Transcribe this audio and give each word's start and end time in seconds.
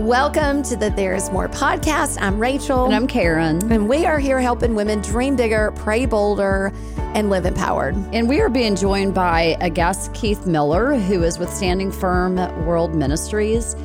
Welcome 0.00 0.62
to 0.62 0.76
the 0.76 0.88
There's 0.88 1.30
More 1.30 1.46
podcast. 1.46 2.16
I'm 2.22 2.40
Rachel. 2.40 2.86
And 2.86 2.94
I'm 2.94 3.06
Karen. 3.06 3.70
And 3.70 3.86
we 3.86 4.06
are 4.06 4.18
here 4.18 4.40
helping 4.40 4.74
women 4.74 5.02
dream 5.02 5.36
bigger, 5.36 5.72
pray 5.76 6.06
bolder, 6.06 6.72
and 7.14 7.28
live 7.28 7.44
empowered. 7.44 7.94
And 8.14 8.26
we 8.26 8.40
are 8.40 8.48
being 8.48 8.76
joined 8.76 9.12
by 9.12 9.58
a 9.60 9.68
guest, 9.68 10.14
Keith 10.14 10.46
Miller, 10.46 10.94
who 10.94 11.22
is 11.22 11.38
with 11.38 11.50
Standing 11.52 11.92
Firm 11.92 12.36
World 12.64 12.94
Ministries. 12.94 13.76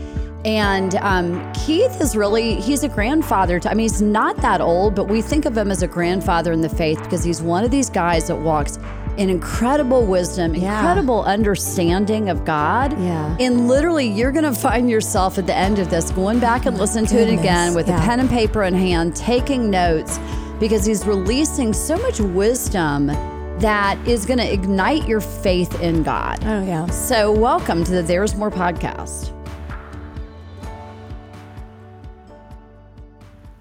And 0.46 0.96
um, 0.96 1.52
Keith 1.52 2.00
is 2.00 2.16
really, 2.16 2.62
he's 2.62 2.84
a 2.84 2.90
grandfather. 2.90 3.60
To, 3.60 3.70
I 3.70 3.74
mean, 3.74 3.84
he's 3.84 4.02
not 4.02 4.38
that 4.38 4.62
old, 4.62 4.96
but 4.96 5.10
we 5.10 5.22
think 5.22 5.44
of 5.44 5.58
him 5.58 5.70
as 5.70 5.84
a 5.84 5.88
grandfather 5.88 6.54
in 6.54 6.62
the 6.62 6.70
faith 6.70 7.04
because 7.04 7.26
he's 7.26 7.42
one 7.42 7.66
of 7.66 7.72
these 7.72 7.90
guys 7.90 8.30
that 8.30 8.38
walks 8.38 8.80
an 9.18 9.30
incredible 9.30 10.06
wisdom, 10.06 10.54
Yeah. 10.56 10.78
incredible 10.80 11.24
understanding 11.24 12.30
of 12.30 12.44
God. 12.46 13.00
Yeah. 13.00 13.36
And 13.40 13.68
literally, 13.68 14.08
you're 14.08 14.32
going 14.32 14.46
to 14.46 14.54
find 14.54 14.90
yourself 14.90 15.38
at 15.38 15.48
the 15.48 15.56
end 15.56 15.80
of 15.80 15.90
this 15.90 16.12
going 16.12 16.40
back 16.40 16.66
and 16.66 16.78
listen 16.78 17.06
to 17.08 17.18
it 17.20 17.32
again 17.32 17.74
with 17.74 17.88
yeah. 17.88 18.02
a 18.02 18.06
pen 18.06 18.20
and 18.20 18.30
paper 18.30 18.64
in 18.64 18.74
hand, 18.74 19.16
taking 19.16 19.70
notes 19.70 20.20
because 20.60 20.86
he's 20.86 21.06
releasing 21.06 21.74
so 21.74 21.98
much 21.98 22.20
wisdom 22.20 23.08
that 23.60 23.98
is 24.06 24.26
going 24.26 24.38
to 24.40 24.54
ignite 24.54 25.08
your 25.08 25.22
faith 25.22 25.82
in 25.82 26.04
God. 26.04 26.40
Oh, 26.46 26.62
yeah. 26.64 26.86
So, 26.88 27.32
welcome 27.32 27.84
to 27.86 27.92
the 27.92 28.02
There's 28.02 28.36
More 28.36 28.52
podcast. 28.52 29.32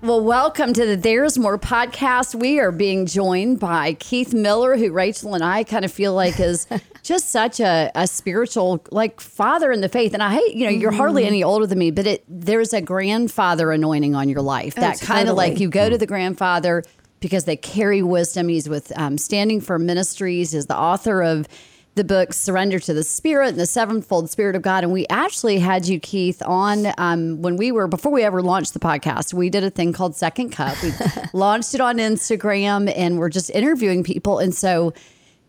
Well, 0.05 0.21
welcome 0.21 0.75
to 0.75 0.85
the 0.85 0.97
There's 0.97 1.39
More 1.39 1.59
podcast. 1.59 2.35
We 2.35 2.61
are 2.61 2.71
being 2.71 3.07
joined 3.07 3.59
by 3.59 3.95
Keith 3.95 4.35
Miller, 4.35 4.77
who 4.77 4.93
Rachel 4.93 5.35
and 5.35 5.43
I 5.43 5.65
kind 5.65 5.83
of 5.83 5.91
feel 5.91 6.13
like 6.13 6.39
is 6.39 6.67
just 7.03 7.31
such 7.31 7.59
a, 7.59 7.91
a 7.95 8.07
spiritual, 8.07 8.85
like 8.91 9.19
father 9.19 9.73
in 9.73 9.81
the 9.81 9.89
faith. 9.89 10.13
And 10.13 10.23
I 10.23 10.35
hate, 10.35 10.57
you 10.57 10.67
know, 10.67 10.73
you're 10.73 10.93
hardly 10.93 11.25
any 11.25 11.43
older 11.43 11.67
than 11.67 11.79
me, 11.79 11.91
but 11.91 12.07
it 12.07 12.25
there's 12.29 12.75
a 12.75 12.83
grandfather 12.83 13.73
anointing 13.73 14.15
on 14.15 14.29
your 14.29 14.43
life. 14.43 14.75
that 14.75 15.01
kind 15.01 15.31
of 15.31 15.37
like 15.37 15.59
you 15.59 15.71
go 15.71 15.89
to 15.89 15.97
the 15.97 16.07
grandfather 16.07 16.85
because 17.21 17.47
they 17.47 17.57
carry 17.57 18.03
wisdom. 18.03 18.49
He's 18.49 18.69
with 18.69 18.93
um, 18.99 19.17
Standing 19.17 19.63
Firm 19.63 19.87
Ministries, 19.87 20.53
is 20.53 20.67
the 20.67 20.79
author 20.79 21.23
of 21.23 21.49
the 21.95 22.05
book 22.05 22.33
Surrender 22.33 22.81
to 22.81 22.93
the 22.93 23.05
Spirit 23.05 23.51
and 23.51 23.61
the 23.61 23.67
Sevenfold 23.67 24.29
Spirit 24.29 24.57
of 24.57 24.63
God. 24.63 24.83
And 24.83 24.93
we 24.93 25.07
actually 25.09 25.59
had 25.59 25.87
you, 25.87 26.01
Keith, 26.01 26.43
on 26.45 26.87
um, 26.99 27.41
when 27.41 27.57
we 27.57 27.71
were, 27.71 27.87
before 27.87 28.11
we 28.11 28.25
ever 28.25 28.43
launched 28.43 28.75
the 28.75 28.81
podcast, 28.81 29.33
we 29.33 29.49
did 29.49 29.63
a 29.63 29.71
thing 29.71 29.93
called 29.93 30.17
Second 30.17 30.51
Cup. 30.51 30.77
We 30.83 30.93
launched 31.33 31.75
it 31.75 31.81
on 31.81 31.99
Instagram 31.99 32.93
and 32.95 33.19
we're 33.19 33.29
just 33.29 33.51
interviewing 33.51 34.03
people. 34.03 34.41
And 34.41 34.55
so 34.55 34.93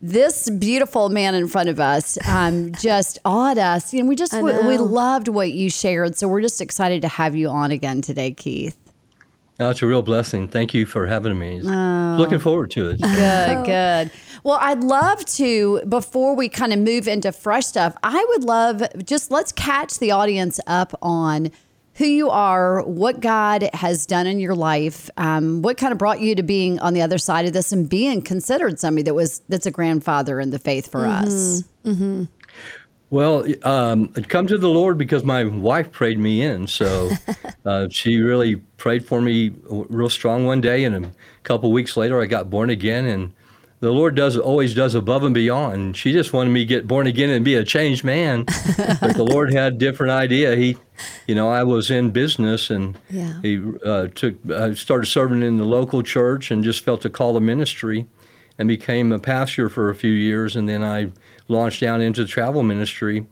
this 0.02 0.50
beautiful 0.50 1.10
man 1.10 1.34
in 1.34 1.48
front 1.48 1.70
of 1.70 1.80
us 1.80 2.18
um, 2.28 2.72
just 2.80 3.18
awed 3.26 3.58
us. 3.58 3.92
And 3.94 4.08
we 4.08 4.16
just, 4.16 4.34
we, 4.34 4.54
we 4.68 4.78
loved 4.78 5.28
what 5.28 5.52
you 5.52 5.72
shared. 5.72 6.16
So 6.16 6.28
we're 6.28 6.42
just 6.42 6.62
excited 6.62 7.02
to 7.02 7.08
have 7.08 7.36
you 7.36 7.50
on 7.50 7.72
again 7.72 8.02
today, 8.02 8.32
Keith. 8.32 8.78
No, 9.60 9.70
it's 9.70 9.82
a 9.82 9.88
real 9.88 10.02
blessing. 10.02 10.48
Thank 10.50 10.74
you 10.74 10.86
for 10.86 11.08
having 11.08 11.40
me. 11.40 11.62
Looking 11.62 12.40
forward 12.40 12.72
to 12.72 12.90
it. 12.90 13.02
Good, 13.02 13.66
good. 13.66 14.12
Well, 14.44 14.58
I'd 14.62 14.84
love 14.84 15.24
to, 15.26 15.82
before 15.88 16.36
we 16.36 16.50
kind 16.50 16.74
of 16.74 16.80
move 16.80 17.08
into 17.08 17.32
fresh 17.32 17.66
stuff, 17.66 17.96
I 18.04 18.24
would 18.30 18.44
love 18.44 18.84
just 19.06 19.32
let's 19.32 19.52
catch 19.52 19.98
the 20.00 20.12
audience 20.12 20.60
up 20.68 20.94
on 21.02 21.52
who 21.96 22.06
you 22.06 22.30
are, 22.30 22.84
what 22.84 23.22
God 23.22 23.70
has 23.74 24.06
done 24.06 24.28
in 24.28 24.40
your 24.42 24.54
life, 24.56 25.10
um, 25.16 25.62
what 25.62 25.78
kind 25.78 25.94
of 25.94 25.98
brought 25.98 26.20
you 26.20 26.36
to 26.36 26.44
being 26.44 26.78
on 26.80 26.94
the 26.94 27.02
other 27.02 27.18
side 27.18 27.46
of 27.46 27.54
this 27.54 27.72
and 27.72 27.90
being 27.90 28.22
considered 28.22 28.78
somebody 28.80 29.04
that 29.04 29.14
was 29.14 29.42
that's 29.48 29.66
a 29.66 29.72
grandfather 29.72 30.42
in 30.42 30.50
the 30.50 30.60
faith 30.60 30.92
for 30.92 31.06
us. 31.06 31.64
Well, 33.16 33.46
um, 33.64 34.12
I'd 34.18 34.28
come 34.28 34.46
to 34.48 34.58
the 34.58 34.68
Lord 34.68 34.98
because 34.98 35.24
my 35.24 35.46
wife 35.46 35.90
prayed 35.90 36.20
me 36.20 36.42
in. 36.42 36.68
So 36.68 37.12
uh, 37.66 37.88
she 37.90 38.18
really 38.18 38.58
prayed 38.76 39.06
for 39.06 39.22
me 39.22 39.54
real 39.70 40.10
strong 40.10 40.46
one 40.46 40.60
day, 40.60 40.84
and 40.84 41.06
a 41.06 41.12
couple 41.44 41.72
weeks 41.72 41.96
later, 41.96 42.22
I 42.22 42.26
got 42.26 42.50
born 42.50 42.70
again. 42.70 43.06
And 43.06 43.32
the 43.80 43.92
Lord 43.92 44.16
does 44.16 44.36
always 44.36 44.76
does 44.76 44.96
above 44.96 45.24
and 45.24 45.34
beyond. 45.34 45.96
She 45.96 46.12
just 46.12 46.34
wanted 46.34 46.50
me 46.50 46.60
to 46.60 46.66
get 46.66 46.90
born 46.90 47.08
again 47.08 47.30
and 47.30 47.46
be 47.46 47.56
a 47.56 47.64
changed 47.64 48.04
man, 48.04 48.44
but 49.00 49.16
the 49.16 49.24
Lord 49.24 49.54
had 49.54 49.76
a 49.76 49.78
different 49.78 50.12
idea. 50.12 50.58
He, 50.58 50.76
you 51.26 51.36
know, 51.36 51.48
I 51.50 51.64
was 51.64 51.90
in 51.90 52.12
business, 52.12 52.70
and 52.70 52.98
Yeah. 53.10 53.40
he 53.42 53.62
uh, 53.86 54.08
took 54.14 54.36
I 54.52 54.74
started 54.74 55.06
serving 55.06 55.42
in 55.42 55.56
the 55.56 55.64
local 55.64 56.04
church, 56.04 56.52
and 56.52 56.66
just 56.66 56.84
felt 56.84 57.06
a 57.06 57.10
call 57.10 57.36
to 57.36 57.40
ministry, 57.40 58.08
and 58.60 58.68
became 58.68 59.14
a 59.14 59.20
pastor 59.20 59.70
for 59.70 59.90
a 59.90 59.96
few 59.96 60.12
years, 60.12 60.58
and 60.58 60.68
then 60.68 60.84
I 60.84 61.12
launched 61.48 61.82
down 61.82 62.02
into 62.02 62.22
the 62.24 62.28
travel 62.28 62.64
ministry, 62.64 63.26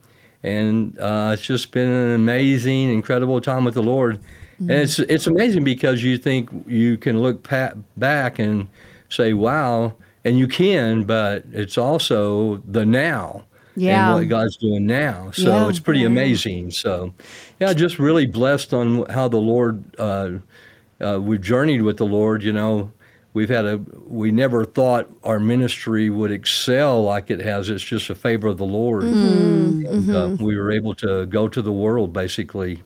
and 0.44 0.97
uh, 1.00 1.31
it's 1.34 1.44
just 1.44 1.72
been 1.72 1.90
an 1.90 2.12
amazing, 2.16 2.91
incredible 2.91 3.40
time 3.41 3.63
with 3.66 3.74
the 3.74 3.84
Lord. 3.84 4.19
And 4.59 4.72
it's 4.72 5.00
it's 5.00 5.28
amazing 5.28 5.63
because 5.63 6.03
you 6.03 6.18
think 6.18 6.50
you 6.68 6.97
can 6.97 7.22
look 7.22 7.44
pa- 7.44 7.74
back 7.97 8.40
and 8.40 8.68
say, 9.09 9.34
"Wow," 9.34 9.96
and 10.24 10.38
you 10.40 10.47
can, 10.47 11.03
but 11.03 11.44
it's 11.51 11.78
also 11.78 12.57
the 12.69 12.85
now. 12.85 13.44
Yeah. 13.75 14.12
And 14.12 14.19
what 14.19 14.30
God's 14.30 14.56
doing 14.56 14.85
now. 14.85 15.31
So 15.31 15.50
Yeah. 15.50 15.68
it's 15.68 15.80
pretty 15.80 16.03
amazing. 16.06 16.69
So, 16.69 17.12
yeah, 17.59 17.74
just 17.74 17.97
really 17.97 18.28
blessed 18.28 18.72
on 18.72 19.06
how 19.09 19.28
the 19.28 19.38
Lord, 19.38 19.84
uh, 19.97 20.34
uh, 21.01 21.19
we've 21.19 21.41
journeyed 21.41 21.81
with 21.81 21.97
the 21.97 22.06
Lord. 22.06 22.44
You 22.44 22.53
know, 22.53 22.91
we've 23.33 23.49
had 23.49 23.66
a, 23.66 23.77
we 24.07 24.31
never 24.31 24.63
thought 24.66 25.09
our 25.23 25.39
ministry 25.39 26.09
would 26.09 26.31
excel 26.31 27.03
like 27.03 27.29
it 27.31 27.39
has. 27.39 27.69
It's 27.69 27.83
just 27.83 28.09
a 28.09 28.16
favor 28.16 28.47
of 28.47 28.57
the 28.57 28.66
Lord. 28.66 29.03
Mm-hmm. 29.03 29.85
And, 29.85 30.16
uh, 30.16 30.35
we 30.44 30.55
were 30.57 30.71
able 30.71 30.95
to 30.95 31.25
go 31.25 31.47
to 31.47 31.61
the 31.61 31.71
world 31.71 32.13
basically. 32.13 32.83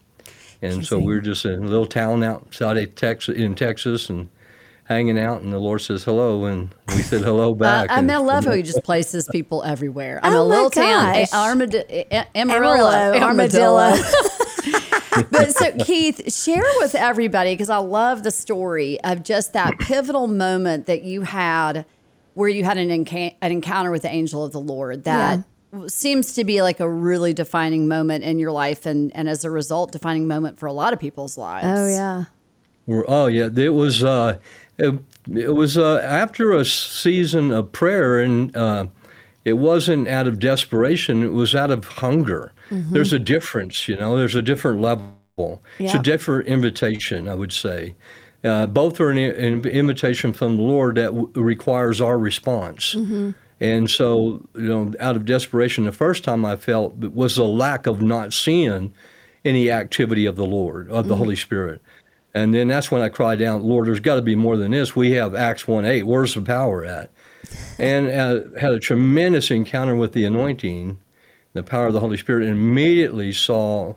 And 0.61 0.85
so 0.85 0.97
we 0.97 1.13
were 1.13 1.21
just 1.21 1.45
in 1.45 1.63
a 1.63 1.67
little 1.67 1.85
town 1.85 2.23
outside 2.23 2.77
of 2.77 2.95
Texas, 2.95 3.35
in 3.37 3.53
Texas 3.53 4.09
and 4.09 4.27
hanging 4.85 5.19
out. 5.19 5.41
And 5.41 5.53
the 5.53 5.59
Lord 5.59 5.81
says 5.81 6.03
hello. 6.03 6.45
And 6.45 6.73
we 6.95 7.03
said 7.03 7.21
hello 7.21 7.51
Uh, 7.51 7.55
back. 7.55 7.91
I 7.91 8.01
mean, 8.01 8.09
I 8.09 8.17
love 8.17 8.45
how 8.45 8.53
he 8.53 8.61
just 8.71 8.83
places 8.83 9.27
people 9.31 9.63
everywhere. 9.63 10.19
I'm 10.23 10.33
Oh 10.33 10.41
a 10.45 10.49
my 10.49 10.55
little 10.55 10.69
town, 10.71 11.13
gosh. 11.13 11.29
a- 11.31 12.07
a- 12.15 12.27
Amarillo, 12.35 12.87
Amarillo, 12.89 13.19
Armadillo. 13.19 13.93
but 15.31 15.55
so 15.55 15.71
Keith, 15.83 16.33
share 16.33 16.63
with 16.79 16.95
everybody 16.95 17.53
because 17.53 17.69
I 17.69 17.77
love 17.77 18.23
the 18.23 18.31
story 18.31 18.99
of 19.01 19.23
just 19.23 19.53
that 19.53 19.77
pivotal 19.79 20.27
moment 20.27 20.85
that 20.85 21.03
you 21.03 21.21
had 21.21 21.85
where 22.33 22.49
you 22.49 22.63
had 22.63 22.77
an, 22.77 22.89
enca- 22.89 23.35
an 23.41 23.51
encounter 23.51 23.89
with 23.89 24.03
the 24.03 24.09
angel 24.09 24.43
of 24.43 24.51
the 24.51 24.59
Lord 24.59 25.05
that 25.05 25.43
seems 25.87 26.33
to 26.33 26.43
be 26.43 26.61
like 26.61 26.79
a 26.79 26.89
really 26.89 27.33
defining 27.33 27.87
moment 27.87 28.23
in 28.23 28.39
your 28.39 28.51
life 28.51 28.85
and, 28.85 29.13
and 29.15 29.27
as 29.27 29.43
a 29.43 29.49
result 29.49 29.91
defining 29.91 30.27
moment 30.27 30.59
for 30.59 30.67
a 30.67 30.73
lot 30.73 30.93
of 30.93 30.99
people's 30.99 31.37
lives. 31.37 31.67
Oh, 31.67 31.87
yeah. 31.87 32.25
Oh 33.07 33.27
yeah, 33.27 33.49
it 33.53 33.73
was. 33.73 34.03
Uh, 34.03 34.37
it, 34.77 34.97
it 35.33 35.53
was 35.53 35.77
uh, 35.77 35.97
after 35.97 36.53
a 36.53 36.63
season 36.63 37.51
of 37.51 37.71
prayer, 37.71 38.19
and 38.19 38.55
uh, 38.55 38.87
it 39.43 39.53
wasn't 39.53 40.07
out 40.07 40.27
of 40.27 40.39
desperation. 40.39 41.23
It 41.23 41.33
was 41.33 41.53
out 41.53 41.71
of 41.71 41.85
hunger. 41.85 42.53
There's 42.69 43.13
a 43.13 43.19
difference, 43.19 43.87
you 43.87 43.95
know. 43.95 44.17
There's 44.17 44.35
a 44.35 44.41
different 44.41 44.81
level. 44.81 45.61
It's 45.77 45.93
a 45.99 45.99
different 45.99 46.47
invitation, 46.47 47.27
I 47.27 47.35
would 47.35 47.53
say. 47.53 47.95
Uh, 48.43 48.65
both 48.67 48.99
are 48.99 49.09
an, 49.09 49.17
an 49.17 49.65
invitation 49.65 50.33
from 50.33 50.57
the 50.57 50.63
Lord 50.63 50.95
that 50.95 51.07
w- 51.07 51.29
requires 51.35 51.99
our 52.01 52.17
response. 52.17 52.95
And 53.59 53.89
so, 53.89 54.47
you 54.55 54.61
know, 54.61 54.93
out 54.99 55.15
of 55.15 55.25
desperation, 55.25 55.85
the 55.85 55.91
first 55.91 56.23
time 56.23 56.45
I 56.45 56.55
felt 56.55 56.95
was 56.95 57.37
a 57.37 57.43
lack 57.43 57.87
of 57.87 58.01
not 58.01 58.31
seeing 58.33 58.93
any 59.43 59.71
activity 59.71 60.25
of 60.27 60.35
the 60.35 60.45
Lord, 60.45 60.89
of 60.91 61.07
the 61.07 61.15
Holy 61.15 61.35
Spirit. 61.35 61.81
And 62.33 62.53
then 62.53 62.67
that's 62.67 62.91
when 62.91 63.01
I 63.01 63.09
cried 63.09 63.41
out, 63.41 63.63
Lord, 63.63 63.87
there's 63.87 63.99
got 63.99 64.15
to 64.15 64.21
be 64.21 64.35
more 64.35 64.57
than 64.57 64.71
this. 64.71 64.95
We 64.95 65.11
have 65.11 65.33
Acts 65.33 65.67
1 65.67 65.85
8. 65.85 66.03
Where's 66.03 66.35
the 66.35 66.41
power 66.41 66.85
at? 66.85 67.09
And 67.79 68.07
uh, 68.09 68.59
had 68.59 68.73
a 68.73 68.79
tremendous 68.79 69.49
encounter 69.49 69.95
with 69.95 70.13
the 70.13 70.25
anointing, 70.25 70.99
the 71.57 71.63
power 71.63 71.87
of 71.87 71.93
the 71.93 71.99
Holy 71.99 72.17
Spirit, 72.17 72.43
and 72.43 72.53
immediately 72.53 73.33
saw 73.33 73.95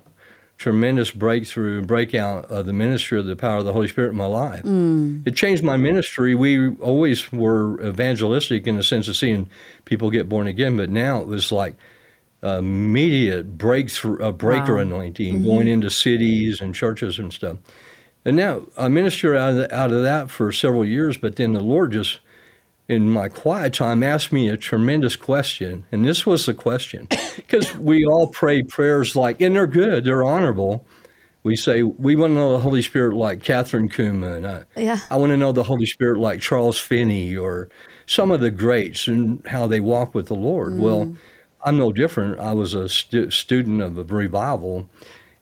tremendous 0.59 1.11
breakthrough 1.11 1.79
and 1.79 1.87
breakout 1.87 2.45
of 2.51 2.67
the 2.67 2.73
ministry 2.73 3.19
of 3.19 3.25
the 3.25 3.35
power 3.35 3.59
of 3.59 3.65
the 3.65 3.73
Holy 3.73 3.89
Spirit 3.89 4.11
in 4.11 4.17
my 4.17 4.27
life. 4.27 4.63
Mm. 4.63 5.27
It 5.27 5.35
changed 5.35 5.63
my 5.63 5.79
ministry. 5.79 6.35
We 6.35 6.77
always 6.77 7.33
were 7.33 7.81
evangelistic 7.83 8.67
in 8.67 8.77
the 8.77 8.83
sense 8.83 9.09
of 9.09 9.17
seeing 9.17 9.49
people 9.87 10.11
get 10.11 10.29
born 10.29 10.47
again, 10.47 10.77
but 10.77 10.91
now 10.91 11.21
it 11.23 11.27
was 11.27 11.51
like 11.51 11.77
immediate 12.43 13.57
breakthrough, 13.57 14.19
a 14.19 14.33
breaker 14.33 14.77
Wow. 14.77 14.83
anointing 14.83 15.37
mm-hmm. 15.37 15.47
going 15.47 15.69
into 15.69 15.89
cities 15.89 16.61
and 16.61 16.75
churches 16.75 17.19
and 17.19 17.33
stuff. 17.33 17.57
And 18.27 18.37
now 18.37 18.67
I 18.77 18.89
ministered 18.89 19.37
out 19.37 19.51
of, 19.51 19.57
the, 19.57 19.75
out 19.75 19.93
of 19.93 20.03
that 20.03 20.31
for 20.31 20.53
several 20.53 20.85
years, 20.85 21.17
but 21.17 21.37
then 21.37 21.55
the 21.55 21.61
Lord 21.61 21.93
just, 21.93 22.21
in 22.91 23.09
my 23.09 23.29
quiet 23.29 23.73
time, 23.73 24.03
asked 24.03 24.33
me 24.33 24.49
a 24.49 24.57
tremendous 24.57 25.15
question. 25.15 25.85
And 25.93 26.05
this 26.05 26.27
was 26.27 26.47
the 26.47 26.55
question 26.55 27.07
because 27.37 27.73
we 27.77 28.05
all 28.05 28.27
pray 28.27 28.65
prayers 28.65 29.15
like, 29.15 29.41
and 29.41 29.55
they're 29.55 29.69
good, 29.69 30.05
they're 30.05 30.25
honorable. 30.25 30.85
We 31.45 31.55
say, 31.55 31.85
we 31.85 32.17
want 32.17 32.33
to 32.33 32.35
know 32.35 32.53
the 32.53 32.59
Holy 32.59 32.83
Spirit 32.83 33.15
like 33.15 33.45
Kathryn 33.45 33.91
Kuhlman. 33.91 34.45
I, 34.45 34.65
Yeah. 34.79 34.99
I 35.09 35.17
want 35.17 35.31
to 35.31 35.37
know 35.37 35.53
the 35.53 35.63
Holy 35.63 35.87
Spirit 35.87 36.19
like 36.19 36.41
Charles 36.41 36.79
Finney 36.79 37.37
or 37.37 37.71
some 38.07 38.33
of 38.33 38.41
the 38.41 38.51
greats 38.51 39.07
and 39.07 39.41
how 39.47 39.69
they 39.69 39.79
walk 39.79 40.13
with 40.13 40.27
the 40.27 40.35
Lord. 40.35 40.77
Well, 40.77 41.07
mm. 41.07 41.17
I'm 41.65 41.79
no 41.79 41.93
different. 41.93 42.41
I 42.41 42.53
was 42.53 42.75
a 42.75 42.89
stu- 42.89 43.31
student 43.31 43.83
of 43.83 43.97
a 43.99 44.05
revival, 44.05 44.91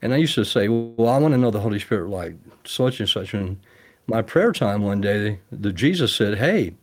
And 0.02 0.12
I 0.12 0.18
used 0.18 0.34
to 0.34 0.44
say, 0.44 0.68
well, 0.68 1.08
I 1.08 1.18
want 1.18 1.32
to 1.32 1.38
know 1.38 1.50
the 1.50 1.60
Holy 1.60 1.78
Spirit 1.78 2.10
like 2.10 2.34
such 2.64 3.00
and 3.00 3.08
such. 3.08 3.32
And 3.32 3.58
my 4.06 4.20
prayer 4.20 4.52
time 4.52 4.82
one 4.82 5.00
day, 5.00 5.40
the 5.50 5.72
Jesus 5.72 6.14
said, 6.14 6.36
hey, 6.36 6.74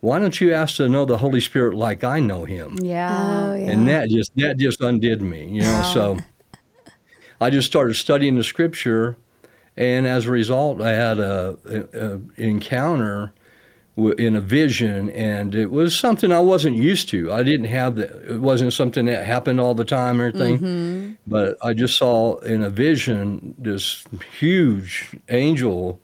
why 0.00 0.18
don't 0.18 0.40
you 0.40 0.54
ask 0.54 0.76
to 0.76 0.88
know 0.88 1.04
the 1.04 1.18
Holy 1.18 1.40
Spirit 1.40 1.74
like 1.74 2.04
I 2.04 2.20
know 2.20 2.44
him? 2.44 2.78
Yeah. 2.80 3.16
Oh, 3.18 3.50
oh 3.50 3.54
yeah. 3.54 3.70
And 3.70 3.88
that 3.88 4.08
just 4.08 4.34
that 4.36 4.56
just 4.56 4.80
undid 4.80 5.20
me, 5.22 5.46
you 5.48 5.62
know. 5.62 5.90
So 5.92 6.18
oh. 6.18 6.92
I 7.40 7.50
just 7.50 7.66
started 7.66 7.94
studying 7.94 8.36
the 8.36 8.44
scripture, 8.44 9.16
and 9.76 10.06
as 10.06 10.26
a 10.26 10.30
result, 10.30 10.80
I 10.80 10.92
had 10.92 11.18
a, 11.18 11.56
a, 11.64 12.14
a 12.14 12.20
encounter 12.36 13.32
w- 13.96 14.14
in 14.14 14.36
a 14.36 14.40
vision, 14.40 15.10
and 15.10 15.54
it 15.54 15.70
was 15.70 15.98
something 15.98 16.30
I 16.30 16.40
wasn't 16.40 16.76
used 16.76 17.08
to. 17.10 17.32
I 17.32 17.42
didn't 17.42 17.66
have 17.66 17.96
that. 17.96 18.10
It 18.30 18.40
wasn't 18.40 18.72
something 18.72 19.06
that 19.06 19.26
happened 19.26 19.60
all 19.60 19.74
the 19.74 19.84
time 19.84 20.20
or 20.20 20.26
anything. 20.26 20.58
Mm-hmm. 20.58 21.12
But 21.26 21.58
I 21.60 21.74
just 21.74 21.98
saw 21.98 22.38
in 22.38 22.62
a 22.62 22.70
vision 22.70 23.54
this 23.58 24.04
huge 24.38 25.10
angel, 25.28 26.00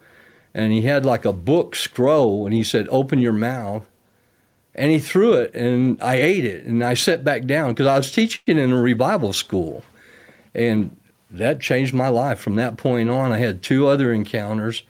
and 0.55 0.73
he 0.73 0.83
had 0.83 1.05
like 1.05 1.25
a 1.25 1.33
book 1.33 1.75
scroll, 1.77 2.47
and 2.47 2.55
he 2.55 2.63
said, 2.65 2.87
"Open 2.91 3.19
your 3.19 3.33
mouth." 3.33 3.85
and 4.77 4.91
he 4.91 4.99
threw 4.99 5.35
it 5.35 5.55
and 5.55 6.03
I 6.03 6.17
ate 6.17 6.45
it 6.45 6.65
and 6.65 6.83
I 6.83 6.95
sat 6.95 7.23
back 7.23 7.45
down 7.45 7.71
because 7.75 7.87
I 7.87 7.97
was 7.97 8.11
teaching 8.11 8.59
in 8.59 8.73
a 8.73 8.83
revival 8.83 9.33
school 9.33 9.85
and 10.53 10.97
that 11.31 11.61
changed 11.61 11.95
my 11.95 12.09
life 12.09 12.41
from 12.41 12.57
that 12.57 12.77
point 12.77 13.09
on 13.09 13.31
I 13.31 13.39
had 13.39 13.63
two 13.63 13.87
other 13.87 14.13
encounters 14.13 14.83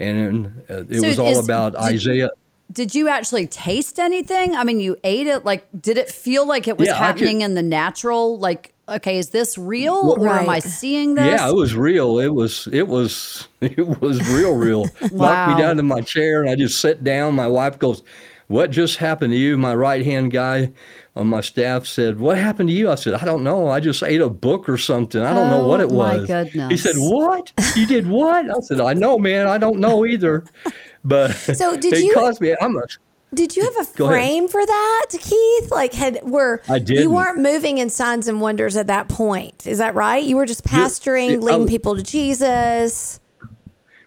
and 0.00 0.64
uh, 0.68 0.82
it 0.88 1.00
So 1.00 1.06
was 1.06 1.18
all 1.20 1.28
is- 1.28 1.44
about 1.44 1.74
did- 1.74 1.80
Isaiah 1.80 2.30
Did 2.72 2.92
you 2.96 3.06
actually 3.08 3.46
taste 3.46 4.00
anything? 4.00 4.56
I 4.56 4.64
mean, 4.64 4.80
you 4.80 4.96
ate 5.04 5.28
it. 5.28 5.44
Like, 5.44 5.64
did 5.80 5.96
it 5.96 6.08
feel 6.10 6.44
like 6.44 6.66
it 6.66 6.76
was 6.76 6.88
Yeah, 6.88 6.94
I 6.94 6.96
could- 7.12 7.20
happening 7.20 7.42
in 7.42 7.54
the 7.54 7.62
natural? 7.62 8.36
Like, 8.36 8.72
okay, 8.90 9.18
is 9.18 9.30
this 9.30 9.56
real 9.56 10.16
or 10.18 10.28
am 10.28 10.48
I 10.48 10.58
seeing 10.58 11.14
this? 11.14 11.24
yeah 11.26 11.48
it 11.48 11.54
was 11.54 11.74
real 11.74 12.18
it 12.18 12.28
was 12.34 12.68
it 12.72 12.88
was 12.88 13.48
it 13.60 14.00
was 14.00 14.18
real 14.30 14.54
real 14.56 14.84
knocked 15.00 15.12
Wow. 15.12 15.54
me 15.56 15.62
down 15.62 15.76
to 15.76 15.82
my 15.82 16.00
chair 16.00 16.42
and 16.42 16.50
I 16.50 16.56
just 16.56 16.80
sat 16.80 17.02
down 17.04 17.34
my 17.34 17.46
wife 17.46 17.78
goes 17.78 18.02
what 18.48 18.70
just 18.70 18.96
happened 18.96 19.32
to 19.32 19.36
you 19.38 19.56
my 19.56 19.74
right 19.74 20.04
hand 20.04 20.32
guy 20.32 20.72
on 21.16 21.26
my 21.28 21.40
staff 21.40 21.86
said 21.86 22.18
what 22.18 22.36
happened 22.38 22.68
to 22.68 22.74
you 22.74 22.90
I 22.90 22.94
said 22.96 23.14
I 23.14 23.24
don't 23.24 23.44
know 23.44 23.68
I 23.68 23.78
just 23.80 24.02
ate 24.02 24.20
a 24.20 24.28
book 24.28 24.68
or 24.68 24.76
something 24.78 25.22
I 25.22 25.32
don't 25.34 25.50
know 25.50 25.66
what 25.66 25.80
it 25.80 25.90
Oh, 25.90 25.96
my 25.96 26.16
was 26.18 26.52
He 26.70 26.76
said, 26.76 26.96
"What? 26.96 27.52
You 27.76 27.86
did 27.86 28.06
what?" 28.08 28.48
I 28.50 28.60
said, 28.60 28.80
"I 28.80 28.92
know, 28.94 29.18
man. 29.18 29.46
I 29.48 29.58
don't 29.58 29.78
know 29.78 30.04
either." 30.06 30.44
But 31.04 31.32
So 31.32 31.76
did 31.76 31.94
it 31.94 32.04
you- 32.04 32.12
caused 32.14 32.40
me. 32.42 32.54
I'm 32.60 32.76
a, 32.76 32.82
Did 33.32 33.56
you 33.56 33.62
have 33.62 33.76
a 33.76 33.84
frame 33.84 34.48
for 34.48 34.64
that, 34.64 35.06
Keith? 35.10 35.70
Like, 35.70 35.94
had 35.94 36.20
were 36.24 36.62
I 36.68 36.76
you 36.76 36.80
didn't. 36.84 37.12
weren't 37.12 37.38
moving 37.38 37.78
in 37.78 37.88
signs 37.88 38.26
and 38.26 38.40
wonders 38.40 38.76
at 38.76 38.88
that 38.88 39.08
point? 39.08 39.66
Is 39.66 39.78
that 39.78 39.94
right? 39.94 40.22
You 40.22 40.36
were 40.36 40.46
just 40.46 40.64
pastoring, 40.64 41.28
yeah, 41.30 41.34
I 41.36 41.38
leading 41.38 41.60
was- 41.62 41.70
people 41.70 41.96
to 41.96 42.02
Jesus. 42.02 43.20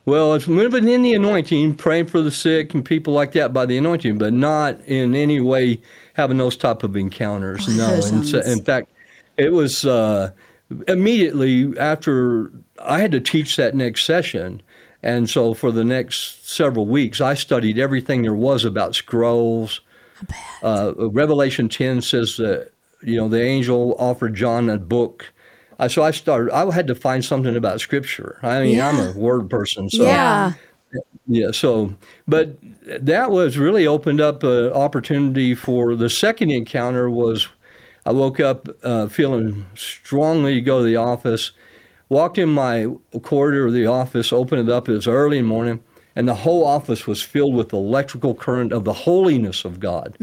well, 0.05 0.33
it's 0.33 0.47
moving 0.47 0.89
in 0.89 1.01
the 1.03 1.13
anointing, 1.13 1.75
praying 1.75 2.07
for 2.07 2.21
the 2.21 2.31
sick 2.31 2.73
and 2.73 2.83
people 2.83 3.13
like 3.13 3.31
that 3.33 3.53
by 3.53 3.65
the 3.65 3.77
anointing, 3.77 4.17
but 4.17 4.33
not 4.33 4.79
in 4.81 5.15
any 5.15 5.39
way 5.39 5.79
having 6.13 6.37
those 6.37 6.57
type 6.57 6.83
of 6.83 6.97
encounters. 6.97 7.65
no, 7.77 8.01
and 8.05 8.27
so, 8.27 8.39
in 8.41 8.61
fact, 8.63 8.89
it 9.37 9.53
was 9.53 9.85
uh, 9.85 10.31
immediately 10.89 11.73
after 11.79 12.51
I 12.79 12.99
had 12.99 13.11
to 13.13 13.21
teach 13.21 13.55
that 13.55 13.73
next 13.75 14.03
session. 14.05 14.61
And 15.03 15.29
so 15.29 15.53
for 15.53 15.71
the 15.71 15.83
next 15.83 16.49
several 16.49 16.85
weeks, 16.85 17.19
I 17.19 17.33
studied 17.33 17.77
everything 17.77 18.21
there 18.21 18.33
was 18.33 18.63
about 18.63 18.95
scrolls. 18.95 19.81
Uh, 20.63 20.93
Revelation 20.95 21.67
10 21.67 22.01
says 22.01 22.37
that, 22.37 22.71
you 23.01 23.17
know, 23.17 23.27
the 23.27 23.41
angel 23.41 23.95
offered 23.99 24.33
John 24.33 24.69
a 24.69 24.77
book. 24.77 25.31
Uh, 25.77 25.89
so 25.89 26.03
I 26.03 26.11
started, 26.11 26.53
I 26.53 26.71
had 26.71 26.87
to 26.87 26.95
find 26.95 27.25
something 27.25 27.57
about 27.57 27.81
scripture. 27.81 28.39
I 28.41 28.63
mean, 28.63 28.79
I'm 28.79 28.97
a 28.97 29.11
word 29.11 29.49
person. 29.49 29.89
So 29.89 30.03
yeah. 30.03 30.53
yeah. 31.27 31.51
So, 31.51 31.93
but 32.25 32.55
that 32.85 33.31
was 33.31 33.57
really 33.57 33.85
opened 33.85 34.21
up 34.21 34.43
an 34.43 34.71
opportunity 34.71 35.53
for 35.55 35.95
the 35.95 36.09
second 36.09 36.51
encounter. 36.51 37.09
Was 37.09 37.49
I 38.05 38.11
woke 38.11 38.39
up 38.39 38.69
uh, 38.83 39.07
feeling 39.07 39.65
strongly 39.75 40.55
to 40.55 40.61
go 40.61 40.79
to 40.79 40.85
the 40.85 40.95
office, 40.95 41.51
walked 42.13 42.37
in 42.37 42.49
my 42.49 42.87
corridor 43.23 43.67
of 43.67 43.73
the 43.73 43.87
office, 43.87 44.31
opened 44.31 44.69
it 44.69 44.71
up. 44.71 44.87
It 44.87 44.93
was 44.93 45.07
early 45.07 45.39
in 45.39 45.45
the 45.45 45.49
morning, 45.49 45.83
and 46.15 46.27
the 46.27 46.35
whole 46.35 46.65
office 46.65 47.07
was 47.07 47.21
filled 47.21 47.55
with 47.55 47.73
electrical 47.73 48.35
current 48.35 48.71
of 48.71 48.83
the 48.83 48.93
holiness 48.93 49.65
of 49.65 49.79
God, 49.79 50.15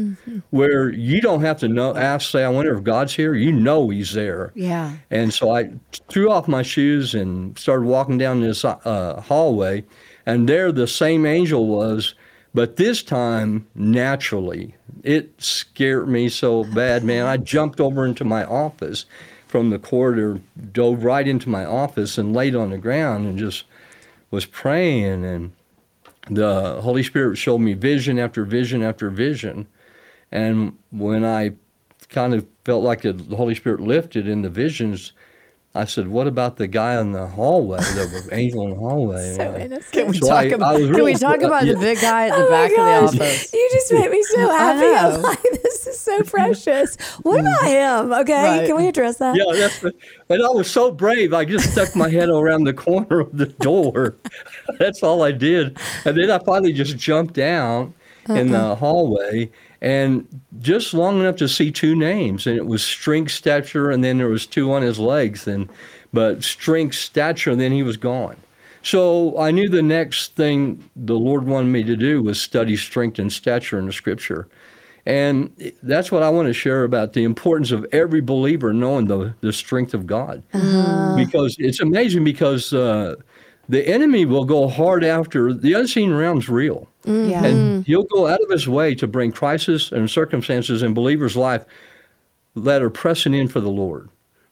where 0.49 0.89
you 0.89 1.21
don't 1.21 1.41
have 1.41 1.59
to 1.59 1.67
know, 1.67 1.95
ask, 1.95 2.31
say, 2.31 2.43
I 2.43 2.49
wonder 2.49 2.75
if 2.77 2.83
God's 2.83 3.13
here. 3.13 3.35
You 3.35 3.51
know 3.51 3.89
He's 3.89 4.13
there. 4.13 4.51
Yeah. 4.55 4.93
And 5.09 5.33
so 5.33 5.55
I 5.55 5.71
threw 6.09 6.31
off 6.31 6.47
my 6.47 6.63
shoes 6.63 7.13
and 7.13 7.57
started 7.59 7.85
walking 7.85 8.17
down 8.17 8.41
this 8.41 8.63
uh, 8.63 9.21
hallway, 9.21 9.83
and 10.25 10.47
there 10.47 10.71
the 10.71 10.87
same 10.87 11.25
angel 11.25 11.67
was, 11.67 12.15
but 12.53 12.77
this 12.77 13.03
time 13.03 13.67
naturally. 13.75 14.75
It 15.03 15.33
scared 15.41 16.07
me 16.07 16.29
so 16.29 16.63
bad, 16.63 17.03
man. 17.03 17.25
I 17.25 17.37
jumped 17.37 17.79
over 17.79 18.05
into 18.05 18.23
my 18.23 18.45
office 18.45 19.05
from 19.51 19.69
the 19.69 19.77
corridor, 19.77 20.39
dove 20.71 21.03
right 21.03 21.27
into 21.27 21.49
my 21.49 21.65
office, 21.65 22.17
and 22.17 22.33
laid 22.33 22.55
on 22.55 22.69
the 22.69 22.77
ground 22.77 23.27
and 23.27 23.37
just 23.37 23.65
was 24.31 24.45
praying. 24.45 25.25
And 25.25 25.51
the 26.29 26.79
Holy 26.81 27.03
Spirit 27.03 27.37
showed 27.37 27.57
me 27.57 27.73
vision 27.73 28.17
after 28.17 28.45
vision 28.45 28.81
after 28.81 29.09
vision. 29.09 29.67
And 30.31 30.77
when 30.89 31.25
I 31.25 31.51
kind 32.07 32.33
of 32.33 32.47
felt 32.63 32.81
like 32.81 33.01
the 33.01 33.35
Holy 33.35 33.53
Spirit 33.53 33.81
lifted 33.81 34.25
in 34.25 34.41
the 34.41 34.49
visions, 34.49 35.11
I 35.73 35.85
said, 35.85 36.09
"What 36.09 36.27
about 36.27 36.57
the 36.57 36.67
guy 36.67 36.99
in 36.99 37.13
the 37.13 37.27
hallway, 37.27 37.77
the 37.79 38.27
angel 38.33 38.63
in 38.65 38.71
the 38.71 38.75
hallway?" 38.75 39.35
So 39.35 39.41
And, 39.43 39.63
innocent. 39.63 39.91
Can 39.93 40.07
we 40.09 40.17
So 40.17 40.27
talk 40.27 40.39
I- 40.39 40.43
about? 40.47 40.75
I 40.75 40.77
was 40.79 40.81
can 40.87 40.91
we 40.95 40.97
really- 40.97 41.15
talk 41.15 41.41
about 41.41 41.65
yeah. 41.65 41.73
the 41.73 41.79
big 41.79 42.01
guy 42.01 42.27
at 42.27 42.35
the 42.37 42.45
Oh 42.45 42.49
my 42.49 42.67
back 42.67 42.71
of 42.71 43.11
the 43.17 43.23
office? 43.23 43.53
You 43.53 43.69
just 43.71 43.93
made 43.93 44.11
me 44.11 44.21
so 44.23 44.49
happy. 44.57 44.79
know. 44.81 45.11
I'm 45.15 45.21
like, 45.21 45.41
this 45.41 45.87
is 45.87 45.97
so 45.99 46.23
precious. 46.23 46.97
What 47.23 47.37
mm. 47.37 47.41
about 47.41 47.65
him? 48.03 48.13
Okay, 48.21 48.33
Right. 48.59 48.67
can 48.67 48.75
we 48.75 48.87
address 48.87 49.17
that? 49.17 49.35
yeah, 49.37 49.45
that's 49.55 49.79
the, 49.79 49.93
and 50.29 50.43
I 50.43 50.49
was 50.49 50.69
so 50.69 50.91
brave. 50.91 51.33
I 51.33 51.45
just 51.45 51.71
stuck 51.71 51.95
my 51.95 52.09
head 52.09 52.27
around 52.29 52.65
the 52.65 52.73
corner 52.73 53.21
of 53.21 53.37
the 53.37 53.45
door. 53.45 54.17
that's 54.77 55.01
all 55.03 55.23
I 55.23 55.31
did, 55.31 55.77
and 56.03 56.17
then 56.17 56.29
I 56.31 56.39
finally 56.39 56.73
just 56.73 56.97
jumped 56.97 57.33
down 57.33 57.93
in 58.27 58.51
the 58.51 58.59
uh-uh. 58.59 58.75
hallway, 58.75 59.49
and 59.81 60.41
just 60.59 60.93
long 60.93 61.19
enough 61.19 61.37
to 61.37 61.47
see 61.47 61.71
two 61.71 61.95
names, 61.95 62.45
and 62.45 62.55
it 62.55 62.67
was 62.67 62.83
strength, 62.83 63.31
stature, 63.31 63.89
and 63.89 64.03
then 64.03 64.17
there 64.17 64.27
was 64.27 64.45
two 64.45 64.71
on 64.71 64.81
his 64.81 64.99
legs, 64.99 65.47
and 65.47 65.69
but 66.13 66.43
strength, 66.43 66.95
stature, 66.95 67.51
and 67.51 67.61
then 67.61 67.71
he 67.71 67.83
was 67.83 67.97
gone. 67.97 68.37
So 68.83 69.37
I 69.37 69.51
knew 69.51 69.69
the 69.69 69.81
next 69.81 70.35
thing 70.35 70.83
the 70.95 71.17
Lord 71.17 71.45
wanted 71.45 71.69
me 71.69 71.83
to 71.83 71.95
do 71.95 72.21
was 72.23 72.41
study 72.41 72.75
strength 72.75 73.19
and 73.19 73.31
stature 73.31 73.77
in 73.79 73.85
the 73.85 73.93
Scripture. 73.93 74.47
And 75.05 75.73
that's 75.81 76.11
what 76.11 76.21
I 76.21 76.29
want 76.29 76.47
to 76.47 76.53
share 76.53 76.83
about 76.83 77.13
the 77.13 77.23
importance 77.23 77.71
of 77.71 77.85
every 77.91 78.21
believer 78.21 78.71
knowing 78.73 79.07
the, 79.07 79.33
the 79.41 79.53
strength 79.53 79.93
of 79.93 80.05
God. 80.05 80.43
Because 81.15 81.55
it's 81.59 81.79
amazing 81.79 82.23
because 82.23 82.71
uh, 82.73 83.15
the 83.69 83.87
enemy 83.87 84.25
will 84.25 84.45
go 84.45 84.67
hard 84.67 85.03
after 85.03 85.53
the 85.53 85.73
unseen 85.73 86.11
realm's 86.11 86.49
real. 86.49 86.87
Mm-hmm. 87.03 87.29
Yeah. 87.29 87.43
Mm-hmm. 87.43 87.45
And 87.45 87.85
he'll 87.85 88.03
go 88.03 88.27
out 88.27 88.41
of 88.41 88.49
his 88.49 88.67
way 88.67 88.95
to 88.95 89.07
bring 89.07 89.31
crisis 89.31 89.91
and 89.91 90.09
circumstances 90.09 90.83
in 90.83 90.93
believers' 90.93 91.35
life 91.35 91.65
that 92.55 92.81
are 92.81 92.89
pressing 92.89 93.33
in 93.33 93.47
for 93.47 93.61
the 93.61 93.69
Lord, 93.69 94.09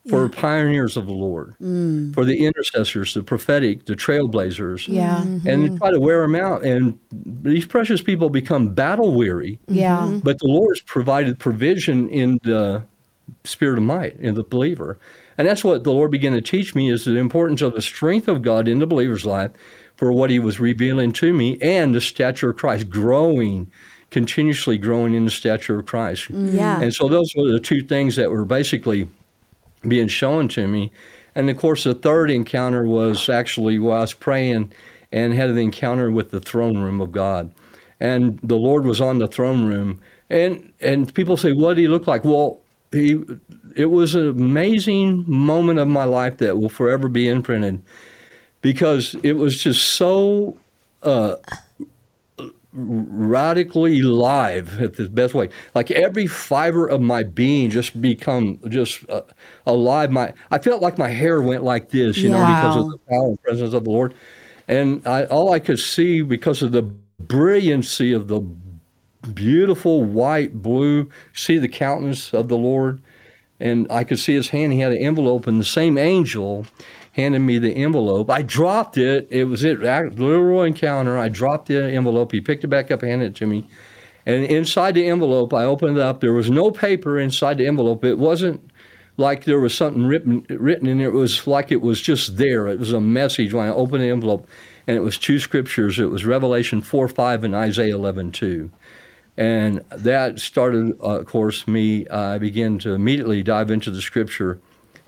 for 0.07 0.27
pioneers 0.29 0.95
of 0.97 1.05
the 1.05 1.13
Lord, 1.13 1.55
mm. 1.61 2.13
for 2.13 2.25
the 2.25 2.45
intercessors, 2.45 3.13
the 3.13 3.21
prophetic, 3.21 3.85
the 3.85 3.95
trailblazers. 3.95 4.87
Yeah. 4.87 5.17
Mm-hmm. 5.17 5.47
And 5.47 5.63
they 5.63 5.77
try 5.77 5.91
to 5.91 5.99
wear 5.99 6.21
them 6.21 6.35
out. 6.35 6.63
And 6.63 6.97
these 7.11 7.65
precious 7.65 8.01
people 8.01 8.29
become 8.29 8.73
battle 8.73 9.13
weary. 9.13 9.59
Yeah. 9.67 10.19
But 10.23 10.39
the 10.39 10.47
Lord's 10.47 10.81
provided 10.81 11.37
provision 11.37 12.09
in 12.09 12.39
the 12.43 12.83
spirit 13.43 13.77
of 13.77 13.83
might 13.83 14.15
in 14.19 14.35
the 14.35 14.43
believer. 14.43 14.97
And 15.37 15.47
that's 15.47 15.63
what 15.63 15.83
the 15.83 15.91
Lord 15.91 16.11
began 16.11 16.33
to 16.33 16.41
teach 16.41 16.75
me 16.75 16.89
is 16.89 17.05
the 17.05 17.15
importance 17.17 17.61
of 17.61 17.73
the 17.73 17.81
strength 17.81 18.27
of 18.27 18.41
God 18.41 18.67
in 18.67 18.79
the 18.79 18.87
believer's 18.87 19.25
life 19.25 19.51
for 19.99 20.13
what 20.13 20.29
he 20.29 20.39
was 20.39 20.61
revealing 20.61 21.11
to 21.11 21.33
me 21.33 21.57
and 21.61 21.93
the 21.93 21.99
stature 21.99 22.51
of 22.51 22.55
Christ, 22.55 22.89
growing, 22.89 23.69
continuously 24.11 24.77
growing 24.77 25.13
in 25.13 25.25
the 25.25 25.29
stature 25.29 25.79
of 25.79 25.87
Christ. 25.87 26.31
Mm. 26.31 26.53
Yeah. 26.53 26.79
And 26.79 26.93
so 26.95 27.09
those 27.09 27.35
were 27.35 27.51
the 27.51 27.59
two 27.59 27.83
things 27.83 28.15
that 28.15 28.31
were 28.31 28.45
basically 28.45 29.09
being 29.85 30.07
shown 30.07 30.47
to 30.49 30.69
me. 30.69 30.89
And 31.35 31.49
of 31.49 31.57
course, 31.57 31.83
the 31.83 31.93
third 31.93 32.31
encounter 32.31 32.85
was 32.85 33.27
actually 33.27 33.77
while 33.77 33.97
I 33.97 34.01
was 34.01 34.13
praying 34.13 34.71
and 35.11 35.33
had 35.33 35.49
an 35.49 35.57
encounter 35.57 36.09
with 36.11 36.31
the 36.31 36.39
throne 36.39 36.77
room 36.77 37.01
of 37.01 37.11
God. 37.11 37.51
And 37.99 38.39
the 38.41 38.55
Lord 38.55 38.85
was 38.85 39.01
on 39.01 39.19
the 39.19 39.27
throne 39.27 39.65
room. 39.65 39.99
And 40.29 40.71
and 40.79 41.13
people 41.13 41.35
say, 41.35 41.51
What 41.51 41.73
did 41.73 41.81
he 41.81 41.87
look 41.89 42.07
like? 42.07 42.23
Well, 42.23 42.61
he 42.93 43.21
it 43.75 43.87
was 43.87 44.15
an 44.15 44.29
amazing 44.29 45.25
moment 45.27 45.79
of 45.79 45.89
my 45.89 46.05
life 46.05 46.37
that 46.37 46.57
will 46.57 46.69
forever 46.69 47.09
be 47.09 47.27
imprinted 47.27 47.81
because 48.61 49.15
it 49.23 49.33
was 49.33 49.61
just 49.61 49.89
so 49.89 50.57
uh, 51.03 51.35
radically 52.73 54.01
live 54.01 54.81
at 54.81 54.95
the 54.95 55.09
best 55.09 55.33
way. 55.33 55.49
Like 55.73 55.91
every 55.91 56.27
fiber 56.27 56.87
of 56.87 57.01
my 57.01 57.23
being 57.23 57.69
just 57.69 57.99
become 58.01 58.59
just 58.69 59.07
uh, 59.09 59.21
alive. 59.65 60.11
My 60.11 60.33
I 60.51 60.59
felt 60.59 60.81
like 60.81 60.97
my 60.97 61.09
hair 61.09 61.41
went 61.41 61.63
like 61.63 61.89
this, 61.89 62.17
you 62.17 62.29
know, 62.29 62.39
because 62.39 62.77
of 62.77 62.91
the 62.91 62.97
power 63.09 63.29
and 63.29 63.41
presence 63.41 63.73
of 63.73 63.83
the 63.85 63.89
Lord. 63.89 64.13
And 64.67 65.05
I, 65.07 65.25
all 65.25 65.51
I 65.51 65.59
could 65.59 65.79
see 65.79 66.21
because 66.21 66.61
of 66.61 66.71
the 66.71 66.83
brilliancy 67.19 68.13
of 68.13 68.27
the 68.27 68.39
beautiful 69.33 70.03
white 70.03 70.61
blue, 70.61 71.09
see 71.33 71.57
the 71.57 71.67
countenance 71.67 72.33
of 72.33 72.49
the 72.49 72.57
Lord, 72.57 73.01
and 73.59 73.91
I 73.91 74.03
could 74.03 74.19
see 74.19 74.35
his 74.35 74.47
hand. 74.47 74.73
He 74.73 74.79
had 74.79 74.91
an 74.91 74.99
envelope, 74.99 75.47
and 75.47 75.59
the 75.59 75.65
same 75.65 75.97
angel 75.97 76.67
handed 77.13 77.39
me 77.39 77.59
the 77.59 77.71
envelope. 77.71 78.29
I 78.29 78.41
dropped 78.41 78.97
it. 78.97 79.27
It 79.29 79.45
was 79.45 79.63
it 79.63 79.81
literal 79.81 80.63
encounter. 80.63 81.17
I 81.17 81.29
dropped 81.29 81.67
the 81.67 81.83
envelope. 81.83 82.31
He 82.31 82.41
picked 82.41 82.63
it 82.63 82.67
back 82.67 82.91
up, 82.91 83.01
handed 83.01 83.31
it 83.31 83.35
to 83.37 83.47
me, 83.47 83.67
and 84.25 84.45
inside 84.45 84.93
the 84.95 85.07
envelope, 85.07 85.53
I 85.53 85.63
opened 85.63 85.97
it 85.97 86.03
up. 86.03 86.21
There 86.21 86.33
was 86.33 86.49
no 86.49 86.71
paper 86.71 87.19
inside 87.19 87.57
the 87.57 87.67
envelope. 87.67 88.05
It 88.05 88.17
wasn't 88.17 88.71
like 89.17 89.43
there 89.43 89.59
was 89.59 89.73
something 89.73 90.05
written 90.05 90.45
written 90.49 90.87
in 90.87 90.99
there. 90.99 91.09
It 91.09 91.13
was 91.13 91.45
like 91.47 91.71
it 91.71 91.81
was 91.81 92.01
just 92.01 92.37
there. 92.37 92.67
It 92.67 92.79
was 92.79 92.93
a 92.93 93.01
message 93.01 93.53
when 93.53 93.67
I 93.67 93.71
opened 93.71 94.03
the 94.03 94.09
envelope, 94.09 94.47
and 94.87 94.95
it 94.95 95.01
was 95.01 95.17
two 95.17 95.39
scriptures. 95.39 95.99
It 95.99 96.09
was 96.09 96.25
Revelation 96.25 96.81
four 96.81 97.07
five 97.07 97.43
and 97.43 97.55
Isaiah 97.55 97.95
eleven 97.95 98.31
two. 98.31 98.71
And 99.37 99.85
that 99.91 100.39
started, 100.39 100.99
uh, 101.01 101.19
of 101.19 101.25
course, 101.25 101.65
me. 101.65 102.07
I 102.09 102.37
began 102.39 102.77
to 102.79 102.93
immediately 102.93 103.41
dive 103.41 103.71
into 103.71 103.89
the 103.89 104.01
scripture. 104.01 104.59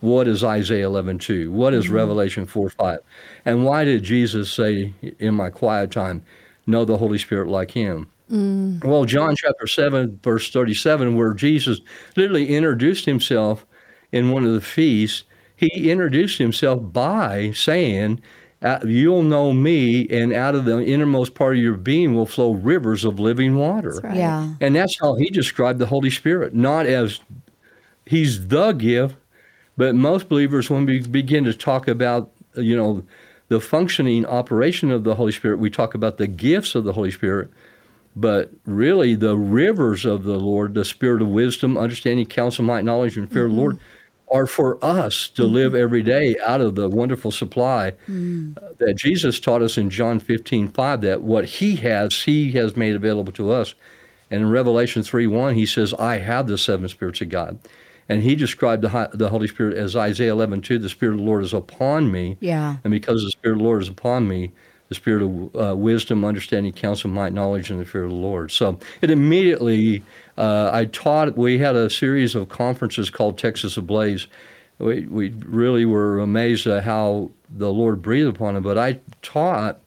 What 0.01 0.27
is 0.27 0.43
Isaiah 0.43 0.87
11:2? 0.87 1.51
What 1.51 1.73
is 1.73 1.89
Revelation 1.89 2.45
4:5? 2.45 2.99
And 3.45 3.63
why 3.63 3.85
did 3.85 4.03
Jesus 4.03 4.51
say 4.51 4.93
in 5.19 5.35
my 5.35 5.49
quiet 5.49 5.91
time, 5.91 6.23
know 6.67 6.85
the 6.85 6.97
Holy 6.97 7.17
Spirit 7.17 7.47
like 7.47 7.71
him? 7.71 8.07
Well, 8.31 9.03
John 9.03 9.35
chapter 9.35 9.67
7, 9.67 10.19
verse 10.23 10.51
37, 10.51 11.17
where 11.17 11.33
Jesus 11.33 11.81
literally 12.15 12.55
introduced 12.55 13.05
himself 13.05 13.65
in 14.13 14.31
one 14.31 14.45
of 14.45 14.53
the 14.53 14.61
feasts, 14.61 15.25
he 15.57 15.91
introduced 15.91 16.37
himself 16.37 16.79
by 16.93 17.51
saying, 17.51 18.21
uh, 18.61 18.79
You'll 18.85 19.23
know 19.23 19.51
me, 19.51 20.07
and 20.09 20.31
out 20.33 20.55
of 20.55 20.63
the 20.65 20.81
innermost 20.81 21.35
part 21.35 21.57
of 21.57 21.61
your 21.61 21.75
being 21.75 22.15
will 22.15 22.25
flow 22.25 22.53
rivers 22.53 23.03
of 23.03 23.19
living 23.19 23.57
water. 23.57 23.93
That's 23.93 24.03
right. 24.03 24.15
Yeah. 24.15 24.53
And 24.61 24.75
that's 24.75 24.97
how 24.99 25.15
he 25.15 25.29
described 25.29 25.79
the 25.79 25.85
Holy 25.85 26.09
Spirit, 26.09 26.53
not 26.53 26.85
as 26.85 27.19
he's 28.05 28.47
the 28.47 28.71
gift, 28.71 29.15
but 29.77 29.95
most 29.95 30.29
believers, 30.29 30.69
when 30.69 30.85
we 30.85 31.01
begin 31.01 31.43
to 31.45 31.53
talk 31.53 31.87
about, 31.87 32.31
you 32.55 32.75
know, 32.75 33.03
the 33.47 33.59
functioning 33.59 34.25
operation 34.25 34.91
of 34.91 35.03
the 35.03 35.15
Holy 35.15 35.31
Spirit, 35.31 35.59
we 35.59 35.69
talk 35.69 35.93
about 35.93 36.17
the 36.17 36.27
gifts 36.27 36.75
of 36.75 36.83
the 36.83 36.93
Holy 36.93 37.11
Spirit. 37.11 37.49
But 38.15 38.51
really, 38.65 39.15
the 39.15 39.37
rivers 39.37 40.05
of 40.05 40.23
the 40.23 40.37
Lord, 40.37 40.73
the 40.73 40.83
spirit 40.83 41.21
of 41.21 41.29
wisdom, 41.29 41.77
understanding, 41.77 42.25
counsel, 42.25 42.65
might, 42.65 42.83
knowledge, 42.83 43.17
and 43.17 43.31
fear 43.31 43.45
of 43.45 43.51
the 43.51 43.57
Lord, 43.57 43.79
are 44.31 44.47
for 44.47 44.83
us 44.83 45.27
to 45.29 45.43
live 45.43 45.75
every 45.75 46.01
day 46.01 46.37
out 46.45 46.61
of 46.61 46.75
the 46.75 46.89
wonderful 46.89 47.31
supply 47.31 47.89
uh, 47.89 48.69
that 48.77 48.93
Jesus 48.95 49.39
taught 49.39 49.61
us 49.61 49.77
in 49.77 49.89
John 49.89 50.19
15, 50.19 50.69
5, 50.69 51.01
that 51.01 51.21
what 51.21 51.45
he 51.45 51.75
has, 51.77 52.21
he 52.21 52.51
has 52.53 52.77
made 52.77 52.95
available 52.95 53.33
to 53.33 53.51
us. 53.51 53.75
And 54.29 54.41
in 54.41 54.49
Revelation 54.49 55.03
3, 55.03 55.27
1, 55.27 55.55
he 55.55 55.65
says, 55.65 55.93
I 55.95 56.17
have 56.19 56.47
the 56.47 56.57
seven 56.57 56.87
spirits 56.87 57.19
of 57.19 57.27
God. 57.27 57.59
And 58.11 58.21
he 58.21 58.35
described 58.35 58.83
the, 58.83 59.09
the 59.13 59.29
Holy 59.29 59.47
Spirit 59.47 59.77
as 59.77 59.95
Isaiah 59.95 60.33
11, 60.33 60.63
2, 60.63 60.79
the 60.79 60.89
Spirit 60.89 61.13
of 61.13 61.19
the 61.19 61.23
Lord 61.23 61.45
is 61.45 61.53
upon 61.53 62.11
me. 62.11 62.35
Yeah. 62.41 62.75
And 62.83 62.91
because 62.91 63.23
the 63.23 63.31
Spirit 63.31 63.53
of 63.53 63.59
the 63.59 63.63
Lord 63.63 63.81
is 63.81 63.87
upon 63.87 64.27
me, 64.27 64.51
the 64.89 64.95
Spirit 64.95 65.23
of 65.23 65.55
uh, 65.55 65.75
wisdom, 65.77 66.25
understanding, 66.25 66.73
counsel, 66.73 67.09
might, 67.09 67.31
knowledge, 67.31 67.71
and 67.71 67.79
the 67.79 67.85
fear 67.85 68.03
of 68.03 68.09
the 68.09 68.15
Lord. 68.17 68.51
So 68.51 68.77
it 68.99 69.11
immediately, 69.11 70.03
uh, 70.37 70.71
I 70.73 70.85
taught, 70.85 71.37
we 71.37 71.57
had 71.57 71.77
a 71.77 71.89
series 71.89 72.35
of 72.35 72.49
conferences 72.49 73.09
called 73.09 73.37
Texas 73.37 73.77
Ablaze. 73.77 74.27
We, 74.79 75.05
we 75.05 75.29
really 75.45 75.85
were 75.85 76.19
amazed 76.19 76.67
at 76.67 76.83
how 76.83 77.31
the 77.49 77.71
Lord 77.71 78.01
breathed 78.01 78.35
upon 78.35 78.57
it. 78.57 78.59
But 78.59 78.77
I 78.77 78.99
taught 79.21 79.79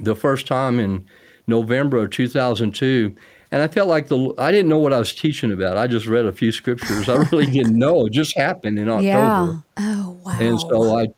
the 0.00 0.16
first 0.16 0.48
time 0.48 0.80
in 0.80 1.06
November 1.46 1.98
of 1.98 2.10
2002. 2.10 3.14
And 3.52 3.62
I 3.62 3.68
felt 3.68 3.88
like 3.88 4.08
the 4.08 4.34
I 4.38 4.50
didn't 4.50 4.68
know 4.68 4.78
what 4.78 4.92
I 4.92 4.98
was 4.98 5.14
teaching 5.14 5.52
about. 5.52 5.76
I 5.76 5.86
just 5.86 6.06
read 6.06 6.26
a 6.26 6.32
few 6.32 6.50
scriptures. 6.52 7.08
I 7.08 7.16
really 7.30 7.46
didn't 7.50 7.78
know. 7.78 8.06
It 8.06 8.12
just 8.12 8.36
happened 8.36 8.78
in 8.78 8.88
October. 8.88 9.04
Yeah. 9.04 9.56
Oh, 9.78 10.18
wow. 10.24 10.38
And 10.40 10.60
so 10.60 10.98
I 10.98 11.08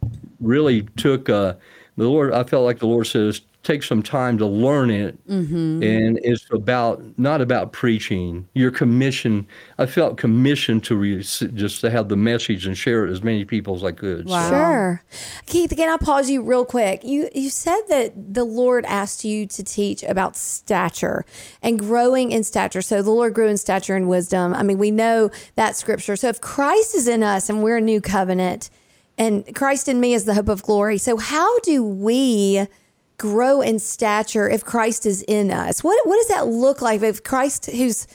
really 0.41 0.83
took 0.97 1.29
uh, 1.29 1.55
the 1.97 2.05
Lord. 2.09 2.33
I 2.33 2.45
felt 2.45 2.65
like 2.65 2.81
the 2.81 2.87
Lord 2.87 3.07
says, 3.07 3.41
take 3.69 3.83
some 3.83 4.03
time 4.03 4.39
to 4.39 4.47
learn 4.47 4.91
it, 4.91 5.15
mm-hmm. 5.29 5.83
and 5.83 6.19
it's 6.23 6.47
about 6.51 7.03
not 7.19 7.43
about 7.43 7.73
preaching. 7.73 8.49
your 8.55 8.71
commission 8.71 9.47
i 9.79 9.85
felt 9.85 10.17
commissioned 10.17 10.83
to 10.83 10.97
re- 10.97 11.19
just 11.19 11.83
to 11.83 11.91
have 11.91 12.09
the 12.09 12.17
message 12.17 12.67
and 12.67 12.79
share 12.79 13.05
it 13.05 13.11
as 13.11 13.23
many 13.23 13.45
people 13.45 13.75
as 13.75 13.85
I 13.85 13.93
could. 13.93 14.27
So- 14.27 14.35
Wow. 14.35 14.49
Sure. 14.49 15.03
Keith, 15.45 15.71
again 15.71 15.91
i'll 15.91 15.99
pause 15.99 16.31
you 16.31 16.41
real 16.43 16.65
quick? 16.65 17.05
You 17.05 17.29
you 17.35 17.51
said 17.51 17.83
that 17.89 18.35
the 18.35 18.45
Lord 18.45 18.87
asked 18.87 19.23
you 19.23 19.47
to 19.47 19.63
teach 19.63 20.03
about 20.03 20.35
stature 20.35 21.27
and 21.63 21.79
growing 21.79 22.33
in 22.33 22.45
stature. 22.45 22.81
So 22.81 23.03
the 23.03 23.11
Lord 23.11 23.35
grew 23.35 23.49
in 23.49 23.59
stature 23.59 23.97
and 23.97 24.09
wisdom. 24.09 24.55
I 24.55 24.63
mean, 24.63 24.79
we 24.79 24.91
know 24.91 25.31
that 25.57 25.77
scripture. 25.77 26.17
So 26.17 26.29
if 26.29 26.41
Christ 26.41 26.95
is 26.95 27.07
in 27.07 27.23
us 27.23 27.51
and 27.51 27.63
we're 27.63 27.77
a 27.77 27.83
new 27.83 28.01
covenant 28.01 28.71
and 29.19 29.55
Christ 29.55 29.89
in 29.89 30.01
me 30.01 30.15
is 30.15 30.25
the 30.25 30.35
hope 30.35 30.49
of 30.49 30.63
glory. 30.63 30.97
So 30.97 31.17
how 31.19 31.59
do 31.61 31.85
we 31.85 32.67
grow 33.19 33.61
in 33.61 33.79
stature 33.79 34.49
if 34.49 34.65
Christ 34.65 35.07
is 35.07 35.23
in 35.23 35.51
us? 35.51 35.85
What 35.85 35.99
what 36.07 36.17
does 36.17 36.29
that 36.29 36.47
look 36.47 36.81
like 36.81 37.03
if 37.03 37.23
Christ 37.23 37.67
who's 37.67 38.07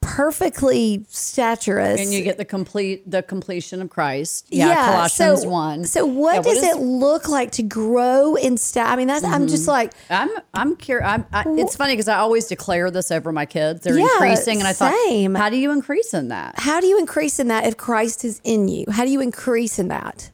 perfectly 0.00 1.04
staturous 1.08 2.00
And 2.00 2.12
you 2.12 2.22
get 2.22 2.38
the 2.38 2.44
complete 2.44 3.08
the 3.08 3.22
completion 3.22 3.82
of 3.82 3.90
Christ. 3.90 4.46
Yeah, 4.48 4.74
Colossians 4.74 5.42
so, 5.42 5.48
one. 5.48 5.84
So 5.84 6.06
what 6.06 6.36
Yeah, 6.36 6.42
does 6.42 6.58
is- 6.58 6.64
it 6.64 6.76
look 6.78 7.28
like 7.28 7.50
to 7.52 7.62
grow 7.62 8.34
in 8.34 8.56
stature? 8.56 8.88
I 8.88 8.96
mean, 8.96 9.08
that's 9.08 9.24
I'm 9.24 9.48
just 9.48 9.64
mm-hmm. 9.64 9.70
like, 9.70 9.92
I'm 10.08 10.30
I'm 10.54 10.76
curious. 10.76 11.06
I'm, 11.08 11.26
I, 11.32 11.44
it's 11.46 11.76
funny 11.76 11.92
because 11.92 12.08
I 12.08 12.18
always 12.18 12.46
declare 12.46 12.90
this 12.90 13.10
over 13.10 13.32
my 13.32 13.44
kids. 13.44 13.82
They're 13.82 13.98
Yeah, 13.98 14.08
increasing, 14.14 14.58
and 14.58 14.68
I 14.68 14.72
same. 14.72 15.34
thought, 15.34 15.42
how 15.42 15.50
do 15.50 15.56
you 15.58 15.70
increase 15.72 16.14
in 16.14 16.28
that? 16.28 16.54
how 16.56 16.80
do 16.80 16.86
you 16.86 16.98
increase 16.98 17.38
in 17.38 17.48
that 17.48 17.66
if 17.66 17.76
Christ 17.76 18.24
is 18.24 18.40
in 18.44 18.68
you? 18.68 18.86
How 18.90 19.04
do 19.04 19.10
you 19.10 19.20
increase 19.20 19.78
in 19.78 19.88
that? 19.88 20.30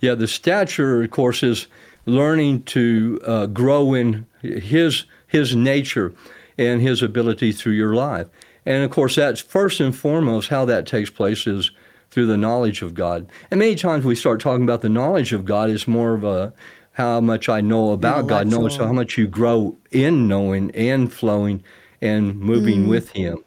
Yeah, 0.00 0.14
the 0.14 0.28
stature, 0.28 1.02
of 1.02 1.10
course, 1.10 1.42
is 1.42 1.66
learning 2.06 2.62
to 2.64 3.20
uh, 3.26 3.46
grow 3.46 3.94
in 3.94 4.26
his 4.40 5.04
his 5.26 5.56
nature 5.56 6.12
and 6.58 6.80
his 6.80 7.02
ability 7.02 7.52
through 7.52 7.72
your 7.72 7.94
life. 7.94 8.28
And 8.66 8.84
of 8.84 8.90
course, 8.90 9.16
that's 9.16 9.40
first 9.40 9.80
and 9.80 9.94
foremost 9.94 10.48
how 10.48 10.64
that 10.66 10.86
takes 10.86 11.10
place 11.10 11.46
is 11.46 11.70
through 12.10 12.26
the 12.26 12.36
knowledge 12.36 12.80
of 12.82 12.94
God. 12.94 13.26
And 13.50 13.58
many 13.58 13.74
times 13.74 14.04
we 14.04 14.14
start 14.14 14.40
talking 14.40 14.62
about 14.62 14.82
the 14.82 14.88
knowledge 14.88 15.32
of 15.32 15.44
God 15.44 15.68
is 15.70 15.88
more 15.88 16.14
of 16.14 16.22
a 16.24 16.52
how 16.92 17.20
much 17.20 17.48
I 17.48 17.60
know 17.60 17.90
about 17.90 18.28
God, 18.28 18.46
no, 18.46 18.68
so 18.68 18.86
how 18.86 18.92
much 18.92 19.18
you 19.18 19.26
grow 19.26 19.76
in 19.90 20.28
knowing 20.28 20.70
and 20.72 21.12
flowing 21.12 21.64
and 22.00 22.38
moving 22.38 22.86
with 22.86 23.10
Him. 23.10 23.42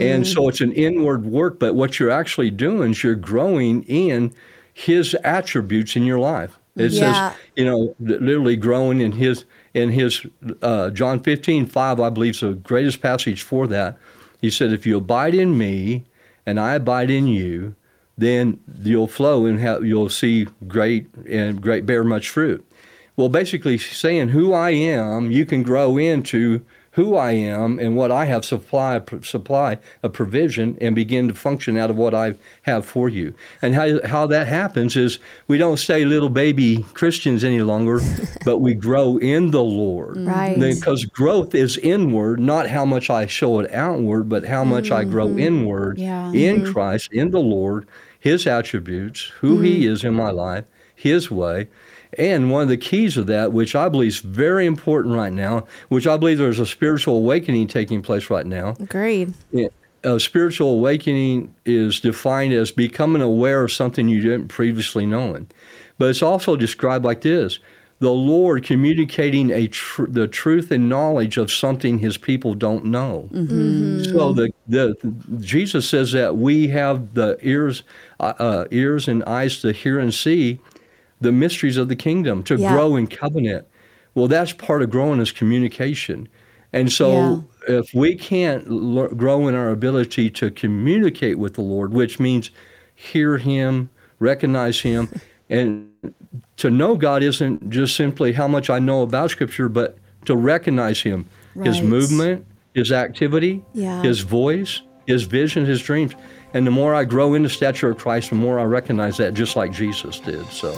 And 0.00 0.26
so 0.26 0.48
it's 0.48 0.62
an 0.62 0.72
inward 0.72 1.26
work, 1.26 1.58
but 1.58 1.74
what 1.74 2.00
you're 2.00 2.10
actually 2.10 2.50
doing 2.50 2.92
is 2.92 3.02
you're 3.02 3.14
growing 3.14 3.82
in 3.82 4.32
His 4.72 5.14
attributes 5.24 5.94
in 5.94 6.04
your 6.04 6.18
life. 6.18 6.55
It 6.76 6.92
Yeah. 6.92 7.30
says, 7.30 7.38
you 7.56 7.64
know, 7.64 7.94
literally 8.00 8.56
growing 8.56 9.00
in 9.00 9.12
His 9.12 9.44
in 9.74 9.90
His 9.90 10.24
uh, 10.62 10.90
John 10.90 11.20
15, 11.20 11.66
5, 11.66 12.00
I 12.00 12.08
believe 12.10 12.34
is 12.34 12.40
the 12.40 12.54
greatest 12.54 13.02
passage 13.02 13.42
for 13.42 13.66
that. 13.66 13.96
He 14.40 14.50
said, 14.50 14.72
if 14.72 14.86
you 14.86 14.96
abide 14.96 15.34
in 15.34 15.58
me 15.58 16.04
and 16.46 16.58
I 16.58 16.74
abide 16.74 17.10
in 17.10 17.26
you, 17.26 17.74
then 18.16 18.58
you'll 18.82 19.06
flow 19.08 19.44
and 19.44 19.60
have, 19.60 19.84
you'll 19.84 20.08
see 20.08 20.46
great 20.66 21.06
and 21.28 21.60
great 21.60 21.84
bear 21.84 22.04
much 22.04 22.30
fruit. 22.30 22.66
Well, 23.16 23.28
basically 23.28 23.76
saying 23.76 24.28
who 24.28 24.52
I 24.54 24.70
am, 24.70 25.30
you 25.30 25.44
can 25.44 25.62
grow 25.62 25.98
into 25.98 26.62
who 26.96 27.14
I 27.14 27.32
am 27.32 27.78
and 27.78 27.94
what 27.94 28.10
I 28.10 28.24
have 28.24 28.42
supply 28.42 29.02
supply 29.22 29.78
a 30.02 30.08
provision 30.08 30.78
and 30.80 30.94
begin 30.94 31.28
to 31.28 31.34
function 31.34 31.76
out 31.76 31.90
of 31.90 31.96
what 31.96 32.14
I 32.14 32.36
have 32.62 32.86
for 32.86 33.10
you. 33.10 33.34
And 33.60 33.74
how 33.74 34.00
how 34.06 34.26
that 34.28 34.46
happens 34.46 34.96
is 34.96 35.18
we 35.46 35.58
don't 35.58 35.76
stay 35.76 36.06
little 36.06 36.30
baby 36.30 36.86
Christians 36.94 37.44
any 37.44 37.60
longer, 37.60 38.00
but 38.46 38.58
we 38.58 38.72
grow 38.72 39.18
in 39.18 39.50
the 39.50 39.62
Lord. 39.62 40.16
Mm-hmm. 40.16 40.28
Right. 40.28 40.58
Because 40.58 41.04
growth 41.04 41.54
is 41.54 41.76
inward, 41.78 42.40
not 42.40 42.66
how 42.66 42.86
much 42.86 43.10
I 43.10 43.26
show 43.26 43.60
it 43.60 43.70
outward, 43.74 44.30
but 44.30 44.46
how 44.46 44.64
much 44.64 44.90
I 44.90 45.04
grow 45.04 45.28
mm-hmm. 45.28 45.38
inward 45.38 45.98
Yeah. 45.98 46.32
in 46.32 46.62
mm-hmm. 46.62 46.72
Christ, 46.72 47.12
in 47.12 47.30
the 47.30 47.40
Lord, 47.40 47.86
His 48.20 48.46
attributes, 48.46 49.30
who 49.40 49.60
He 49.60 49.82
Mm-hmm. 49.82 49.92
is 49.92 50.02
in 50.02 50.14
my 50.14 50.30
life, 50.30 50.64
His 50.94 51.30
way. 51.30 51.68
And 52.18 52.50
one 52.50 52.62
of 52.62 52.68
the 52.68 52.76
keys 52.76 53.16
of 53.16 53.26
that, 53.26 53.52
which 53.52 53.74
I 53.74 53.88
believe 53.88 54.08
is 54.08 54.18
very 54.18 54.66
important 54.66 55.14
right 55.14 55.32
now, 55.32 55.66
which 55.88 56.06
I 56.06 56.16
believe 56.16 56.38
there's 56.38 56.58
a 56.58 56.66
spiritual 56.66 57.16
awakening 57.16 57.68
taking 57.68 58.02
place 58.02 58.30
right 58.30 58.46
now. 58.46 58.74
Agreed. 58.80 59.34
A 60.04 60.20
spiritual 60.20 60.70
awakening 60.70 61.54
is 61.64 62.00
defined 62.00 62.52
as 62.52 62.70
becoming 62.70 63.22
aware 63.22 63.62
of 63.62 63.72
something 63.72 64.08
you 64.08 64.20
didn't 64.20 64.48
previously 64.48 65.04
know. 65.04 65.44
But 65.98 66.10
it's 66.10 66.22
also 66.22 66.56
described 66.56 67.04
like 67.04 67.22
this 67.22 67.58
the 67.98 68.12
Lord 68.12 68.62
communicating 68.62 69.50
a 69.50 69.68
tr- 69.68 70.04
the 70.06 70.28
truth 70.28 70.70
and 70.70 70.88
knowledge 70.88 71.38
of 71.38 71.50
something 71.50 71.98
His 71.98 72.18
people 72.18 72.54
don't 72.54 72.84
know. 72.84 73.28
So 74.04 74.32
the, 74.34 74.52
the 74.68 74.94
Jesus 75.40 75.88
says 75.88 76.12
that 76.12 76.36
we 76.36 76.68
have 76.68 77.14
the 77.14 77.38
ears 77.40 77.84
uh, 78.20 78.34
uh, 78.38 78.64
ears 78.70 79.08
and 79.08 79.24
eyes 79.24 79.60
to 79.62 79.72
hear 79.72 79.98
and 79.98 80.12
see 80.12 80.60
the 81.20 81.32
mysteries 81.32 81.76
of 81.76 81.88
the 81.88 81.96
kingdom 81.96 82.42
to 82.44 82.56
Yeah. 82.56 82.72
grow 82.72 82.96
in 82.96 83.06
covenant. 83.06 83.66
Well, 84.14 84.28
that's 84.28 84.52
part 84.52 84.82
of 84.82 84.90
growing 84.90 85.20
is 85.20 85.32
communication. 85.32 86.28
And 86.72 86.90
so, 86.92 87.44
if 87.68 87.94
we 87.94 88.14
can't 88.14 88.66
l- 88.68 89.08
grow 89.08 89.48
in 89.48 89.54
our 89.54 89.70
ability 89.70 90.30
to 90.30 90.50
communicate 90.50 91.38
with 91.38 91.54
the 91.54 91.62
Lord, 91.62 91.92
which 91.94 92.18
means 92.20 92.50
hear 92.94 93.38
Him, 93.38 93.88
recognize 94.18 94.80
Him, 94.80 95.08
and 95.50 95.88
to 96.56 96.70
know 96.70 96.96
God 96.96 97.22
isn't 97.22 97.70
just 97.70 97.94
simply 97.96 98.32
how 98.32 98.48
much 98.48 98.68
I 98.68 98.78
know 98.78 99.02
about 99.02 99.30
Scripture, 99.30 99.68
but 99.68 99.96
to 100.26 100.34
recognize 100.36 101.00
Him, 101.00 101.26
His 101.62 101.80
movement, 101.80 102.44
His 102.74 102.90
activity, 102.92 103.62
Yeah. 103.72 104.02
His 104.02 104.20
voice, 104.20 104.82
His 105.06 105.22
vision, 105.22 105.64
His 105.64 105.80
dreams. 105.80 106.14
And 106.56 106.66
the 106.66 106.70
more 106.70 106.94
I 106.94 107.04
grow 107.04 107.34
in 107.34 107.42
the 107.42 107.50
stature 107.50 107.90
of 107.90 107.98
Christ, 107.98 108.30
the 108.30 108.36
more 108.36 108.58
I 108.58 108.64
recognize 108.64 109.18
that, 109.18 109.34
just 109.34 109.56
like 109.56 109.72
Jesus 109.72 110.18
did. 110.18 110.46
So. 110.46 110.72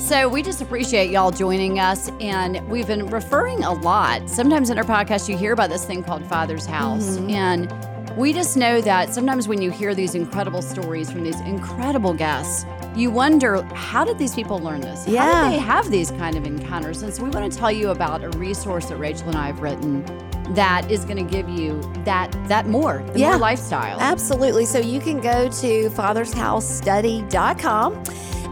So 0.00 0.28
we 0.28 0.42
just 0.42 0.60
appreciate 0.60 1.12
y'all 1.12 1.30
joining 1.30 1.78
us, 1.78 2.10
and 2.20 2.60
we've 2.68 2.88
been 2.88 3.06
referring 3.06 3.62
a 3.62 3.72
lot. 3.74 4.28
Sometimes 4.28 4.70
in 4.70 4.76
our 4.76 4.82
podcast, 4.82 5.28
you 5.28 5.38
hear 5.38 5.52
about 5.52 5.70
this 5.70 5.84
thing 5.84 6.02
called 6.02 6.26
Father's 6.26 6.66
House, 6.66 7.16
mm-hmm. 7.16 7.30
and 7.30 8.16
we 8.16 8.32
just 8.32 8.56
know 8.56 8.80
that 8.80 9.14
sometimes 9.14 9.46
when 9.46 9.62
you 9.62 9.70
hear 9.70 9.94
these 9.94 10.16
incredible 10.16 10.62
stories 10.62 11.12
from 11.12 11.22
these 11.22 11.40
incredible 11.42 12.12
guests, 12.12 12.66
you 12.96 13.12
wonder 13.12 13.62
how 13.72 14.04
did 14.04 14.18
these 14.18 14.34
people 14.34 14.58
learn 14.58 14.80
this? 14.80 15.04
How 15.06 15.12
Yeah. 15.12 15.44
did 15.44 15.52
they 15.52 15.64
have 15.64 15.92
these 15.92 16.10
kind 16.10 16.36
of 16.36 16.44
encounters? 16.44 17.02
And 17.02 17.14
so 17.14 17.22
we 17.22 17.30
want 17.30 17.52
to 17.52 17.56
tell 17.56 17.70
you 17.70 17.90
about 17.90 18.24
a 18.24 18.30
resource 18.36 18.86
that 18.86 18.96
Rachel 18.96 19.28
and 19.28 19.38
I 19.38 19.46
have 19.46 19.60
written 19.60 20.04
that 20.50 20.90
is 20.90 21.04
going 21.04 21.16
to 21.16 21.22
give 21.30 21.48
you 21.48 21.80
that 22.04 22.30
that 22.48 22.66
more, 22.66 23.02
the 23.12 23.20
Yeah. 23.20 23.30
more 23.30 23.38
lifestyle. 23.38 23.98
Absolutely. 23.98 24.66
So 24.66 24.78
you 24.78 25.00
can 25.00 25.20
go 25.20 25.48
to 25.48 25.90
fathersHouseStudy.com 25.90 28.02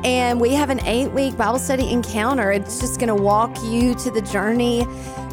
and 0.05 0.41
we 0.41 0.55
have 0.55 0.71
an 0.71 0.81
eight 0.87 1.13
week 1.13 1.37
Bible 1.37 1.59
study 1.59 1.91
encounter. 1.91 2.51
It's 2.51 2.81
just 2.81 2.99
going 2.99 3.09
to 3.09 3.15
walk 3.15 3.55
you 3.63 3.95
to 3.97 4.11
the 4.11 4.23
journey 4.23 4.87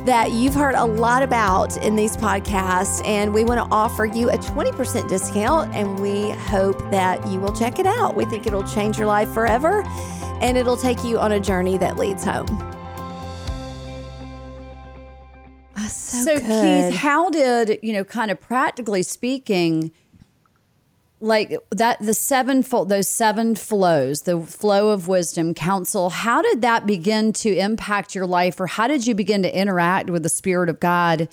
that 0.05 0.31
you've 0.31 0.53
heard 0.53 0.75
a 0.75 0.85
lot 0.85 1.23
about 1.23 1.75
in 1.83 1.95
these 1.95 2.15
podcasts. 2.15 3.03
And 3.05 3.33
we 3.33 3.43
want 3.43 3.59
to 3.59 3.67
offer 3.75 4.05
you 4.05 4.29
a 4.29 4.37
20% 4.37 5.09
discount. 5.09 5.73
And 5.73 5.99
we 5.99 6.29
hope 6.31 6.77
that 6.91 7.25
you 7.27 7.39
will 7.39 7.53
check 7.53 7.79
it 7.79 7.85
out. 7.87 8.15
We 8.15 8.25
think 8.25 8.45
it'll 8.47 8.63
change 8.63 8.97
your 8.97 9.07
life 9.07 9.29
forever 9.33 9.83
and 10.41 10.57
it'll 10.57 10.77
take 10.77 11.03
you 11.03 11.19
on 11.19 11.31
a 11.33 11.39
journey 11.39 11.77
that 11.79 11.97
leads 11.97 12.23
home. 12.23 12.47
So, 16.23 16.37
So, 16.37 16.39
good. 16.39 16.91
Keith, 16.91 16.99
how 16.99 17.29
did, 17.29 17.79
you 17.81 17.93
know, 17.93 18.03
kind 18.03 18.31
of 18.31 18.39
practically 18.39 19.03
speaking, 19.03 19.91
like 21.21 21.57
that, 21.71 21.99
the 21.99 22.13
sevenfold, 22.13 22.89
those 22.89 23.07
seven 23.07 23.55
flows, 23.55 24.21
the 24.21 24.39
flow 24.39 24.89
of 24.89 25.07
wisdom, 25.07 25.53
counsel, 25.53 26.09
how 26.09 26.41
did 26.41 26.61
that 26.61 26.85
begin 26.85 27.33
to 27.33 27.55
impact 27.55 28.15
your 28.15 28.25
life, 28.25 28.59
or 28.59 28.67
how 28.67 28.87
did 28.87 29.05
you 29.05 29.15
begin 29.15 29.43
to 29.43 29.57
interact 29.57 30.09
with 30.09 30.23
the 30.23 30.29
Spirit 30.29 30.69
of 30.69 30.79
God 30.79 31.27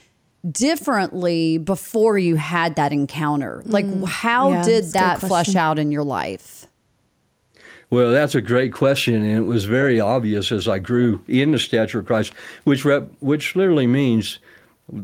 differently 0.50 1.58
before 1.58 2.18
you 2.18 2.36
had 2.36 2.76
that 2.76 2.92
encounter? 2.92 3.62
Like, 3.64 3.86
how 4.06 4.50
Mm. 4.50 4.54
Yeah, 4.54 4.62
did 4.62 4.84
that's 4.84 4.94
a 4.94 4.98
good 4.98 5.00
that 5.00 5.20
flush 5.20 5.54
out 5.56 5.78
in 5.78 5.92
your 5.92 6.04
life? 6.04 6.66
Well, 7.88 8.10
that's 8.10 8.34
a 8.34 8.40
great 8.40 8.72
question, 8.72 9.14
and 9.14 9.36
it 9.36 9.46
was 9.46 9.64
very 9.64 10.00
obvious 10.00 10.50
as 10.50 10.66
I 10.66 10.80
grew 10.80 11.20
in 11.28 11.52
the 11.52 11.58
stature 11.58 12.00
of 12.00 12.06
Christ, 12.06 12.32
which 12.64 12.84
rep, 12.84 13.08
which 13.20 13.54
literally 13.54 13.86
means 13.86 14.40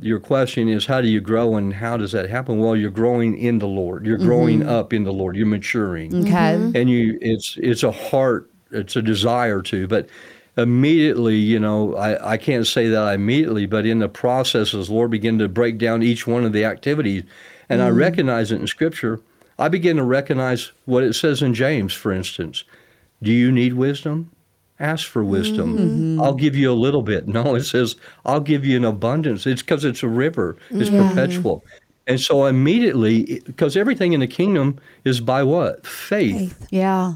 your 0.01 0.21
question 0.21 0.69
is 0.69 0.87
how 0.87 1.01
do 1.01 1.09
you 1.09 1.21
grow 1.21 1.57
and 1.57 1.75
how 1.75 1.97
does 1.97 2.13
that 2.13 2.31
happen? 2.31 2.59
Well, 2.59 2.77
you're 2.77 2.91
growing 2.91 3.37
in 3.37 3.59
the 3.59 3.67
Lord. 3.67 4.07
You're 4.07 4.19
growing 4.19 4.61
mm-hmm. 4.61 4.69
up 4.69 4.93
in 4.93 5.05
the 5.05 5.13
Lord. 5.13 5.37
You're 5.37 5.47
maturing, 5.47 6.13
mm-hmm. 6.13 6.27
Okay. 6.27 6.81
and 6.81 6.89
you 6.89 7.19
it's 7.21 7.57
it's 7.61 7.83
a 7.83 7.91
heart, 7.91 8.51
it's 8.71 8.95
a 8.95 9.03
desire 9.03 9.61
to, 9.63 9.89
but 9.89 10.09
immediately, 10.57 11.37
you 11.37 11.59
know, 11.59 11.97
I, 11.97 12.33
I 12.33 12.37
can't 12.37 12.67
say 12.67 12.89
that 12.89 13.03
I 13.03 13.15
immediately, 13.15 13.67
but 13.67 13.87
in 13.87 13.99
the 13.99 14.09
process, 14.09 14.75
as 14.75 14.89
the 14.89 14.95
Lord 14.95 15.11
began 15.11 15.39
to 15.39 15.49
break 15.49 15.79
down 15.79 16.03
each 16.03 16.27
one 16.27 16.45
of 16.45 16.53
the 16.53 16.65
activities, 16.65 17.25
and 17.69 17.83
I 17.83 17.89
mm-hmm. 17.89 17.99
recognize 17.99 18.53
it 18.53 18.61
in 18.61 18.67
Scripture, 18.67 19.21
I 19.59 19.69
begin 19.69 19.97
to 19.97 20.05
recognize 20.05 20.73
what 20.85 21.03
it 21.03 21.15
says 21.15 21.43
in 21.43 21.55
James, 21.55 21.93
for 21.93 22.13
instance. 22.13 22.65
Do 23.23 23.33
you 23.33 23.51
need 23.51 23.75
wisdom? 23.75 24.31
Ask 24.83 25.09
for 25.09 25.23
wisdom. 25.25 25.79
Mm-hmm. 25.79 25.85
Mm-hmm. 25.87 26.21
I'll 26.23 26.35
give 26.35 26.55
you 26.57 26.71
a 26.71 26.75
little 26.75 27.03
bit. 27.03 27.27
No, 27.33 27.55
it 27.55 27.63
says, 27.65 27.97
I'll 28.27 28.41
give 28.41 28.65
you 28.67 28.77
an 28.77 28.85
abundance. 28.85 29.47
It's 29.47 29.63
because 29.63 29.85
it's 29.87 30.03
a 30.03 30.09
river, 30.09 30.57
it's 30.71 30.91
perpetual. 30.91 31.65
And 32.07 32.21
so 32.21 32.47
immediately, 32.47 33.41
because 33.47 33.77
everything 33.77 34.13
in 34.13 34.21
the 34.21 34.27
kingdom 34.27 34.79
is 35.05 35.21
by 35.21 35.45
what? 35.45 35.87
Faith. 35.87 36.67
Yeah. 36.71 37.15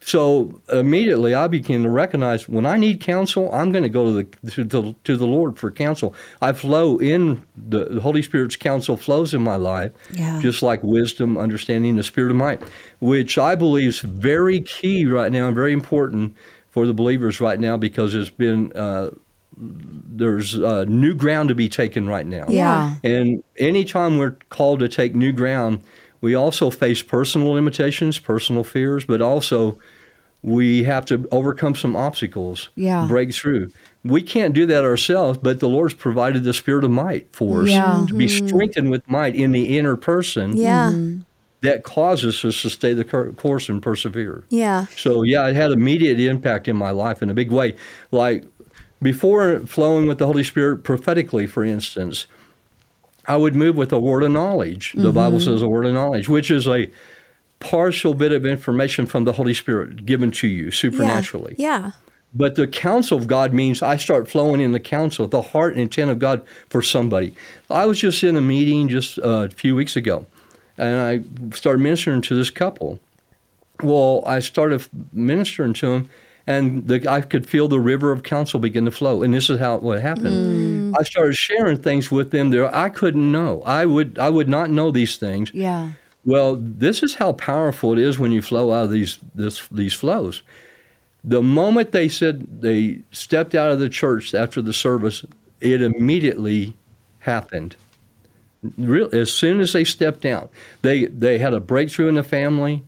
So 0.00 0.60
immediately 0.72 1.34
I 1.34 1.48
began 1.48 1.82
to 1.82 1.90
recognize 1.90 2.48
when 2.48 2.64
I 2.64 2.76
need 2.76 3.00
counsel, 3.00 3.52
I'm 3.52 3.72
going 3.72 3.82
to 3.82 3.88
go 3.88 4.04
to 4.06 4.12
the 4.42 4.50
to 4.52 4.64
the, 4.64 4.94
to 5.04 5.16
the 5.16 5.26
Lord 5.26 5.58
for 5.58 5.70
counsel. 5.70 6.14
I 6.40 6.52
flow 6.52 6.98
in 6.98 7.42
the, 7.56 7.86
the 7.86 8.00
Holy 8.00 8.22
Spirit's 8.22 8.54
counsel 8.56 8.96
flows 8.96 9.34
in 9.34 9.42
my 9.42 9.56
life, 9.56 9.90
Yeah. 10.12 10.38
just 10.40 10.62
like 10.62 10.82
wisdom, 10.84 11.36
understanding, 11.36 11.96
the 11.96 12.04
spirit 12.04 12.30
of 12.30 12.36
might, 12.36 12.62
which 13.00 13.36
I 13.36 13.54
believe 13.56 13.88
is 13.88 13.98
very 14.00 14.60
key 14.60 15.06
right 15.06 15.32
now 15.32 15.46
and 15.48 15.54
very 15.56 15.72
important 15.72 16.36
for 16.76 16.86
the 16.86 16.92
believers 16.92 17.40
right 17.40 17.58
now 17.58 17.74
because 17.74 18.14
it's 18.14 18.28
been 18.28 18.70
uh, 18.74 19.08
there's 19.56 20.58
uh, 20.58 20.84
new 20.86 21.14
ground 21.14 21.48
to 21.48 21.54
be 21.54 21.70
taken 21.70 22.06
right 22.06 22.26
now. 22.26 22.44
Yeah. 22.50 22.96
And 23.02 23.42
anytime 23.56 24.18
we're 24.18 24.36
called 24.50 24.80
to 24.80 24.88
take 24.90 25.14
new 25.14 25.32
ground, 25.32 25.80
we 26.20 26.34
also 26.34 26.68
face 26.68 27.00
personal 27.00 27.52
limitations, 27.52 28.18
personal 28.18 28.62
fears, 28.62 29.06
but 29.06 29.22
also 29.22 29.78
we 30.42 30.84
have 30.84 31.06
to 31.06 31.26
overcome 31.32 31.74
some 31.74 31.96
obstacles, 31.96 32.68
Yeah. 32.74 33.06
break 33.08 33.32
through. 33.32 33.70
We 34.04 34.20
can't 34.20 34.52
do 34.52 34.66
that 34.66 34.84
ourselves, 34.84 35.38
but 35.42 35.60
the 35.60 35.70
Lord's 35.70 35.94
provided 35.94 36.44
the 36.44 36.52
spirit 36.52 36.84
of 36.84 36.90
might 36.90 37.26
for 37.34 37.62
us 37.62 37.70
Yeah. 37.70 38.04
to 38.06 38.12
be 38.12 38.28
strengthened 38.28 38.90
with 38.90 39.08
might 39.08 39.34
in 39.34 39.52
the 39.52 39.78
inner 39.78 39.96
person 39.96 40.58
Yeah. 40.58 40.92
That 41.66 41.84
causes 41.84 42.44
us 42.44 42.62
to 42.62 42.70
stay 42.70 42.94
the 42.94 43.04
course 43.04 43.68
and 43.68 43.82
persevere. 43.82 44.44
Yeah. 44.48 44.86
So 44.96 45.22
yeah, 45.22 45.46
it 45.48 45.56
had 45.56 45.72
immediate 45.72 46.20
impact 46.20 46.68
in 46.68 46.76
my 46.76 46.90
life 46.90 47.22
in 47.22 47.30
a 47.30 47.34
big 47.34 47.50
way. 47.50 47.76
Like 48.10 48.44
before 49.02 49.60
flowing 49.66 50.06
with 50.06 50.18
the 50.18 50.26
Holy 50.26 50.44
Spirit 50.44 50.84
prophetically, 50.84 51.46
for 51.46 51.64
instance, 51.64 52.26
I 53.26 53.36
would 53.36 53.56
move 53.56 53.76
with 53.76 53.92
a 53.92 53.98
word 53.98 54.22
of 54.22 54.30
knowledge. 54.30 54.92
The 54.94 55.12
Bible 55.12 55.40
says 55.40 55.60
a 55.60 55.68
word 55.68 55.84
of 55.84 55.94
knowledge, 55.94 56.28
which 56.28 56.50
is 56.50 56.68
a 56.68 56.88
partial 57.58 58.14
bit 58.14 58.32
of 58.32 58.46
information 58.46 59.06
from 59.06 59.24
the 59.24 59.32
Holy 59.32 59.54
Spirit 59.54 60.06
given 60.06 60.30
to 60.30 60.46
you 60.46 60.70
supernaturally. 60.70 61.56
Yeah. 61.58 61.92
But 62.34 62.54
the 62.54 62.66
counsel 62.66 63.16
of 63.18 63.26
God 63.26 63.52
means 63.54 63.82
I 63.82 63.96
start 63.96 64.28
flowing 64.28 64.60
in 64.60 64.72
the 64.72 64.80
counsel, 64.80 65.26
the 65.26 65.42
heart 65.42 65.72
and 65.72 65.80
intent 65.80 66.10
of 66.10 66.18
God 66.18 66.42
for 66.68 66.82
somebody. 66.82 67.34
I 67.70 67.86
was 67.86 67.98
just 67.98 68.22
in 68.22 68.36
a 68.36 68.40
meeting 68.40 68.88
just 68.88 69.18
uh, 69.18 69.44
a 69.44 69.48
few 69.48 69.74
weeks 69.74 69.96
ago, 69.96 70.26
and 70.78 71.00
I 71.00 71.54
started 71.56 71.82
ministering 71.82 72.22
to 72.22 72.34
this 72.34 72.50
couple. 72.50 73.00
Well, 73.82 74.22
I 74.26 74.40
started 74.40 74.86
ministering 75.12 75.74
to 75.74 75.86
them, 75.86 76.10
and 76.46 76.86
the, 76.86 77.10
I 77.10 77.20
could 77.20 77.48
feel 77.48 77.68
the 77.68 77.80
river 77.80 78.12
of 78.12 78.22
counsel 78.22 78.60
begin 78.60 78.84
to 78.86 78.90
flow. 78.90 79.22
And 79.22 79.34
this 79.34 79.50
is 79.50 79.58
how 79.58 79.78
what 79.78 80.00
happened. 80.00 80.94
Mm. 80.94 80.94
I 80.98 81.02
started 81.02 81.34
sharing 81.34 81.78
things 81.78 82.10
with 82.10 82.30
them 82.30 82.50
that 82.50 82.74
I 82.74 82.88
couldn't 82.88 83.30
know. 83.30 83.62
I 83.62 83.84
would 83.84 84.18
I 84.18 84.30
would 84.30 84.48
not 84.48 84.70
know 84.70 84.90
these 84.90 85.16
things. 85.16 85.50
Yeah. 85.52 85.92
Well, 86.24 86.56
this 86.60 87.02
is 87.02 87.14
how 87.14 87.32
powerful 87.32 87.92
it 87.92 87.98
is 87.98 88.18
when 88.18 88.32
you 88.32 88.42
flow 88.42 88.72
out 88.72 88.86
of 88.86 88.90
these 88.90 89.18
this, 89.34 89.66
these 89.70 89.94
flows. 89.94 90.42
The 91.22 91.42
moment 91.42 91.92
they 91.92 92.08
said 92.08 92.60
they 92.60 93.00
stepped 93.12 93.54
out 93.54 93.72
of 93.72 93.80
the 93.80 93.88
church 93.88 94.34
after 94.34 94.62
the 94.62 94.72
service, 94.72 95.24
it 95.60 95.82
immediately 95.82 96.74
happened. 97.20 97.76
Real, 98.76 99.08
as 99.12 99.32
soon 99.32 99.60
as 99.60 99.72
they 99.72 99.84
stepped 99.84 100.24
out, 100.24 100.50
they 100.82 101.06
they 101.06 101.38
had 101.38 101.54
a 101.54 101.60
breakthrough 101.60 102.08
in 102.08 102.14
the 102.14 102.22
family. 102.22 102.82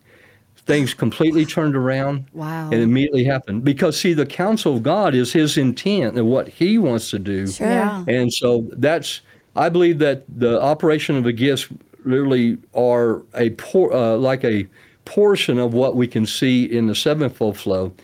Things 0.56 0.92
completely 0.92 1.46
turned 1.46 1.74
around. 1.74 2.26
Wow. 2.34 2.68
It 2.70 2.80
immediately 2.80 3.24
happened 3.24 3.64
because 3.64 3.98
see, 3.98 4.12
the 4.12 4.26
counsel 4.26 4.76
of 4.76 4.82
God 4.82 5.14
is 5.14 5.32
His 5.32 5.56
intent 5.56 6.18
and 6.18 6.28
what 6.28 6.46
He 6.46 6.76
wants 6.76 7.08
to 7.10 7.18
do. 7.18 7.46
Sure. 7.46 7.66
Yeah. 7.66 8.04
And 8.06 8.30
so 8.30 8.68
that's, 8.72 9.22
I 9.56 9.70
believe 9.70 9.98
that 10.00 10.24
the 10.28 10.60
operation 10.60 11.16
of 11.16 11.24
the 11.24 11.32
gifts 11.32 11.68
really 12.04 12.58
are 12.74 13.22
a 13.34 13.48
por- 13.50 13.94
uh, 13.94 14.16
like 14.16 14.44
a 14.44 14.66
portion 15.06 15.58
of 15.58 15.72
what 15.72 15.96
we 15.96 16.06
can 16.06 16.26
see 16.26 16.64
in 16.64 16.86
the 16.86 16.94
sevenfold 16.94 17.56
flow, 17.56 17.94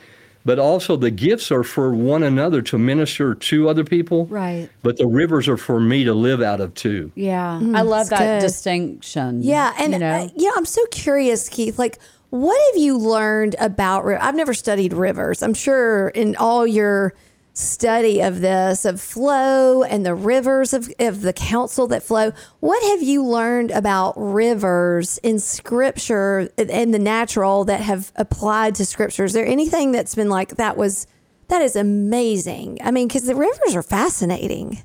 but 0.44 0.58
also 0.58 0.96
the 0.96 1.10
gifts 1.10 1.50
are 1.50 1.62
for 1.62 1.92
one 1.94 2.22
another 2.22 2.60
to 2.62 2.78
minister 2.78 3.34
to 3.34 3.68
other 3.68 3.84
people. 3.84 4.26
Right. 4.26 4.68
But 4.82 4.98
the 4.98 5.06
rivers 5.06 5.48
are 5.48 5.56
for 5.56 5.80
me 5.80 6.04
to 6.04 6.14
live 6.14 6.42
out 6.42 6.60
of 6.60 6.74
too. 6.74 7.12
Yeah. 7.14 7.60
I 7.74 7.82
love 7.82 8.10
that 8.10 8.40
good. 8.40 8.46
distinction. 8.46 9.42
Yeah, 9.42 9.74
and 9.78 9.92
you 9.94 9.98
know? 9.98 10.14
uh, 10.14 10.28
you 10.36 10.48
know, 10.48 10.54
I'm 10.56 10.66
so 10.66 10.84
curious, 10.90 11.48
Keith. 11.48 11.78
Like, 11.78 11.98
what 12.30 12.60
have 12.72 12.82
you 12.82 12.98
learned 12.98 13.56
about? 13.58 14.04
ri- 14.04 14.16
I've 14.16 14.34
never 14.34 14.54
studied 14.54 14.92
rivers. 14.92 15.42
I'm 15.42 15.54
sure 15.54 16.08
in 16.08 16.36
all 16.36 16.66
your 16.66 17.14
study 17.54 18.20
of 18.20 18.40
this, 18.40 18.84
of 18.84 19.00
flow 19.00 19.84
and 19.84 20.04
the 20.04 20.14
rivers 20.14 20.74
of, 20.74 20.92
of 20.98 21.22
the 21.22 21.32
counsel 21.32 21.86
that 21.86 22.02
flow. 22.02 22.32
What 22.60 22.82
have 22.90 23.02
you 23.02 23.24
learned 23.24 23.70
about 23.70 24.14
rivers 24.16 25.18
in 25.18 25.38
scripture 25.38 26.50
and 26.58 26.92
the 26.92 26.98
natural 26.98 27.64
that 27.64 27.80
have 27.80 28.12
applied 28.16 28.74
to 28.76 28.84
scripture? 28.84 29.24
Is 29.24 29.32
there 29.32 29.46
anything 29.46 29.92
that's 29.92 30.14
been 30.14 30.28
like 30.28 30.56
that 30.56 30.76
was 30.76 31.06
that 31.48 31.62
is 31.62 31.76
amazing? 31.76 32.78
I 32.82 32.90
mean, 32.90 33.06
because 33.06 33.24
the 33.24 33.36
rivers 33.36 33.74
are 33.74 33.82
fascinating. 33.82 34.82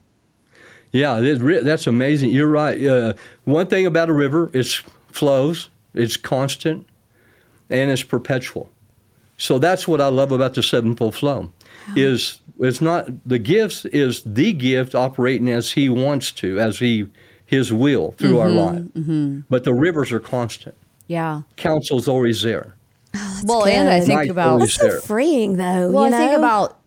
Yeah, 0.92 1.20
that's 1.20 1.88
amazing. 1.88 2.32
You're 2.32 2.48
right. 2.48 2.84
Uh, 2.84 3.14
one 3.46 3.68
thing 3.68 3.86
about 3.86 4.10
a 4.10 4.14
river, 4.14 4.50
it 4.54 4.68
flows, 5.12 5.70
it's 5.94 6.18
constant, 6.18 6.88
and 7.70 7.92
it's 7.92 8.04
perpetual. 8.04 8.70
So 9.38 9.58
that's 9.58 9.88
what 9.88 10.02
I 10.02 10.08
love 10.08 10.32
about 10.32 10.56
the 10.56 10.64
sevenfold 10.64 11.16
flow. 11.16 11.52
Is 11.96 12.40
it's 12.60 12.82
not 12.82 13.08
the 13.28 13.40
gifts 13.40 13.86
is 13.86 14.22
the 14.26 14.54
gift 14.54 14.94
operating 14.96 15.50
as 15.50 15.72
he 15.72 15.90
wants 15.90 16.32
to, 16.34 16.60
as 16.60 16.80
he 16.80 17.08
his 17.46 17.74
will 17.74 18.12
through 18.18 18.40
our 18.40 18.50
life. 18.50 18.84
But 19.50 19.64
the 19.64 19.74
rivers 19.74 20.12
are 20.12 20.20
constant. 20.20 20.76
Yeah. 21.08 21.42
Counsel's 21.56 22.08
always 22.08 22.44
there. 22.44 22.76
well, 23.44 23.66
and 23.66 23.90
I 23.90 24.02
think 24.02 24.14
Night 24.14 24.30
about 24.30 24.50
always 24.50 24.76
That's 24.78 24.96
so 24.96 25.02
freeing, 25.02 25.58
though. 25.58 25.90
Well, 25.90 26.08
you 26.08 26.14
I 26.14 26.18
think 26.20 26.32
know? 26.34 26.38
about 26.38 26.78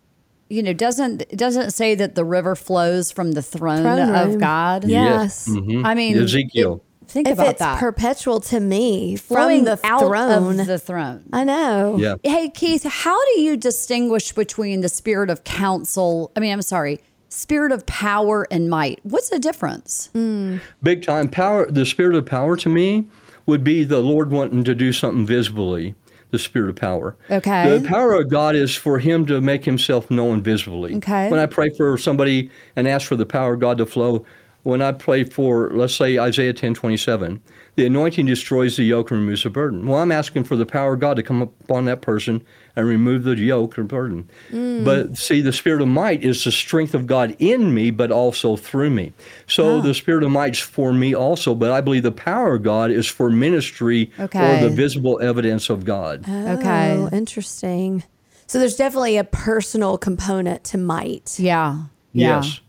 you 0.49 0.63
know 0.63 0.71
doesn't 0.73 1.27
doesn't 1.35 1.71
say 1.71 1.95
that 1.95 2.15
the 2.15 2.23
river 2.23 2.55
flows 2.55 3.11
from 3.11 3.33
the 3.33 3.41
throne, 3.41 3.81
Throne 3.81 4.15
of. 4.15 4.39
God. 4.39 4.85
Yes. 4.85 5.49
Mhm. 5.49 5.83
I 5.85 5.93
mean, 5.95 6.17
Ezekiel. 6.17 6.75
it- 6.75 6.92
think 7.13 7.27
if 7.27 7.33
about 7.35 7.47
it's 7.51 7.59
that. 7.59 7.79
perpetual 7.79 8.39
to 8.41 8.59
me 8.59 9.15
Flowing 9.15 9.59
from 9.59 9.65
the 9.65 9.79
out 9.83 10.01
throne, 10.01 10.59
of 10.59 10.67
the 10.67 10.79
throne. 10.79 11.23
I 11.31 11.43
know. 11.43 11.97
yeah. 11.97 12.15
Hey 12.23 12.49
Keith, 12.49 12.83
how 12.83 13.17
do 13.33 13.41
you 13.41 13.55
distinguish 13.55 14.31
between 14.33 14.81
the 14.81 14.89
spirit 14.89 15.29
of 15.29 15.43
counsel? 15.43 16.31
I 16.35 16.39
mean, 16.41 16.51
I'm 16.51 16.61
sorry, 16.61 16.99
spirit 17.29 17.71
of 17.71 17.85
power 17.85 18.45
and 18.51 18.69
might. 18.69 18.99
What's 19.03 19.29
the 19.29 19.39
difference? 19.39 20.09
Mm. 20.13 20.59
big 20.81 21.03
time 21.03 21.29
power 21.29 21.69
the 21.71 21.85
spirit 21.85 22.15
of 22.15 22.25
power 22.25 22.57
to 22.57 22.69
me 22.69 23.05
would 23.45 23.63
be 23.63 23.83
the 23.83 23.99
lord 23.99 24.31
wanting 24.31 24.63
to 24.63 24.73
do 24.75 24.91
something 24.93 25.25
visibly 25.25 25.95
the 26.31 26.39
spirit 26.39 26.69
of 26.69 26.75
power 26.75 27.15
Okay. 27.29 27.77
the 27.77 27.87
power 27.87 28.13
of 28.13 28.29
god 28.29 28.55
is 28.55 28.73
for 28.75 28.99
him 28.99 29.25
to 29.27 29.41
make 29.41 29.65
himself 29.65 30.09
known 30.09 30.41
visibly 30.41 30.95
Okay. 30.95 31.29
when 31.29 31.39
i 31.39 31.45
pray 31.45 31.69
for 31.69 31.97
somebody 31.97 32.49
and 32.75 32.87
ask 32.87 33.07
for 33.07 33.15
the 33.15 33.25
power 33.25 33.53
of 33.55 33.59
god 33.59 33.77
to 33.79 33.85
flow 33.85 34.25
when 34.63 34.81
i 34.81 34.91
pray 34.91 35.23
for 35.23 35.69
let's 35.73 35.95
say 35.95 36.17
isaiah 36.17 36.53
10 36.53 36.73
27 36.73 37.41
the 37.75 37.85
anointing 37.85 38.25
destroys 38.25 38.77
the 38.77 38.83
yoke 38.83 39.11
and 39.11 39.19
removes 39.21 39.43
the 39.43 39.49
burden 39.49 39.85
well 39.85 39.99
i'm 39.99 40.11
asking 40.11 40.43
for 40.43 40.55
the 40.55 40.65
power 40.65 40.93
of 40.93 40.99
god 40.99 41.15
to 41.15 41.23
come 41.23 41.41
upon 41.41 41.85
that 41.85 42.01
person 42.01 42.43
and 42.75 42.87
remove 42.87 43.23
the 43.23 43.35
yoke 43.35 43.77
or 43.77 43.83
burden 43.83 44.29
mm. 44.49 44.83
but 44.83 45.17
see 45.17 45.41
the 45.41 45.53
spirit 45.53 45.81
of 45.81 45.87
might 45.87 46.23
is 46.23 46.43
the 46.43 46.51
strength 46.51 46.93
of 46.93 47.05
god 47.07 47.35
in 47.39 47.73
me 47.73 47.91
but 47.91 48.11
also 48.11 48.55
through 48.55 48.89
me 48.89 49.11
so 49.47 49.79
ah. 49.79 49.81
the 49.81 49.93
spirit 49.93 50.23
of 50.23 50.31
might's 50.31 50.59
for 50.59 50.93
me 50.93 51.13
also 51.13 51.53
but 51.53 51.71
i 51.71 51.81
believe 51.81 52.03
the 52.03 52.11
power 52.11 52.55
of 52.55 52.63
god 52.63 52.89
is 52.89 53.07
for 53.07 53.29
ministry 53.29 54.11
Okay. 54.19 54.57
or 54.57 54.69
the 54.69 54.75
visible 54.75 55.19
evidence 55.21 55.69
of 55.69 55.83
god 55.83 56.23
oh, 56.27 56.53
Okay. 56.53 56.97
Oh, 56.97 57.09
interesting. 57.11 58.03
So 58.47 58.59
there's 58.59 58.75
definitely 58.75 59.17
a 59.17 59.23
personal 59.23 59.97
component 59.97 60.63
to 60.65 60.77
might. 60.77 61.39
Yeah. 61.39 61.83
Yeah. 62.13 62.43
Yes. 62.43 62.59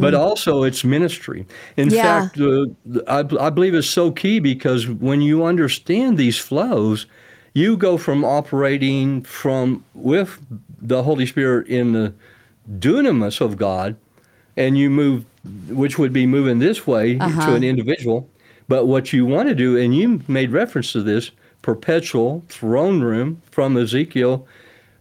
But 0.00 0.14
also 0.14 0.62
it's 0.62 0.84
ministry. 0.84 1.44
In 1.76 1.90
Yeah. 1.90 2.28
fact, 2.28 2.40
uh, 2.40 2.66
I, 3.08 3.46
I 3.46 3.50
believe 3.50 3.74
it's 3.74 3.88
so 3.88 4.10
key 4.12 4.38
because 4.38 4.88
when 4.88 5.20
you 5.20 5.44
understand 5.44 6.18
these 6.18 6.38
flows, 6.38 7.06
you 7.54 7.76
go 7.76 7.96
from 7.98 8.24
operating 8.24 9.22
from 9.22 9.84
with 9.94 10.38
the 10.80 11.02
Holy 11.02 11.26
Spirit 11.26 11.66
in 11.68 11.92
the 11.92 12.12
dunamis 12.78 13.40
of 13.40 13.56
God, 13.56 13.96
and 14.56 14.78
you 14.78 14.88
move, 14.90 15.24
which 15.68 15.98
would 15.98 16.12
be 16.12 16.26
moving 16.26 16.58
this 16.60 16.86
way 16.86 17.14
to 17.16 17.54
an 17.54 17.64
individual. 17.64 18.28
But 18.68 18.86
what 18.86 19.12
you 19.12 19.24
want 19.26 19.48
to 19.48 19.54
do, 19.54 19.76
and 19.76 19.94
you 19.96 20.20
made 20.28 20.50
reference 20.52 20.92
to 20.92 21.02
this, 21.02 21.30
perpetual 21.62 22.44
throne 22.48 23.00
room 23.00 23.40
from 23.50 23.76
Ezekiel. 23.76 24.46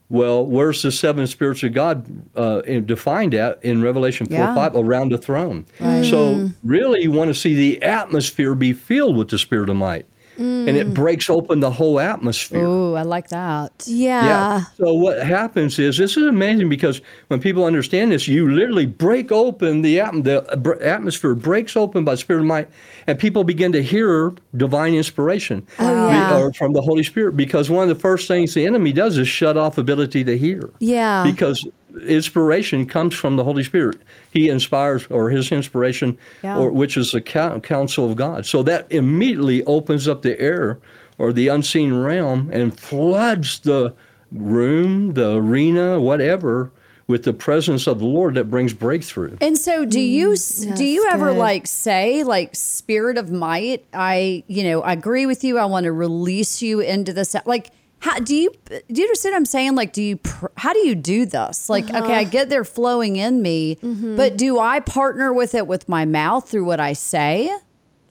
Well, 0.08 0.46
where's 0.46 0.84
the 0.84 0.92
seven 0.92 1.26
spirits 1.26 1.64
of 1.64 1.74
God 1.74 2.06
uh, 2.38 2.62
in- 2.68 2.86
defined 2.86 3.34
at 3.34 3.64
in 3.64 3.82
Revelation 3.82 4.28
4 4.28 4.38
Yeah. 4.38 4.54
5? 4.56 4.76
Around 4.76 5.12
the 5.12 5.18
throne. 5.18 5.66
So, 5.80 6.50
really, 6.64 7.02
you 7.04 7.12
want 7.12 7.30
to 7.30 7.34
see 7.34 7.56
the 7.56 7.82
atmosphere 7.82 8.54
be 8.54 8.72
filled 8.74 9.18
with 9.18 9.30
the 9.30 9.40
spirit 9.40 9.70
of 9.70 9.76
might. 9.78 10.06
And 10.38 10.70
it 10.70 10.94
breaks 10.94 11.30
open 11.30 11.60
the 11.62 11.72
whole 11.72 12.00
atmosphere. 12.00 12.66
Ooh, 12.66 12.96
I 12.96 13.04
like 13.04 13.30
that. 13.30 13.72
Yeah. 13.88 14.26
yeah. 14.26 14.64
So 14.78 14.94
what 14.94 15.26
happens 15.26 15.80
is 15.80 15.98
this 15.98 16.18
is 16.18 16.26
amazing 16.28 16.70
because 16.70 17.02
when 17.28 17.40
people 17.40 17.64
understand 17.66 18.12
this, 18.12 18.28
you 18.28 18.52
literally 18.52 18.86
break 18.86 19.32
open 19.32 19.82
the 19.82 19.98
atm- 19.98 20.24
the 20.24 20.44
uh, 20.52 20.56
br- 20.56 20.82
atmosphere 20.82 21.36
breaks 21.36 21.76
open 21.78 22.04
by 22.04 22.16
spirit 22.16 22.42
of 22.42 22.46
might, 22.48 22.68
and 23.08 23.18
people 23.18 23.44
begin 23.44 23.72
to 23.72 23.82
hear 23.82 24.34
divine 24.58 24.94
inspiration 24.94 25.66
Oh, 25.80 26.10
be- 26.10 26.16
yeah. 26.16 26.38
or 26.40 26.54
from 26.54 26.74
the 26.74 26.82
Holy 26.82 27.04
Spirit. 27.04 27.38
Because 27.38 27.70
one 27.70 27.84
of 27.90 27.90
the 27.96 28.02
first 28.02 28.28
things 28.28 28.54
the 28.54 28.66
enemy 28.66 28.92
does 28.94 29.18
is 29.18 29.28
shut 29.28 29.58
off 29.58 29.78
ability 29.78 30.24
to 30.26 30.38
hear. 30.38 30.70
Yeah. 30.80 31.24
Because 31.24 31.66
inspiration 32.08 32.86
comes 32.86 33.14
from 33.16 33.36
the 33.36 33.44
Holy 33.44 33.64
Spirit. 33.64 33.98
He 34.32 34.50
inspires, 34.50 35.06
or 35.10 35.30
his 35.30 35.52
inspiration, 35.52 36.18
Yeah. 36.44 36.58
or 36.58 36.72
which 36.72 36.98
is 36.98 37.12
the 37.12 37.22
cou- 37.22 37.60
counsel 37.60 38.10
of 38.10 38.16
God. 38.16 38.46
So 38.46 38.64
that 38.64 38.88
immediately 38.90 39.64
opens 39.66 40.08
up 40.08 40.22
the 40.22 40.40
air 40.40 40.80
or 41.18 41.32
the 41.32 41.48
unseen 41.48 41.94
realm 41.94 42.50
and 42.52 42.78
floods 42.78 43.60
the 43.60 43.94
room, 44.32 45.14
the 45.14 45.36
arena, 45.36 46.00
whatever, 46.00 46.72
with 47.08 47.24
the 47.24 47.34
presence 47.34 47.86
of 47.88 48.00
the 48.00 48.06
Lord 48.06 48.34
that 48.36 48.46
brings 48.50 48.74
breakthrough. 48.74 49.38
And 49.40 49.58
so 49.58 49.86
do 49.86 50.00
mm, 50.00 50.10
you 50.10 50.34
s 50.34 50.66
do 50.76 50.84
you 50.84 51.08
ever 51.12 51.30
good. 51.30 51.38
like 51.38 51.68
say 51.68 52.24
like 52.24 52.56
spirit 52.56 53.18
of 53.20 53.30
might 53.30 53.86
I 53.94 54.44
you 54.48 54.64
know 54.64 54.82
I 54.82 54.94
agree 54.94 55.28
with 55.28 55.44
you 55.44 55.60
I 55.60 55.66
want 55.66 55.84
to 55.84 55.92
release 55.92 56.64
you 56.64 56.80
into 56.80 57.14
this 57.14 57.36
like 57.46 57.70
how 58.06 58.20
do 58.20 58.36
you 58.36 58.52
do 58.70 59.02
you 59.02 59.04
understand 59.04 59.34
what 59.34 59.38
I'm 59.38 59.46
saying? 59.46 59.74
Like 59.74 59.92
do 59.92 60.04
you 60.04 60.18
pr- 60.18 60.54
how 60.58 60.74
do 60.74 60.80
you 60.88 60.94
do 60.94 61.26
this? 61.26 61.70
Like 61.70 61.86
okay 61.86 61.98
I 61.98 62.22
uh-huh. 62.22 62.30
get 62.30 62.50
they're 62.50 62.64
flowing 62.64 63.16
in 63.16 63.42
me 63.42 63.78
mm-hmm. 63.78 64.16
but 64.16 64.38
do 64.38 64.60
I 64.60 64.80
partner 64.80 65.34
with 65.34 65.56
it 65.56 65.66
with 65.66 65.90
my 65.90 66.06
mouth 66.06 66.48
through 66.48 66.66
what 66.66 66.80
I 66.80 66.94
say? 66.94 67.52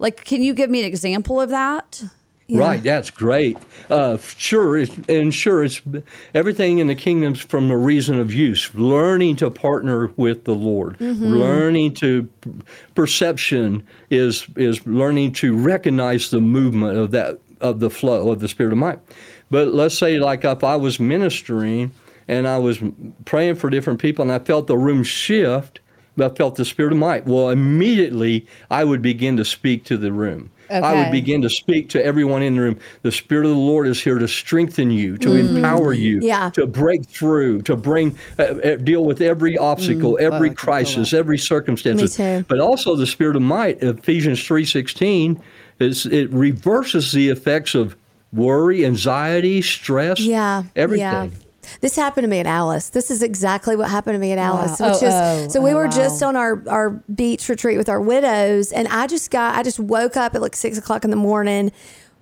Like 0.01 0.25
can 0.25 0.43
you 0.43 0.53
give 0.53 0.69
me 0.69 0.81
an 0.81 0.87
example 0.87 1.41
of 1.41 1.51
that? 1.51 2.03
Right, 2.51 2.83
that's 2.83 3.09
great. 3.09 3.57
Uh, 3.89 4.19
sure, 4.19 4.77
it's, 4.77 4.95
and 5.09 5.33
sure, 5.33 5.65
it's 5.65 5.81
everything 6.35 6.79
in 6.79 6.89
the 6.89 6.95
kingdom's 6.95 7.41
from 7.41 7.71
a 7.71 7.77
reason 7.77 8.21
of 8.21 8.35
use. 8.35 8.71
Learning 8.75 9.35
to 9.37 9.51
partner 9.51 10.09
with 10.19 10.45
the 10.45 10.55
Lord, 10.55 10.99
mm-hmm. 10.99 11.25
learning 11.25 11.95
to 11.95 12.29
perception 12.95 13.87
is 14.11 14.47
is 14.57 14.87
learning 14.87 15.33
to 15.35 15.57
recognize 15.57 16.29
the 16.29 16.43
movement 16.43 16.99
of 16.99 17.13
that 17.13 17.39
of 17.63 17.81
the 17.81 17.89
flow 17.89 18.31
of 18.31 18.41
the 18.41 18.49
spirit 18.49 18.73
of 18.73 18.79
might. 18.79 18.99
But 19.55 19.73
let's 19.73 19.97
say, 19.97 20.19
like 20.19 20.45
if 20.45 20.65
I 20.65 20.75
was 20.75 20.99
ministering 20.99 21.93
and 22.27 22.49
I 22.49 22.59
was 22.59 22.81
praying 23.25 23.55
for 23.55 23.71
different 23.71 24.01
people, 24.01 24.23
and 24.25 24.33
I 24.33 24.41
felt 24.41 24.67
the 24.67 24.77
room 24.77 25.05
shift. 25.05 25.79
But 26.17 26.33
I 26.33 26.35
felt 26.37 26.55
the 26.55 26.65
spirit 26.65 26.93
of 26.93 26.99
might. 26.99 27.27
Well, 27.27 27.51
immediately 27.51 28.47
I 28.71 28.85
would 28.85 29.03
begin 29.03 29.37
to 29.37 29.45
speak 29.45 29.85
to 29.87 29.97
the 29.97 30.13
room. 30.13 30.51
I 30.71 30.95
would 30.95 31.13
begin 31.13 31.43
to 31.43 31.51
speak 31.51 31.89
to 31.91 32.05
everyone 32.05 32.43
in 32.43 32.55
the 32.55 32.61
room. 32.63 32.79
The 33.03 33.13
Spirit 33.13 33.45
of 33.47 33.51
the 33.51 33.59
Lord 33.59 33.87
is 33.87 34.01
here 34.01 34.19
to 34.19 34.29
strengthen 34.29 34.91
you, 34.91 35.19
to 35.19 35.35
empower 35.35 35.93
you, 35.93 36.21
Yeah. 36.23 36.51
to 36.51 36.67
break 36.67 37.05
through, 37.07 37.63
to 37.63 37.77
bring, 37.77 38.17
uh, 38.39 38.43
uh, 38.43 38.77
deal 38.77 39.05
with 39.05 39.21
every 39.21 39.59
obstacle, 39.59 40.17
every 40.21 40.51
I 40.51 40.55
can 40.55 40.57
feel 40.57 40.65
crisis, 40.65 41.13
every 41.13 41.39
circumstance. 41.39 42.17
But 42.49 42.61
also 42.61 42.97
the 42.97 43.07
Spirit 43.07 43.37
of 43.37 43.43
might, 43.43 43.83
Ephesians 43.83 44.43
three 44.45 44.65
sixteen, 44.65 45.39
is 45.81 46.07
it 46.07 46.33
reverses 46.33 47.13
the 47.13 47.29
effects 47.29 47.75
of 47.75 47.97
worry, 48.35 48.85
anxiety, 48.85 49.63
stress, 49.63 50.21
Yeah. 50.21 50.65
everything. 50.75 51.05
Yeah. 51.33 51.39
This 51.81 51.97
happened 51.97 52.25
to 52.25 52.29
me 52.29 52.41
at 52.41 52.47
Alice. 52.47 52.91
This 52.91 53.11
is 53.11 53.23
exactly 53.23 53.75
what 53.75 53.89
happened 53.89 54.17
to 54.17 54.19
me 54.19 54.33
at 54.33 54.39
Alice, 54.39 54.79
Wow. 54.79 54.93
which 54.93 55.03
Oh, 55.03 55.07
is 55.07 55.15
oh, 55.15 55.49
so 55.49 55.61
we 55.63 55.71
oh, 55.71 55.77
were 55.77 55.85
wow. 55.87 55.91
just 55.91 56.23
on 56.23 56.37
our 56.37 56.63
our 56.69 56.91
beach 57.15 57.49
retreat 57.49 57.79
with 57.79 57.89
our 57.89 58.01
widows, 58.01 58.71
and 58.71 58.87
I 58.89 59.07
just 59.07 59.31
got 59.31 59.57
I 59.57 59.63
just 59.63 59.81
woke 59.81 60.17
up 60.17 60.35
at 60.35 60.43
like 60.43 60.57
six 60.57 60.77
o'clock 60.77 61.05
in 61.05 61.11
the 61.11 61.17
morning. 61.17 61.73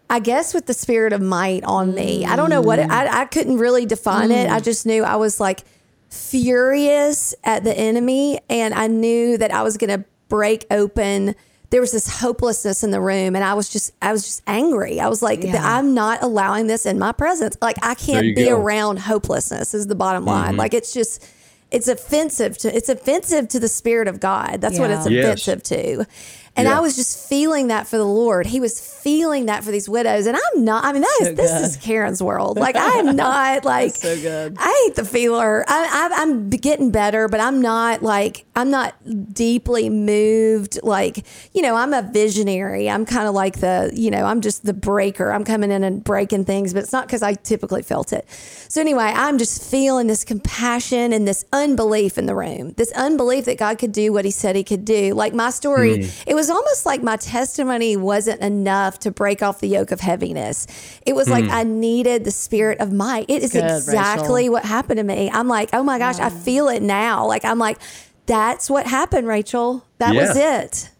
I 0.08 0.20
guess 0.20 0.52
with 0.54 0.66
the 0.66 0.74
spirit 0.74 1.12
of 1.12 1.20
might 1.22 1.64
on 1.64 1.94
me. 1.94 2.24
I 2.24 2.36
don't 2.36 2.50
know 2.50 2.60
what 2.60 2.78
it, 2.78 2.88
I 2.90 3.22
I 3.22 3.24
couldn't 3.24 3.56
really 3.58 3.84
define 3.86 4.30
it. 4.30 4.48
Mm. 4.48 4.52
I 4.52 4.60
just 4.60 4.86
knew 4.86 5.02
I 5.02 5.16
was 5.16 5.40
like 5.40 5.64
furious 6.10 7.34
at 7.44 7.64
the 7.64 7.76
enemy, 7.76 8.40
and 8.48 8.74
I 8.74 8.86
knew 8.86 9.36
that 9.38 9.52
I 9.52 9.62
was 9.62 9.76
going 9.76 9.90
to 10.00 10.04
break 10.28 10.66
open. 10.70 11.34
There 11.72 11.80
was 11.80 11.90
this 11.90 12.06
hopelessness 12.20 12.84
in 12.84 12.90
the 12.92 13.00
room, 13.00 13.34
and 13.34 13.42
I 13.42 13.54
was 13.54 13.68
just 13.68 13.92
I 14.00 14.12
was 14.12 14.22
just 14.24 14.42
angry. 14.46 15.00
I 15.00 15.08
was 15.08 15.22
like, 15.22 15.42
Yeah. 15.42 15.60
I'm 15.64 15.94
not 15.94 16.22
allowing 16.22 16.68
this 16.68 16.86
in 16.86 16.98
my 16.98 17.12
presence. 17.12 17.56
Like 17.60 17.76
I 17.82 17.94
can't 17.94 18.36
be 18.36 18.44
go. 18.44 18.60
around 18.60 18.98
hopelessness. 19.00 19.72
Is 19.74 19.86
the 19.88 19.94
bottom 19.96 20.24
line. 20.24 20.50
Mm-hmm. 20.50 20.58
Like 20.58 20.74
it's 20.74 20.92
just 20.94 21.26
it's 21.70 21.88
offensive 21.88 22.58
to 22.58 22.76
it's 22.76 22.90
offensive 22.90 23.48
to 23.48 23.58
the 23.58 23.68
spirit 23.68 24.06
of 24.06 24.20
God. 24.20 24.60
That's 24.60 24.78
what 24.78 24.90
Yeah. 24.90 24.98
it's 24.98 25.10
Yes. 25.10 25.24
offensive 25.48 25.62
to. 25.64 26.06
And 26.54 26.68
Yeah. 26.68 26.76
I 26.76 26.80
was 26.80 26.96
just 26.96 27.28
feeling 27.28 27.68
that 27.68 27.86
for 27.86 27.96
the 27.96 28.04
Lord. 28.04 28.46
He 28.46 28.60
was 28.60 28.78
feeling 28.78 29.46
that 29.46 29.64
for 29.64 29.70
these 29.70 29.88
widows. 29.88 30.26
And 30.26 30.36
I'm 30.36 30.64
not, 30.64 30.84
I 30.84 30.92
mean, 30.92 31.02
that 31.02 31.18
is, 31.22 31.28
So 31.28 31.34
this 31.34 31.50
is 31.50 31.76
Karen's 31.78 32.22
world. 32.22 32.58
Like, 32.58 32.76
I 32.76 32.98
am 32.98 33.16
not 33.16 33.64
like, 33.64 33.94
so 33.94 34.14
good. 34.20 34.56
I 34.58 34.84
hate 34.84 34.96
the 34.96 35.04
feeler. 35.04 35.64
I, 35.66 36.10
I, 36.12 36.22
I'm 36.22 36.50
getting 36.50 36.90
better, 36.90 37.26
but 37.26 37.40
I'm 37.40 37.62
not 37.62 38.02
like, 38.02 38.44
I'm 38.54 38.70
not 38.70 38.94
deeply 39.32 39.88
moved. 39.88 40.78
Like, 40.82 41.24
you 41.54 41.62
know, 41.62 41.74
I'm 41.74 41.94
a 41.94 42.02
visionary. 42.02 42.88
I'm 42.90 43.06
kind 43.06 43.26
of 43.26 43.34
like 43.34 43.60
the, 43.60 43.90
you 43.94 44.10
know, 44.10 44.24
I'm 44.24 44.42
just 44.42 44.66
the 44.66 44.74
breaker. 44.74 45.32
I'm 45.32 45.44
coming 45.44 45.70
in 45.70 45.82
and 45.82 46.04
breaking 46.04 46.44
things, 46.44 46.74
but 46.74 46.82
it's 46.82 46.92
not 46.92 47.06
because 47.06 47.22
I 47.22 47.32
typically 47.32 47.82
felt 47.82 48.12
it. 48.12 48.28
So 48.68 48.80
anyway, 48.80 49.12
I'm 49.14 49.38
just 49.38 49.70
feeling 49.70 50.06
this 50.06 50.22
compassion 50.22 51.12
and 51.12 51.26
this 51.26 51.44
unbelief 51.52 52.18
in 52.18 52.26
the 52.26 52.34
room, 52.34 52.72
this 52.76 52.92
unbelief 52.92 53.46
that 53.46 53.58
God 53.58 53.78
could 53.78 53.92
do 53.92 54.12
what 54.12 54.24
he 54.24 54.30
said 54.30 54.54
he 54.54 54.64
could 54.64 54.84
do. 54.84 55.14
Like 55.14 55.32
my 55.34 55.50
story, 55.50 56.04
hmm. 56.04 56.10
it 56.26 56.34
was 56.34 56.41
almost 56.50 56.86
like 56.86 57.02
my 57.02 57.16
testimony 57.16 57.96
wasn't 57.96 58.40
enough 58.40 58.98
to 59.00 59.10
break 59.10 59.42
off 59.42 59.60
the 59.60 59.68
yoke 59.68 59.90
of 59.90 60.00
heaviness. 60.00 60.66
It 61.06 61.14
was 61.14 61.28
like 61.28 61.44
hmm. 61.44 61.50
I 61.50 61.64
needed 61.64 62.24
the 62.24 62.30
spirit 62.30 62.80
of 62.80 62.92
might. 62.92 63.26
It 63.28 63.42
is 63.42 63.52
Good, 63.52 63.64
exactly 63.64 64.44
Rachel. 64.44 64.52
what 64.52 64.64
happened 64.64 64.98
to 64.98 65.04
me. 65.04 65.30
I'm 65.30 65.48
like, 65.48 65.70
oh 65.72 65.82
my 65.82 65.98
gosh, 65.98 66.18
I 66.18 66.30
feel 66.30 66.68
it 66.68 66.82
now. 66.82 67.26
Like 67.26 67.44
I'm 67.44 67.58
like, 67.58 67.78
that's 68.26 68.70
what 68.70 68.86
happened, 68.86 69.26
Rachel. 69.26 69.84
That 69.98 70.14
was 70.14 70.36
it. 70.36 70.90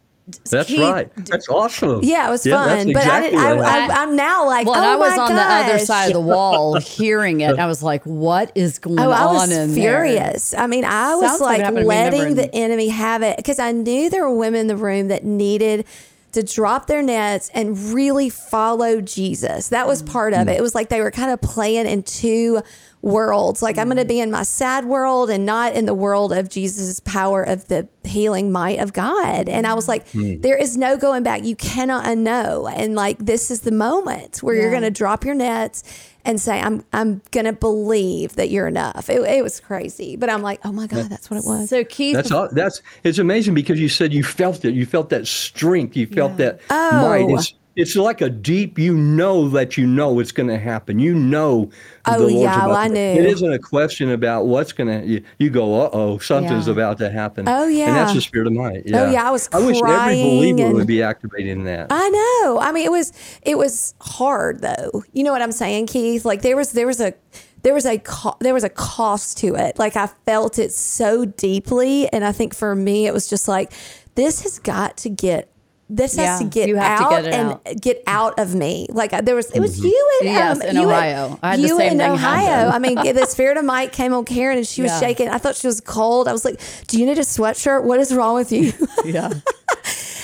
That's 0.51 0.69
Keith, 0.69 0.81
right. 0.81 1.11
That's 1.27 1.49
awesome. 1.49 2.01
Yeah, 2.03 2.29
it 2.29 2.31
was 2.31 2.47
Yeah, 2.47 2.65
that's 2.65 2.85
fun. 2.85 2.93
But 2.93 3.07
I 3.07 3.21
didn't. 3.23 3.35
exactly 3.35 3.57
what 3.57 3.67
I, 3.67 3.71
happened. 3.71 3.99
I, 3.99 4.03
I'm 4.03 4.17
now 4.17 4.47
like, 4.47 4.67
Well, 4.67 4.77
oh 4.77 4.79
and 4.79 4.87
I 4.87 4.97
was 4.97 5.17
my 5.17 5.23
on 5.25 5.35
the 5.35 5.43
other 5.43 5.79
side 5.81 6.07
of 6.07 6.13
the 6.13 6.21
wall 6.21 6.79
hearing 6.79 7.41
it. 7.41 7.59
I 7.59 7.67
was 7.67 7.83
like, 7.83 8.05
what 8.05 8.53
is 8.55 8.79
going 8.79 9.01
Oh, 9.01 9.11
I 9.11 9.25
on 9.25 9.35
was 9.35 9.43
in 9.45 9.51
there? 9.51 9.61
I 9.61 9.67
was 9.67 9.75
furious. 9.75 10.55
I 10.55 10.67
mean, 10.69 10.85
I 10.85 11.17
was 11.17 11.31
Sounds 11.31 11.41
like 11.41 11.59
it 11.59 11.63
like 11.63 11.65
happened 11.65 11.77
to 11.79 11.83
me, 11.83 11.89
letting 11.89 12.35
the 12.37 12.55
enemy 12.55 12.89
have 12.89 13.23
it 13.23 13.37
because 13.37 13.59
I 13.59 13.73
knew 13.73 14.11
there 14.11 14.23
were 14.23 14.37
women 14.37 14.61
in 14.61 14.67
the 14.69 14.77
room 14.77 15.09
that 15.09 15.25
needed 15.25 15.87
to 16.33 16.43
drop 16.43 16.87
their 16.87 17.03
nets 17.03 17.51
and 17.53 17.77
really 17.93 18.31
follow 18.31 19.01
Jesus. 19.01 19.69
That 19.69 19.87
was 19.87 20.03
mm. 20.03 20.11
part 20.11 20.33
of 20.35 20.49
it. 20.49 20.53
Mm. 20.53 20.59
It 20.59 20.63
was 20.63 20.75
like 20.75 20.89
they 20.89 21.01
were 21.01 21.11
kind 21.11 21.31
of 21.31 21.41
playing 21.41 21.87
in 21.87 22.03
two 22.03 22.63
worlds. 23.03 23.63
Like 23.63 23.79
I'm 23.79 23.89
going 23.89 23.97
to 23.99 24.05
mm. 24.05 24.09
be 24.09 24.21
in 24.21 24.31
my 24.31 24.45
sad 24.45 24.85
world 24.85 25.29
and 25.29 25.45
not 25.45 25.75
in 25.75 25.87
the 25.87 25.95
world 25.95 26.33
of 26.33 26.49
Jesus' 26.49 27.01
power 27.01 27.43
of 27.43 27.69
the 27.69 27.89
healing 28.05 28.51
might 28.53 28.79
of 28.79 28.93
God. 28.93 29.49
And 29.49 29.67
I 29.67 29.75
was 29.75 29.89
like, 29.89 30.09
hmm. 30.09 30.23
Hmm. 30.23 30.41
there 30.41 30.57
is 30.57 30.77
no 30.77 30.97
going 30.97 31.23
back. 31.23 31.45
You 31.45 31.57
cannot 31.57 32.05
unknow. 32.05 32.73
And 32.75 32.95
like 32.95 33.19
this 33.19 33.51
is 33.51 33.63
the 33.63 33.73
moment 33.73 34.43
where 34.43 34.55
you're 34.55 34.71
going 34.71 34.83
to 34.83 34.91
drop 34.91 35.25
your 35.25 35.35
nets 35.35 35.83
and 36.25 36.41
say, 36.41 36.61
I'm 36.61 36.85
I'm 36.93 37.21
gonna 37.31 37.53
believe 37.53 38.37
that 38.37 38.49
you're 38.49 38.69
enough. 38.69 39.11
It, 39.11 39.21
it 39.23 39.43
was 39.43 39.59
crazy. 39.61 40.17
But 40.17 40.31
I'm 40.31 40.43
like, 40.43 40.61
oh 40.65 40.73
my 40.73 40.87
God, 40.87 41.09
that's 41.11 41.31
what 41.31 41.39
it 41.39 41.45
was. 41.45 41.71
So 41.71 41.83
Keith, 41.85 42.15
That's 42.15 42.31
all, 42.31 42.49
that's 42.53 42.81
it's 43.03 43.19
amazing 43.19 43.55
because 43.55 43.81
you 43.81 43.89
said 43.89 44.13
you 44.13 44.23
felt 44.23 44.65
it. 44.65 44.75
You 44.75 44.87
felt 44.87 45.11
that 45.11 45.27
strength. 45.27 45.97
You 45.97 46.07
felt 46.07 46.37
that 46.37 46.61
Oh. 46.71 47.09
might. 47.09 47.29
It's 47.29 47.55
it's 47.77 47.97
like 47.97 48.21
a 48.21 48.29
deep. 48.29 48.79
You 48.79 48.95
know 48.97 49.49
that 49.51 49.77
you 49.77 49.87
know 49.87 50.19
it's 50.21 50.33
going 50.33 50.49
to 50.49 50.59
happen. 50.59 50.99
You 50.99 51.15
know. 51.15 51.71
Oh, 52.05 52.27
yeah, 52.27 52.67
well, 52.67 52.77
I 52.77 52.89
knew. 52.89 52.99
It 52.99 53.25
isn't 53.27 53.53
a 53.53 53.59
question 53.59 54.11
about 54.11 54.47
what's 54.47 54.73
going 54.73 54.89
to. 55.01 55.07
You, 55.07 55.23
you 55.39 55.51
go, 55.51 55.83
uh 55.83 55.91
oh, 55.93 56.19
something's 56.19 56.67
Yeah. 56.67 56.73
about 56.73 56.99
to 56.99 57.11
happen. 57.11 57.49
Oh, 57.49 57.67
yeah, 57.69 57.87
And 57.89 57.97
that's 57.97 58.13
the 58.15 58.21
spirit 58.21 58.47
of 58.49 58.53
might. 58.55 58.83
Oh, 58.93 59.11
yeah, 59.11 59.27
I 59.27 59.31
was 59.31 59.49
I 59.53 59.59
wish 59.65 59.81
every 59.81 60.15
believer 60.23 60.63
and- 60.67 60.75
would 60.75 60.87
be 60.87 61.03
activating 61.03 61.65
that. 61.65 61.87
I 61.91 62.09
know. 62.09 62.59
I 62.61 62.73
mean, 62.73 62.85
it 62.85 62.91
was 62.91 63.13
it 63.43 63.57
was 63.57 63.95
hard 64.01 64.61
though. 64.63 65.05
You 65.13 65.23
know 65.25 65.33
what 65.33 65.43
I'm 65.43 65.53
saying, 65.53 65.87
Keith? 65.87 66.25
Like 66.25 66.43
there 66.43 66.57
was 66.57 66.73
there 66.73 66.87
was 66.87 67.01
a 67.01 67.15
there 67.63 67.73
was 67.75 67.87
a 67.87 67.99
co- 67.99 68.37
there 68.41 68.55
was 68.55 68.65
a 68.65 68.69
cost 68.69 69.39
to 69.39 69.55
it. 69.55 69.79
Like 69.79 69.97
I 69.97 70.09
felt 70.27 70.59
it 70.59 70.73
so 70.73 71.25
deeply, 71.25 72.09
and 72.13 72.25
I 72.25 72.33
think 72.33 72.55
for 72.55 72.75
me 72.75 73.07
it 73.07 73.15
was 73.15 73.29
just 73.29 73.47
like 73.47 73.73
this 74.17 74.43
has 74.43 74.59
got 74.59 74.97
to 74.99 75.09
get. 75.09 75.49
This 75.95 76.17
has 76.17 76.39
to 76.41 76.47
get 76.47 76.69
you 76.69 76.77
have 76.77 76.99
to 77.01 77.05
out 77.05 77.11
get 77.11 77.25
it 77.27 77.35
and 77.35 77.51
out. 77.51 77.81
get 77.83 78.03
out 78.07 78.39
of 78.39 78.55
me. 78.55 78.87
Like 78.89 79.11
there 79.25 79.35
was, 79.35 79.51
it 79.51 79.61
was 79.61 79.79
you 79.79 80.11
in 80.23 80.27
Yes, 80.29 80.57
um, 80.57 80.67
in 80.67 80.77
you 80.77 80.89
Ohio. 80.89 81.39
I 81.43 81.51
had 81.51 81.59
the 81.59 81.63
you 81.69 81.77
same 81.77 81.93
in 81.93 81.99
thing 81.99 82.11
Ohio. 82.11 82.69
I 82.71 82.79
mean, 82.79 82.95
the 82.95 83.27
spirit 83.27 83.59
of 83.59 83.65
might 83.67 83.93
came 83.93 84.15
on 84.15 84.25
Karen, 84.25 84.57
and 84.57 84.67
she 84.67 84.81
was 84.81 84.91
Yeah. 84.93 85.01
shaking. 85.01 85.29
I 85.29 85.37
thought 85.37 85.55
she 85.55 85.67
was 85.67 85.81
cold. 85.83 86.29
I 86.29 86.33
was 86.33 86.45
like, 86.47 86.59
"Do 86.87 86.99
you 86.99 87.05
need 87.05 87.19
a 87.19 87.23
sweatshirt? 87.23 87.85
What 87.85 88.01
is 88.01 88.13
wrong 88.15 88.35
with 88.37 88.51
you?" 88.53 88.73
yeah. 89.05 89.31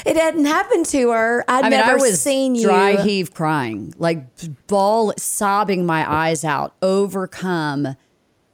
it 0.06 0.16
hadn't 0.16 0.46
happened 0.46 0.86
to 0.86 1.10
her. 1.10 1.44
I'd 1.46 1.66
I 1.66 1.68
mean, 1.68 1.78
never 1.80 1.92
I 1.92 1.94
was 1.96 2.18
seen 2.20 2.54
you. 2.54 2.62
dry 2.62 2.96
heave 3.02 3.34
crying, 3.34 3.92
like 3.98 4.24
ball 4.68 5.12
sobbing 5.18 5.84
my 5.84 6.10
eyes 6.10 6.44
out, 6.44 6.74
overcome 6.80 7.94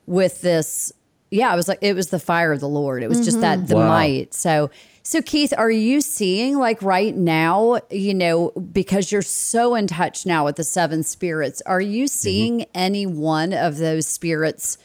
with 0.07 0.40
this. 0.40 0.92
Yeah, 1.31 1.53
I 1.53 1.57
was 1.57 1.68
like, 1.68 1.79
it 1.81 1.94
was 1.94 2.09
the 2.09 2.18
fire 2.18 2.53
of 2.53 2.61
the 2.61 2.68
Lord. 2.68 3.03
It 3.03 3.09
was 3.09 3.24
just 3.24 3.40
that 3.40 3.66
the 3.66 3.77
Wow. 3.77 3.88
might. 3.88 4.35
So, 4.35 4.70
so 5.06 5.20
Keith, 5.20 5.52
are 5.56 5.70
you 5.70 6.00
seeing 6.00 6.56
like 6.56 6.82
right 6.82 7.14
now, 7.14 7.78
you 7.90 8.14
know, 8.14 8.52
because 8.72 9.12
you're 9.12 9.20
so 9.20 9.74
in 9.74 9.86
touch 9.86 10.24
now 10.24 10.46
with 10.46 10.56
the 10.56 10.64
seven 10.64 11.02
spirits, 11.02 11.62
are 11.66 11.80
you 11.80 12.04
mm-hmm. 12.04 12.08
seeing 12.08 12.66
any 12.74 13.04
one 13.04 13.52
of 13.52 13.76
those 13.76 14.06
spirits? 14.06 14.78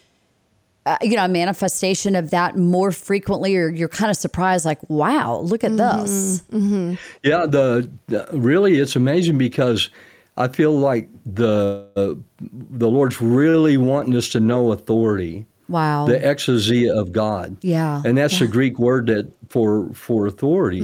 Uh, 0.86 0.98
you 1.02 1.16
know, 1.16 1.24
a 1.24 1.30
manifestation 1.30 2.16
of 2.16 2.32
that 2.32 2.58
more 2.58 2.92
frequently, 2.92 3.56
or 3.56 3.70
you're 3.70 3.88
kind 3.88 4.12
of 4.12 4.18
surprised, 4.18 4.66
like, 4.66 4.80
wow, 4.90 5.38
look 5.40 5.64
at 5.64 5.72
mm-hmm. 5.72 6.02
this. 6.02 6.42
Mm-hmm. 6.52 6.94
Yeah, 7.24 7.46
the, 7.46 7.90
the 8.08 8.28
really 8.34 8.78
it's 8.78 8.98
amazing 8.98 9.38
because 9.38 9.90
I 10.36 10.48
feel 10.48 10.72
like 10.72 11.10
the 11.26 12.18
the 12.42 12.90
Lord's 12.90 13.22
really 13.22 13.78
wanting 13.78 14.16
us 14.16 14.30
to 14.30 14.40
know 14.40 14.72
authority, 14.72 15.46
Wow. 15.70 16.08
the 16.08 16.20
exousia 16.20 16.92
of 16.92 17.12
God. 17.14 17.56
Yeah, 17.62 18.02
and 18.06 18.18
that's 18.18 18.40
the 18.40 18.48
Greek 18.48 18.78
word 18.80 19.08
that 19.08 19.32
for 19.50 19.90
for 19.94 20.28
authority. 20.28 20.82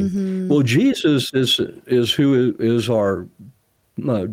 Well, 0.47 0.61
Jesus 0.61 1.33
is 1.33 1.59
is 1.87 2.11
who 2.13 2.55
is 2.59 2.89
our 2.89 3.27
uh, 4.07 4.27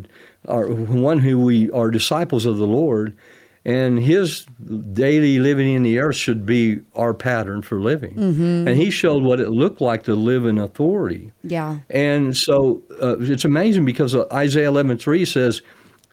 our 0.49 0.69
one 0.69 1.19
who 1.19 1.39
we 1.41 1.71
are 1.73 1.91
disciples 1.91 2.47
of 2.47 2.59
the 2.59 2.67
Lord, 2.67 3.17
and 3.65 3.99
His 3.99 4.45
daily 4.93 5.39
living 5.39 5.73
in 5.73 5.83
the 5.85 5.99
earth 6.01 6.17
should 6.17 6.45
be 6.45 6.81
our 6.97 7.15
pattern 7.15 7.63
for 7.63 7.81
living. 7.81 8.19
And 8.19 8.69
He 8.77 8.91
showed 8.91 9.23
what 9.23 9.39
it 9.41 9.51
looked 9.51 9.81
like 9.81 10.03
to 10.05 10.15
live 10.15 10.45
in 10.47 10.59
authority. 10.59 11.31
yeah. 11.45 11.79
And 11.91 12.37
so 12.37 12.83
uh, 13.01 13.19
it's 13.21 13.45
amazing 13.45 13.85
because 13.85 14.15
uh, 14.15 14.27
Isaiah 14.33 14.71
11:3 14.71 15.27
says 15.27 15.63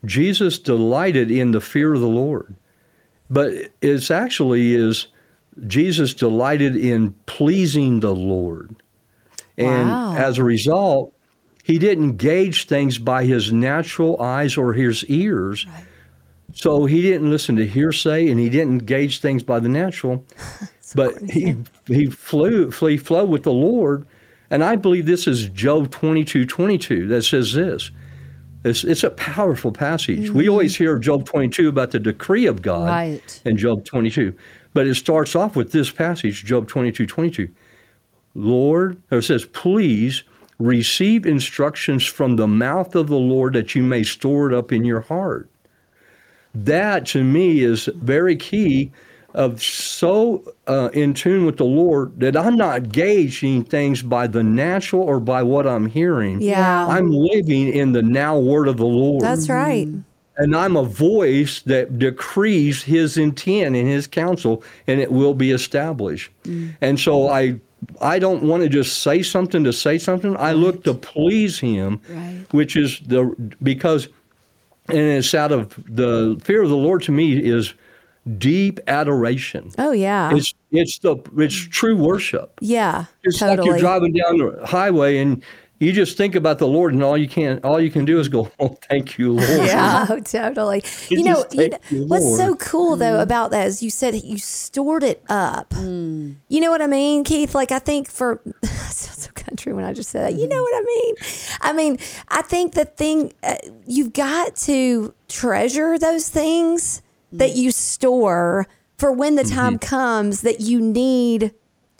Jesus 0.05 0.59
delighted 0.59 1.29
in 1.31 1.51
the 1.51 1.61
fear 1.61 1.93
of 1.93 2.01
the 2.01 2.07
Lord. 2.07 2.55
But 3.29 3.53
it's 3.81 4.09
actually 4.11 4.73
is 4.75 5.07
Jesus 5.67 6.13
delighted 6.13 6.75
in 6.75 7.13
pleasing 7.25 7.99
the 7.99 8.13
Lord. 8.15 8.75
And 9.57 9.89
Wow. 9.89 10.15
as 10.15 10.37
a 10.37 10.43
result, 10.43 11.13
he 11.63 11.77
didn't 11.77 12.17
gauge 12.17 12.65
things 12.65 12.97
by 12.97 13.25
his 13.25 13.51
natural 13.51 14.19
eyes 14.21 14.57
or 14.57 14.73
his 14.73 15.05
ears. 15.05 15.65
So 16.53 16.85
he 16.85 17.01
didn't 17.01 17.29
listen 17.29 17.55
to 17.57 17.67
hearsay 17.67 18.29
and 18.29 18.39
he 18.39 18.49
didn't 18.49 18.79
gauge 18.85 19.19
things 19.19 19.43
by 19.43 19.59
the 19.59 19.69
natural. 19.69 20.25
but 20.95 21.19
he 21.29 21.55
he 21.85 22.07
flew 22.07 22.71
he 22.71 22.97
flowed 22.97 23.29
with 23.29 23.43
the 23.43 23.53
Lord. 23.53 24.05
And 24.49 24.63
I 24.63 24.75
believe 24.77 25.05
this 25.05 25.27
is 25.27 25.47
Job 25.49 25.91
22, 25.91 26.45
22 26.45 27.07
that 27.07 27.23
says 27.23 27.53
this. 27.53 27.91
It's, 28.63 28.83
it's 28.83 29.03
a 29.03 29.09
powerful 29.11 29.71
passage. 29.71 30.29
We 30.29 30.43
mm-hmm. 30.43 30.51
always 30.51 30.75
hear 30.75 30.97
Job 30.99 31.25
22 31.25 31.69
about 31.69 31.91
the 31.91 31.99
decree 31.99 32.45
of 32.45 32.61
God 32.61 32.87
Right. 32.87 33.41
in 33.45 33.57
Job 33.57 33.85
22. 33.85 34.33
But 34.73 34.85
it 34.85 34.95
starts 34.95 35.35
off 35.35 35.55
with 35.55 35.71
this 35.71 35.89
passage, 35.89 36.43
Job 36.43 36.67
22, 36.67 37.05
22. 37.05 37.49
Lord, 38.35 39.01
or 39.11 39.19
it 39.19 39.23
says, 39.23 39.45
please 39.45 40.23
receive 40.59 41.25
instructions 41.25 42.05
from 42.05 42.35
the 42.35 42.47
mouth 42.47 42.95
of 42.95 43.07
the 43.07 43.17
Lord 43.17 43.53
that 43.53 43.75
you 43.75 43.81
may 43.81 44.03
store 44.03 44.51
it 44.51 44.55
up 44.55 44.71
in 44.71 44.83
your 44.83 45.01
heart. 45.01 45.49
That 46.53 47.05
to 47.07 47.23
me 47.23 47.61
is 47.61 47.89
very 47.95 48.35
key 48.35 48.91
of 49.33 49.61
so 49.63 50.43
uh, 50.67 50.89
in 50.93 51.13
tune 51.13 51.45
with 51.45 51.57
the 51.57 51.65
Lord 51.65 52.19
that 52.19 52.35
I'm 52.35 52.57
not 52.57 52.89
gauging 52.91 53.63
things 53.63 54.01
by 54.01 54.27
the 54.27 54.43
natural 54.43 55.03
or 55.03 55.19
by 55.19 55.43
what 55.43 55.67
I'm 55.67 55.85
hearing. 55.85 56.41
Yeah. 56.41 56.87
I'm 56.87 57.11
living 57.11 57.67
in 57.69 57.91
the 57.91 58.01
now 58.01 58.37
word 58.39 58.67
of 58.67 58.77
the 58.77 58.85
Lord. 58.85 59.21
That's 59.23 59.49
right. 59.49 59.87
and 60.37 60.55
I'm 60.55 60.75
a 60.77 60.83
voice 60.83 61.61
that 61.63 61.99
decrees 61.99 62.81
his 62.81 63.17
intent 63.17 63.75
and 63.75 63.87
his 63.87 64.07
counsel, 64.07 64.63
and 64.87 64.99
it 64.99 65.11
will 65.11 65.33
be 65.33 65.51
established. 65.51 66.31
And 66.81 66.99
so 66.99 67.29
I, 67.29 67.59
I 68.01 68.19
don't 68.19 68.43
want 68.43 68.63
to 68.63 68.69
just 68.69 69.03
say 69.03 69.21
something 69.21 69.63
to 69.63 69.73
say 69.73 69.97
something. 69.99 70.35
I 70.37 70.53
look 70.53 70.83
to 70.85 70.93
please 70.93 71.59
him, 71.59 72.01
Right. 72.09 72.45
which 72.51 72.75
is 72.75 72.99
the 73.05 73.35
because, 73.61 74.07
and 74.87 74.97
it's 74.97 75.35
out 75.35 75.51
of 75.51 75.75
the 75.87 76.39
fear 76.43 76.63
of 76.63 76.69
the 76.69 76.77
Lord 76.77 77.03
to 77.03 77.11
me 77.11 77.37
is 77.37 77.73
deep 78.37 78.79
adoration. 78.87 79.71
Oh 79.77 79.91
yeah. 79.91 80.35
It's 80.35 80.53
it's 80.71 80.99
the 80.99 81.17
it's 81.37 81.55
true 81.55 81.95
worship. 81.95 82.57
yeah. 82.61 83.05
It's 83.23 83.39
totally. 83.39 83.57
like 83.57 83.65
you're 83.65 83.79
driving 83.79 84.13
down 84.13 84.37
the 84.37 84.65
highway 84.65 85.17
and 85.17 85.43
you 85.79 85.93
just 85.93 86.17
think 86.17 86.35
about 86.35 86.59
the 86.59 86.67
Lord, 86.67 86.93
and 86.93 87.01
all 87.01 87.17
you 87.17 87.27
can 87.29 87.61
all 87.63 87.79
you 87.79 87.89
can 87.89 88.03
do 88.03 88.19
is 88.19 88.27
go, 88.27 88.51
"Oh, 88.59 88.77
thank 88.89 89.17
you, 89.17 89.31
Lord." 89.35 89.49
Yeah, 89.49 90.05
totally. 90.25 90.83
You 91.07 91.23
know, 91.23 91.45
you 91.51 91.69
know 91.69 91.77
you, 91.89 92.05
what's 92.05 92.35
so 92.35 92.55
cool 92.55 92.97
though 92.97 93.17
mm. 93.17 93.21
about 93.21 93.51
that 93.51 93.67
is 93.67 93.81
you 93.81 93.89
said 93.89 94.13
you 94.15 94.37
stored 94.37 95.03
it 95.03 95.23
up. 95.29 95.69
Mm. 95.69 96.35
You 96.49 96.59
know 96.59 96.69
what 96.69 96.81
I 96.81 96.87
mean, 96.87 97.23
Keith? 97.23 97.55
Like 97.55 97.71
I 97.71 97.79
think 97.79 98.09
for 98.09 98.41
I 98.63 98.67
sound 98.67 99.19
so 99.19 99.31
country 99.49 99.73
when 99.73 99.85
I 99.85 99.93
just 99.93 100.09
said 100.09 100.25
that. 100.25 100.39
You 100.39 100.47
know 100.47 100.57
mm-hmm. 100.57 100.61
what 100.61 100.75
I 100.75 100.85
mean? 100.85 101.15
I 101.61 101.73
mean, 101.73 101.99
I 102.27 102.41
think 102.41 102.73
the 102.73 102.85
thing 102.85 103.33
uh, 103.41 103.55
you've 103.87 104.13
got 104.13 104.55
to 104.57 105.13
treasure 105.27 105.97
those 105.97 106.29
things 106.29 107.01
that 107.31 107.55
you 107.55 107.71
store 107.71 108.67
for 108.97 109.11
when 109.11 109.35
the 109.35 109.43
time 109.43 109.79
comes 109.79 110.41
that 110.41 110.59
you 110.61 110.79
need 110.81 111.53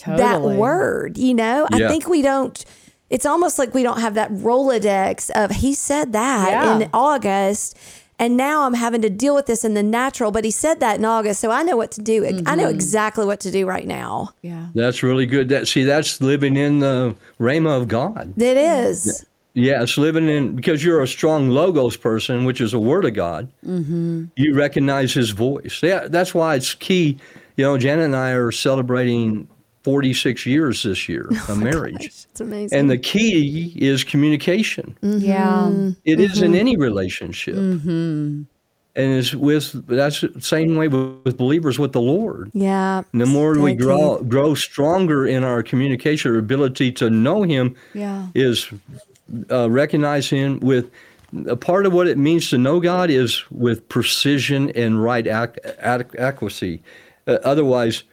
that 0.06 0.42
word. 0.42 1.18
You 1.18 1.34
know, 1.34 1.68
I 1.72 1.88
think 1.88 2.08
we 2.08 2.22
don't. 2.22 2.64
It's 3.10 3.26
almost 3.26 3.58
like 3.58 3.74
we 3.74 3.82
don't 3.84 4.02
have 4.02 4.14
that 4.16 4.32
Rolodex 4.32 5.30
of 5.32 5.52
he 5.52 5.74
said 5.74 6.14
that 6.14 6.50
Yeah. 6.52 6.76
in 6.80 6.90
August. 6.94 7.76
And 8.22 8.36
now 8.36 8.64
I'm 8.64 8.74
having 8.74 9.02
to 9.04 9.10
deal 9.10 9.34
with 9.34 9.46
this 9.46 9.64
in 9.64 9.76
the 9.76 9.82
natural, 9.82 10.30
but 10.30 10.44
he 10.44 10.52
said 10.52 10.82
that 10.82 10.98
in 11.00 11.06
August, 11.06 11.40
so 11.40 11.52
I 11.52 11.64
know 11.64 11.78
what 11.78 11.90
to 11.92 12.02
do. 12.02 12.26
I 12.26 12.34
Mm-hmm. 12.34 12.58
know 12.58 12.68
exactly 12.68 13.26
what 13.26 13.40
to 13.40 13.50
do 13.52 13.66
right 13.66 13.88
now. 13.88 14.32
Yeah. 14.42 14.68
That's 14.76 15.02
really 15.04 15.26
good. 15.26 15.48
That 15.48 15.70
see, 15.70 15.86
that's 15.86 16.20
living 16.20 16.58
in 16.58 16.80
the 16.80 17.16
rhema 17.40 17.78
of 17.82 17.88
God. 17.88 18.34
It 18.38 18.58
is. 18.58 19.26
It's 19.82 19.98
living 19.98 20.28
in 20.30 20.56
because 20.56 20.84
you're 20.84 21.02
a 21.02 21.08
strong 21.08 21.50
logos 21.50 21.98
person, 21.98 22.46
which 22.46 22.62
is 22.62 22.74
a 22.74 22.80
word 22.80 23.06
of 23.06 23.14
God. 23.14 23.48
Mm-hmm. 23.66 24.26
You 24.36 24.56
recognize 24.56 25.14
His 25.14 25.32
voice. 25.32 25.80
Yeah, 25.84 26.08
that's 26.08 26.34
why 26.34 26.56
it's 26.56 26.74
key. 26.74 27.18
You 27.58 27.66
know, 27.66 27.78
Janet 27.78 28.06
and 28.06 28.16
I 28.16 28.32
are 28.32 28.52
celebrating 28.52 29.48
46 29.84 30.46
years 30.46 30.84
this 30.84 31.10
year 31.10 31.30
of 31.50 31.58
marriage, 31.58 32.06
It's 32.06 32.40
amazing. 32.42 32.78
and 32.78 32.90
the 32.90 32.98
key 32.98 33.74
is 33.78 34.04
communication. 34.04 34.98
Yeah. 35.02 35.92
It 36.06 36.20
is 36.20 36.42
in 36.42 36.54
any 36.56 36.76
relationship, 36.78 37.56
and 37.56 38.48
it's 38.96 39.34
with 39.34 39.86
that's 39.88 40.22
the 40.22 40.42
same 40.42 40.76
way 40.76 40.88
with, 40.90 41.24
with 41.24 41.38
believers 41.38 41.80
with 41.80 41.94
the 41.94 42.02
Lord. 42.02 42.52
yeah. 42.54 43.04
And 43.14 43.22
the 43.22 43.26
more 43.26 43.58
we 43.58 43.74
grow 43.74 44.22
grow 44.24 44.54
stronger 44.56 45.26
in 45.26 45.44
our 45.44 45.64
communication, 45.64 46.32
our 46.32 46.38
ability 46.38 46.92
to 46.94 47.10
know 47.10 47.44
Him, 47.44 47.76
Yeah. 47.94 48.28
is 48.36 48.68
uh, 49.52 49.70
recognize 49.70 50.30
Him 50.30 50.60
with 50.60 50.90
a 51.48 51.56
part 51.56 51.86
of 51.86 51.94
what 51.94 52.08
it 52.08 52.18
means 52.18 52.50
to 52.50 52.58
know 52.58 52.80
God 52.80 53.10
is 53.10 53.44
with 53.52 53.88
precision 53.90 54.72
and 54.72 55.04
right 55.04 55.28
ac- 55.28 55.60
ac- 55.84 56.18
accuracy. 56.18 56.82
Uh, 57.28 57.38
otherwise, 57.44 58.04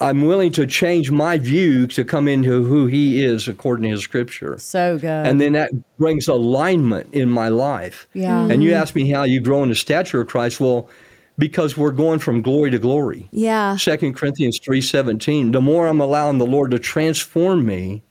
I'm 0.00 0.26
willing 0.26 0.52
to 0.52 0.66
change 0.66 1.10
my 1.10 1.38
view 1.38 1.86
to 1.86 2.04
come 2.04 2.28
into 2.28 2.62
who 2.64 2.86
He 2.88 3.24
is 3.24 3.48
according 3.48 3.84
to 3.84 3.90
His 3.90 4.02
Scripture, 4.02 4.58
So 4.58 4.98
good. 4.98 5.26
and 5.26 5.40
then 5.40 5.52
that 5.54 5.70
brings 5.96 6.28
alignment 6.28 7.14
in 7.14 7.30
my 7.30 7.48
life. 7.48 8.06
Yeah. 8.12 8.48
And 8.50 8.62
you 8.62 8.74
ask 8.74 8.94
me 8.94 9.08
how 9.08 9.22
you 9.22 9.40
grow 9.40 9.62
in 9.62 9.70
the 9.70 9.74
stature 9.74 10.20
of 10.20 10.28
Christ. 10.28 10.60
Well, 10.60 10.90
because 11.38 11.78
we're 11.78 11.90
going 11.92 12.18
from 12.18 12.42
glory 12.42 12.70
to 12.70 12.78
glory. 12.78 13.28
Yeah. 13.32 13.76
Second 13.78 14.14
Corinthians 14.14 14.60
three 14.62 14.82
seventeen. 14.82 15.52
The 15.52 15.62
more 15.62 15.86
I'm 15.88 16.00
allowing 16.02 16.36
the 16.36 16.44
Lord 16.46 16.70
to 16.72 16.78
transform 16.78 17.64
me, 17.64 18.02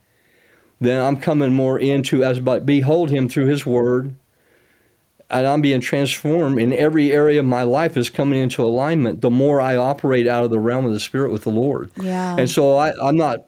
then 0.82 1.02
I'm 1.02 1.16
coming 1.18 1.54
more 1.54 1.80
into 1.80 2.24
as 2.24 2.40
but 2.40 2.66
behold 2.66 3.10
Him 3.10 3.30
through 3.30 3.46
His 3.46 3.66
Word, 3.66 4.14
and 5.30 5.48
I'm 5.48 5.62
being 5.62 5.80
transformed. 5.80 6.60
In 6.60 6.74
every 6.74 7.14
area 7.14 7.40
of 7.40 7.46
my 7.46 7.64
life 7.64 7.96
is 7.96 8.10
coming 8.10 8.40
into 8.40 8.64
alignment. 8.64 9.22
The 9.22 9.30
more 9.30 9.62
I 9.62 9.78
operate 9.78 10.28
out 10.28 10.44
of 10.44 10.50
the 10.50 10.60
realm 10.60 10.86
of 10.86 10.92
the 10.92 11.00
Spirit 11.00 11.32
with 11.32 11.44
the 11.44 11.52
Lord. 11.52 11.90
Yeah. 12.02 12.36
And 12.38 12.50
so 12.50 12.76
I, 12.76 12.92
I'm 13.02 13.16
not 13.16 13.46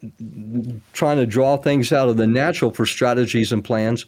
trying 0.93 1.17
to 1.17 1.25
draw 1.25 1.57
things 1.57 1.91
out 1.91 2.07
of 2.07 2.15
the 2.15 2.27
natural 2.27 2.71
for 2.71 2.85
strategies 2.85 3.51
and 3.51 3.63
plans. 3.63 4.05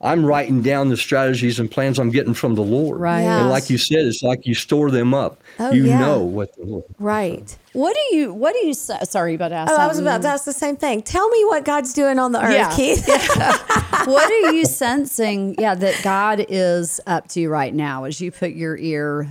I'm 0.00 0.26
writing 0.26 0.60
down 0.60 0.90
the 0.90 0.96
strategies 0.96 1.58
and 1.58 1.70
plans 1.70 1.98
I'm 1.98 2.10
getting 2.10 2.34
from 2.34 2.54
the 2.54 2.62
Lord. 2.62 3.00
Right. 3.00 3.22
And 3.22 3.48
like 3.48 3.70
you 3.70 3.78
said, 3.78 4.00
it's 4.00 4.22
like 4.22 4.46
you 4.46 4.54
store 4.54 4.90
them 4.90 5.14
up. 5.14 5.40
Oh, 5.58 5.72
you 5.72 5.86
yeah. 5.86 5.98
know 5.98 6.20
what 6.20 6.54
the 6.54 6.64
Lord. 6.64 6.84
Right. 6.98 7.56
what 7.72 7.96
do 7.96 8.16
you, 8.16 8.34
what 8.34 8.52
do 8.52 8.66
you, 8.66 8.74
say? 8.74 8.98
sorry, 9.04 9.34
about 9.34 9.48
to 9.48 9.54
ask 9.54 9.72
Oh, 9.72 9.76
I 9.76 9.86
was 9.86 9.98
about 9.98 10.20
to 10.22 10.28
ask 10.28 10.44
the 10.44 10.52
same 10.52 10.76
thing. 10.76 11.00
Tell 11.00 11.26
me 11.30 11.44
what 11.46 11.64
God's 11.64 11.94
doing 11.94 12.18
on 12.18 12.32
the 12.32 12.44
earth, 12.44 12.52
Yeah. 12.52 12.76
Keith. 12.76 13.06
what 14.06 14.30
are 14.30 14.52
you 14.52 14.66
sensing? 14.66 15.56
Yeah, 15.58 15.74
that 15.74 15.98
God 16.02 16.44
is 16.48 17.00
up 17.06 17.28
to 17.28 17.40
you 17.40 17.48
right 17.48 17.74
now 17.74 18.04
as 18.04 18.20
you 18.20 18.30
put 18.30 18.50
your 18.50 18.76
ear 18.76 19.28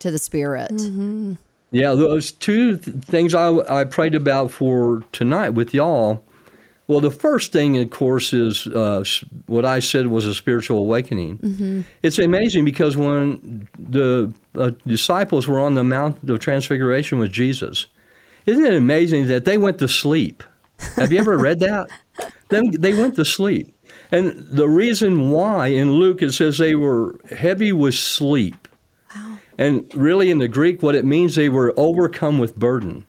to 0.00 0.10
the 0.10 0.18
Spirit. 0.18 0.72
Mm-hmm. 0.72 1.34
Yeah, 1.70 1.94
those 1.94 2.32
two 2.32 2.76
th- 2.76 2.96
things 2.98 3.34
I, 3.34 3.48
I 3.80 3.84
prayed 3.84 4.14
about 4.14 4.50
for 4.50 5.02
tonight 5.12 5.50
with 5.50 5.72
y'all. 5.72 6.22
Well, 6.92 7.00
the 7.00 7.10
first 7.10 7.52
thing, 7.52 7.78
of 7.78 7.88
course, 7.88 8.34
is 8.34 8.66
uh, 8.66 9.02
what 9.46 9.64
I 9.64 9.78
said 9.78 10.08
was 10.08 10.26
a 10.26 10.34
spiritual 10.34 10.76
awakening. 10.76 11.86
It's 12.02 12.18
amazing 12.18 12.66
because 12.66 12.98
when 12.98 13.66
the 13.78 14.30
uh, 14.54 14.72
disciples 14.86 15.48
were 15.48 15.58
on 15.58 15.74
the 15.74 15.84
Mount 15.84 16.28
of 16.28 16.38
Transfiguration 16.40 17.18
with 17.18 17.32
Jesus, 17.32 17.86
isn't 18.44 18.66
it 18.66 18.74
amazing 18.74 19.26
that 19.28 19.46
they 19.46 19.56
went 19.56 19.78
to 19.78 19.88
sleep? 19.88 20.42
Have 20.96 21.10
you 21.10 21.18
ever 21.18 21.38
read 21.38 21.60
that? 21.60 21.88
Then 22.50 22.70
they 22.72 22.92
went 22.92 23.16
to 23.16 23.24
sleep. 23.24 23.74
And 24.10 24.46
the 24.50 24.68
reason 24.68 25.30
why 25.30 25.68
in 25.68 25.92
Luke 25.92 26.20
it 26.20 26.32
says 26.32 26.58
they 26.58 26.74
were 26.74 27.18
heavy 27.34 27.72
with 27.72 27.94
sleep. 27.94 28.68
And 29.56 29.90
really 29.94 30.30
in 30.30 30.40
the 30.40 30.48
Greek, 30.48 30.82
what 30.82 30.94
it 30.94 31.06
means, 31.06 31.36
they 31.36 31.48
were 31.48 31.72
overcome 31.78 32.38
with 32.38 32.54
burden. 32.54 33.06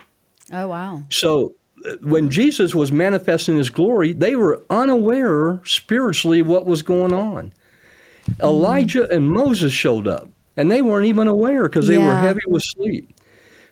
Oh, 0.54 0.70
wow. 0.70 1.04
So 1.10 1.56
when 2.02 2.30
Jesus 2.30 2.74
was 2.74 2.92
manifesting 2.92 3.58
his 3.58 3.70
glory, 3.70 4.14
they 4.14 4.36
were 4.36 4.64
unaware 4.70 5.60
spiritually 5.66 6.42
what 6.42 6.66
was 6.66 6.82
going 6.82 7.14
on. 7.14 7.54
Mm-hmm. 8.30 8.44
Elijah 8.44 9.10
and 9.10 9.30
Moses 9.30 9.74
showed 9.74 10.08
up, 10.08 10.30
and 10.56 10.72
they 10.72 10.82
weren't 10.82 11.08
even 11.08 11.28
aware 11.28 11.64
because 11.64 11.88
they 11.88 11.98
were 11.98 12.16
heavy 12.16 12.42
with 12.48 12.64
sleep. 12.64 13.14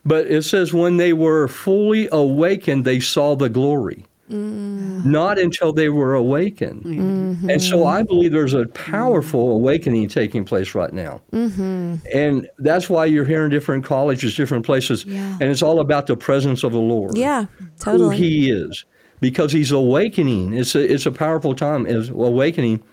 But 0.05 0.27
it 0.27 0.43
says 0.43 0.73
when 0.73 0.97
they 0.97 1.13
were 1.13 1.47
fully 1.47 2.09
awakened, 2.11 2.85
they 2.85 2.99
saw 2.99 3.35
the 3.35 3.49
glory. 3.49 4.05
Mm. 4.31 5.03
Not 5.03 5.37
until 5.37 5.73
they 5.73 5.89
were 5.89 6.13
awakened. 6.15 6.83
Mm-hmm. 6.83 7.49
And 7.49 7.61
so 7.61 7.85
I 7.85 8.03
believe 8.03 8.31
there's 8.31 8.53
a 8.53 8.65
powerful 8.67 9.47
mm-hmm. 9.47 9.55
awakening 9.55 10.07
taking 10.07 10.45
place 10.45 10.73
right 10.73 10.93
now. 10.93 11.21
And 12.13 12.49
that's 12.57 12.89
why 12.89 13.05
you're 13.05 13.25
hearing 13.25 13.49
different 13.49 13.83
colleges, 13.83 14.35
different 14.35 14.65
places. 14.65 15.03
Yeah. 15.03 15.37
And 15.41 15.43
it's 15.43 15.61
all 15.61 15.81
about 15.81 16.07
the 16.07 16.15
presence 16.15 16.63
of 16.63 16.71
the 16.71 16.79
Lord 16.79 17.17
yeah, 17.17 17.45
who 17.83 18.09
he 18.09 18.51
is 18.51 18.85
because 19.19 19.51
he's 19.51 19.71
awakening. 19.71 20.53
It's 20.53 20.75
a, 20.75 20.93
it's 20.93 21.05
a 21.05 21.11
powerful 21.11 21.55
time 21.55 21.85
is 21.85 22.09
awakening, 22.09 22.83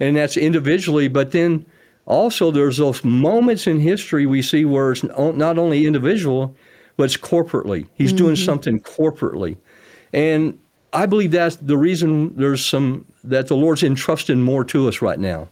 and 0.00 0.16
that's 0.16 0.36
individually, 0.36 1.08
but 1.08 1.30
then 1.30 1.64
also 2.06 2.50
there's 2.50 2.78
those 2.78 3.04
moments 3.04 3.66
in 3.66 3.80
history 3.80 4.26
we 4.26 4.42
see 4.42 4.64
where 4.64 4.92
it's 4.92 5.04
not 5.04 5.58
only 5.58 5.86
individual, 5.86 6.54
but 6.96 7.04
it's 7.04 7.16
corporately. 7.16 7.86
He's 7.94 8.12
doing 8.12 8.34
mm-hmm. 8.34 8.44
something 8.44 8.80
corporately, 8.80 9.56
and 10.12 10.58
I 10.92 11.06
believe 11.06 11.32
that's 11.32 11.56
the 11.56 11.76
reason 11.76 12.34
there's 12.36 12.64
some 12.64 13.04
that 13.24 13.48
the 13.48 13.56
Lord's 13.56 13.82
entrusting 13.82 14.40
more 14.40 14.64
to 14.64 14.88
us 14.88 15.02
right 15.02 15.18
now, 15.18 15.48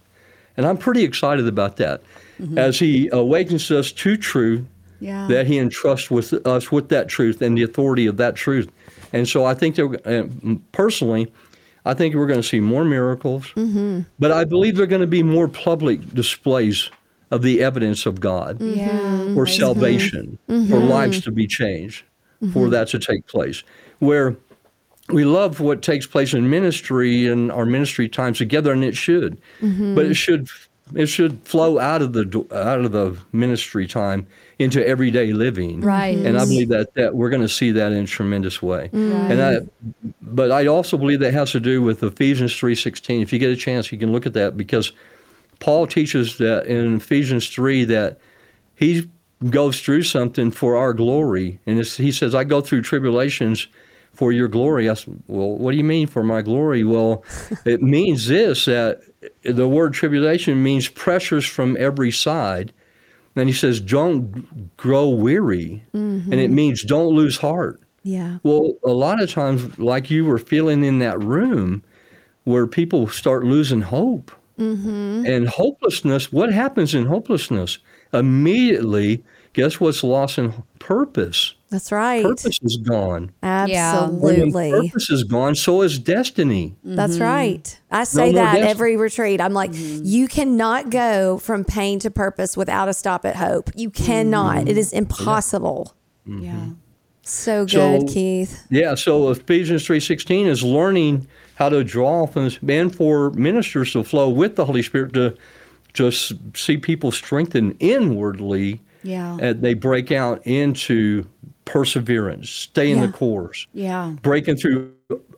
and 0.56 0.66
I'm 0.66 0.78
pretty 0.78 1.04
excited 1.04 1.46
about 1.46 1.76
that 1.76 2.02
mm-hmm. 2.40 2.56
as 2.56 2.78
He 2.78 3.08
awakens 3.12 3.70
us 3.70 3.92
to 3.92 4.16
truth 4.16 4.64
Yeah. 5.00 5.26
that 5.28 5.46
he 5.46 5.58
entrusts 5.58 6.10
with 6.10 6.32
us 6.46 6.70
with 6.70 6.88
that 6.90 7.08
truth 7.08 7.42
and 7.42 7.58
the 7.58 7.64
authority 7.64 8.06
of 8.06 8.16
that 8.18 8.36
truth. 8.36 8.70
And 9.12 9.28
so 9.28 9.44
I 9.44 9.54
think 9.54 9.76
that 9.76 10.06
uh, 10.06 10.54
personally, 10.72 11.32
I 11.84 11.94
think 11.94 12.14
we're 12.14 12.26
going 12.26 12.40
to 12.40 12.48
see 12.48 12.60
more 12.60 12.84
miracles, 12.84 13.46
mm-hmm. 13.56 14.02
but 14.18 14.30
I 14.30 14.44
believe 14.44 14.76
there 14.76 14.84
are 14.84 14.88
going 14.88 15.00
to 15.00 15.06
be 15.06 15.22
more 15.22 15.48
public 15.48 16.14
displays 16.14 16.90
of 17.30 17.42
the 17.42 17.62
evidence 17.62 18.06
of 18.06 18.20
God 18.20 18.58
mm-hmm. 18.58 18.78
yeah. 18.78 18.88
Mm-hmm. 18.90 19.34
for 19.34 19.46
salvation, 19.46 20.38
for 20.46 20.78
lives 20.78 21.20
to 21.22 21.32
be 21.32 21.46
changed, 21.46 22.04
for 22.52 22.68
that 22.68 22.88
to 22.88 22.98
take 22.98 23.26
place. 23.26 23.62
Where 23.98 24.36
we 25.08 25.24
love 25.24 25.60
what 25.60 25.82
takes 25.82 26.06
place 26.06 26.34
in 26.34 26.48
ministry 26.48 27.26
and 27.26 27.50
our 27.50 27.66
ministry 27.66 28.08
times 28.08 28.38
together, 28.38 28.72
and 28.72 28.84
it 28.84 28.96
should, 28.96 29.38
but 29.60 30.06
it 30.06 30.14
should 30.14 30.48
it 30.94 31.06
should 31.06 31.40
flow 31.46 31.78
out 31.78 32.02
of 32.02 32.12
the 32.12 32.24
do- 32.24 32.48
out 32.52 32.84
of 32.84 32.92
the 32.92 33.16
ministry 33.32 33.86
time 33.86 34.26
into 34.62 34.86
everyday 34.86 35.32
living. 35.32 35.80
Right. 35.80 36.16
And 36.16 36.36
I 36.38 36.42
mm-hmm. 36.42 36.50
believe 36.50 36.68
that, 36.70 36.94
that 36.94 37.14
we're 37.14 37.30
going 37.30 37.42
to 37.42 37.48
see 37.48 37.72
that 37.72 37.92
in 37.92 38.04
a 38.04 38.06
tremendous 38.06 38.62
way. 38.62 38.88
Mm-hmm. 38.92 39.30
And 39.32 39.42
I, 39.42 40.04
but 40.22 40.50
I 40.50 40.66
also 40.66 40.96
believe 40.96 41.20
that 41.20 41.34
has 41.34 41.52
to 41.52 41.60
do 41.60 41.82
with 41.82 42.02
Ephesians 42.02 42.56
three 42.56 42.74
sixteen. 42.74 43.22
If 43.22 43.32
you 43.32 43.38
get 43.38 43.50
a 43.50 43.56
chance, 43.56 43.92
you 43.92 43.98
can 43.98 44.12
look 44.12 44.26
at 44.26 44.32
that 44.34 44.56
because 44.56 44.92
Paul 45.62 45.86
teaches 45.86 46.38
that 46.38 46.66
in 46.66 46.96
Ephesians 46.96 47.48
3 47.48 47.84
that 47.84 48.18
he 48.74 49.08
goes 49.48 49.80
through 49.80 50.02
something 50.02 50.50
for 50.50 50.76
our 50.76 50.92
glory. 50.92 51.60
And 51.66 51.78
it's, 51.78 51.96
he 51.96 52.10
says, 52.10 52.34
I 52.34 52.42
go 52.42 52.60
through 52.60 52.82
tribulations 52.82 53.68
for 54.12 54.32
your 54.32 54.48
glory. 54.48 54.90
I 54.90 54.94
said, 54.94 55.22
well, 55.28 55.56
what 55.56 55.70
do 55.70 55.76
you 55.76 55.84
mean 55.84 56.08
for 56.08 56.24
my 56.24 56.42
glory? 56.42 56.82
Well, 56.82 57.24
it 57.64 57.80
means 57.80 58.26
this 58.26 58.64
that 58.64 59.02
the 59.44 59.68
word 59.68 59.94
tribulation 59.94 60.64
means 60.64 60.88
pressures 60.88 61.46
from 61.46 61.76
every 61.78 62.10
side. 62.10 62.72
And 63.34 63.48
he 63.48 63.54
says, 63.54 63.80
don't 63.80 64.76
grow 64.76 65.08
weary. 65.08 65.82
And 65.92 66.34
it 66.34 66.36
mm-hmm. 66.36 66.54
means 66.54 66.82
don't 66.82 67.14
lose 67.14 67.38
heart. 67.38 67.80
yeah. 68.02 68.38
Well, 68.42 68.74
a 68.84 68.92
lot 68.92 69.22
of 69.22 69.30
times, 69.30 69.78
like 69.78 70.10
you 70.10 70.24
were 70.24 70.38
feeling 70.38 70.84
in 70.84 70.98
that 70.98 71.18
room, 71.22 71.82
where 72.44 72.66
people 72.66 73.08
start 73.08 73.44
losing 73.44 73.80
hope. 73.80 74.32
Mm-hmm. 74.58 75.24
And 75.26 75.48
hopelessness, 75.48 76.30
what 76.30 76.52
happens 76.52 76.94
in 76.94 77.06
hopelessness? 77.06 77.78
Immediately, 78.12 79.24
guess 79.52 79.80
what's 79.80 80.02
lost 80.02 80.38
in 80.38 80.52
purpose? 80.78 81.54
That's 81.70 81.90
right. 81.90 82.22
Purpose 82.22 82.58
is 82.62 82.76
gone. 82.76 83.32
When 83.40 83.70
Absolutely. 83.70 84.70
purpose 84.70 85.08
is 85.08 85.24
gone, 85.24 85.54
so 85.54 85.80
is 85.80 85.98
destiny. 85.98 86.76
That's 86.84 87.14
mm-hmm. 87.14 87.22
right. 87.22 87.80
I 87.90 88.04
say 88.04 88.26
more 88.26 88.34
that 88.34 88.56
des- 88.56 88.68
every 88.68 88.96
retreat. 88.96 89.40
I'm 89.40 89.54
like, 89.54 89.72
mm-hmm. 89.72 90.02
you 90.04 90.28
cannot 90.28 90.90
go 90.90 91.38
from 91.38 91.64
pain 91.64 91.98
to 92.00 92.10
purpose 92.10 92.56
without 92.56 92.88
a 92.88 92.94
stop 92.94 93.24
at 93.24 93.36
hope. 93.36 93.70
You 93.74 93.88
cannot. 93.88 94.68
It 94.68 94.76
is 94.76 94.88
mm-hmm. 94.88 94.98
impossible. 94.98 95.94
Yeah. 96.26 96.70
So 97.22 97.64
good, 97.64 98.08
So- 98.08 98.14
Keith. 98.14 98.66
Yeah, 98.68 98.94
so 98.94 99.30
Ephesians 99.30 99.86
3.16 99.86 100.46
is 100.46 100.62
learning 100.62 101.26
how 101.54 101.70
to 101.70 101.84
draw 101.84 102.26
from 102.26 102.50
and 102.68 102.94
for 102.94 103.30
ministers 103.30 103.92
to 103.92 104.04
flow 104.04 104.28
with 104.28 104.56
the 104.56 104.64
Holy 104.64 104.82
Spirit 104.82 105.14
to 105.14 105.34
just 105.94 106.32
see 106.54 106.76
people 106.76 107.12
strengthened 107.12 107.76
inwardly 107.78 108.80
Yeah. 109.02 109.36
and 109.40 109.62
they 109.62 109.74
break 109.74 110.12
out 110.12 110.46
into 110.46 111.26
perseverance, 111.64 112.50
stay 112.50 112.90
in 112.90 112.98
Yeah. 112.98 113.06
the 113.06 113.12
course, 113.12 113.66
Yeah. 113.72 114.12
breaking 114.22 114.56
through 114.56 114.90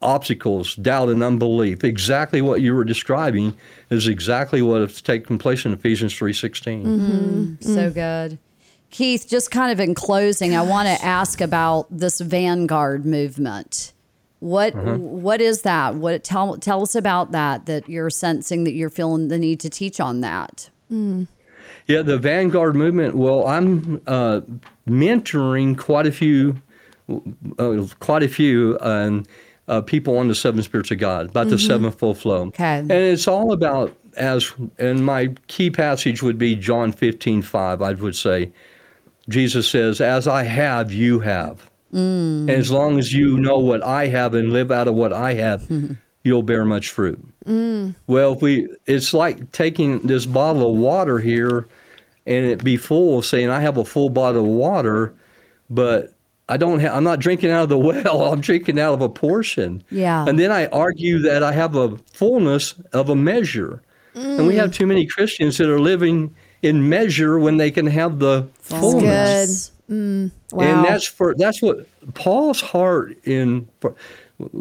obstacles, 0.03 0.75
doubt 0.77 1.09
and 1.09 1.23
unbelief. 1.23 1.85
Exactly 1.85 2.41
what 2.41 2.61
you 2.61 2.75
were 2.75 2.85
describing 2.85 3.55
is 3.91 4.07
exactly 4.07 4.63
what 4.63 4.81
has 4.81 5.03
taken 5.03 5.39
place 5.39 5.65
in 5.65 5.73
Ephesians 5.73 6.13
3.16. 6.15 6.85
Mm-hmm. 6.85 7.07
Mm-hmm. 7.07 7.41
mm-hmm. 7.43 7.75
So 7.75 7.91
good. 7.91 8.39
Keith, 8.91 9.29
just 9.29 9.51
kind 9.51 9.73
of 9.73 9.81
in 9.81 9.95
closing, 9.95 10.55
I 10.55 10.63
want 10.63 10.87
to 10.87 11.05
ask 11.05 11.41
about 11.41 11.87
this 11.91 12.21
vanguard 12.21 13.05
movement. 13.05 13.93
What 14.39 14.75
uh-huh. 14.75 14.99
what 14.99 15.41
is 15.41 15.63
that? 15.63 15.97
What 15.97 16.23
tell 16.23 16.59
tell 16.59 16.83
us 16.83 16.95
about 16.95 17.33
that 17.33 17.67
that 17.67 17.89
you're 17.89 18.11
sensing 18.11 18.65
that 18.65 18.73
you're 18.73 18.91
feeling 18.91 19.29
the 19.29 19.39
need 19.39 19.59
to 19.61 19.71
teach 19.71 20.01
on 20.01 20.21
that. 20.21 20.71
Mm. 20.93 21.27
Yeah, 21.87 22.03
the 22.03 22.19
Vanguard 22.19 22.77
movement. 22.77 23.15
Well, 23.15 23.47
I'm 23.47 24.01
uh, 24.07 24.41
mentoring 24.89 25.77
quite 25.77 26.07
a 26.07 26.13
few, 26.13 26.61
uh, 27.59 27.87
quite 28.01 28.23
a 28.23 28.29
few 28.29 28.79
um, 28.81 29.25
uh, 29.69 29.81
people 29.83 30.17
on 30.19 30.29
the 30.29 30.35
seven 30.35 30.63
spirits 30.63 30.91
of 30.91 30.99
God, 30.99 31.27
about 31.27 31.49
the 31.49 31.59
sevenfold 31.59 32.19
flow. 32.19 32.47
Okay. 32.47 32.79
and 32.79 32.91
it's 32.91 33.29
all 33.29 33.53
about 33.53 33.97
as, 34.17 34.53
and 34.79 35.05
my 35.05 35.29
key 35.49 35.71
passage 35.71 36.23
would 36.23 36.39
be 36.39 36.55
John 36.55 36.93
15, 36.93 37.43
5, 37.43 37.83
I 37.83 37.93
would 37.95 38.17
say. 38.17 38.53
Jesus 39.29 39.69
says, 39.69 40.01
"As 40.01 40.29
I 40.29 40.45
have, 40.45 40.93
you 40.93 41.21
have." 41.21 41.71
And 41.93 42.51
as 42.51 42.71
long 42.73 42.99
as 42.99 43.13
you 43.13 43.39
know 43.39 43.59
what 43.59 43.83
I 43.83 44.09
have 44.09 44.35
and 44.35 44.53
live 44.53 44.73
out 44.73 44.89
of 44.89 44.95
what 44.95 45.13
I 45.13 45.35
have, 45.35 45.67
you'll 46.25 46.43
bear 46.43 46.65
much 46.65 46.91
fruit. 46.91 47.23
Mm. 47.47 47.95
Well, 48.07 48.33
if 48.33 48.43
we, 48.43 48.69
it's 48.87 49.15
like 49.15 49.53
taking 49.53 50.01
this 50.01 50.27
bottle 50.27 50.71
of 50.71 50.77
water 50.77 51.19
here 51.21 51.69
and 52.27 52.47
it 52.47 52.65
be 52.65 52.77
full, 52.77 53.23
saying, 53.23 53.51
I 53.51 53.61
have 53.61 53.77
a 53.77 53.85
full 53.85 54.09
bottle 54.09 54.45
of 54.45 54.51
water, 54.51 55.15
but 55.71 56.15
I 56.49 56.57
don't 56.57 56.81
have, 56.81 56.95
I'm 56.95 57.05
not 57.05 57.21
drinking 57.21 57.51
out 57.51 57.65
of 57.65 57.69
the 57.69 57.79
well, 57.79 58.33
I'm 58.33 58.41
drinking 58.41 58.81
out 58.81 58.95
of 58.95 59.03
a 59.03 59.09
portion. 59.09 59.85
Yeah. 59.91 60.25
And 60.27 60.39
then 60.39 60.51
I 60.51 60.67
argue 60.67 61.21
that 61.21 61.43
I 61.43 61.53
have 61.53 61.77
a 61.77 61.97
fullness 62.13 62.75
of 62.93 63.11
a 63.11 63.15
measure. 63.17 63.83
And 64.15 64.47
we 64.47 64.55
have 64.55 64.71
mm. 64.71 64.75
too 64.75 64.87
many 64.87 65.07
Christians 65.07 65.59
that 65.59 65.69
are 65.69 65.81
living 65.81 66.35
in 66.63 66.89
measure 66.89 67.39
when 67.39 67.57
they 67.57 67.71
can 67.71 67.87
have 67.87 68.21
the 68.21 68.49
fullness. 68.61 69.73
Mm. 69.91 70.31
Wow. 70.53 70.65
And 70.65 70.85
that's 70.85 71.05
for 71.05 71.35
that's 71.35 71.61
what 71.61 71.87
Paul's 72.15 72.61
heart 72.61 73.17
in 73.25 73.69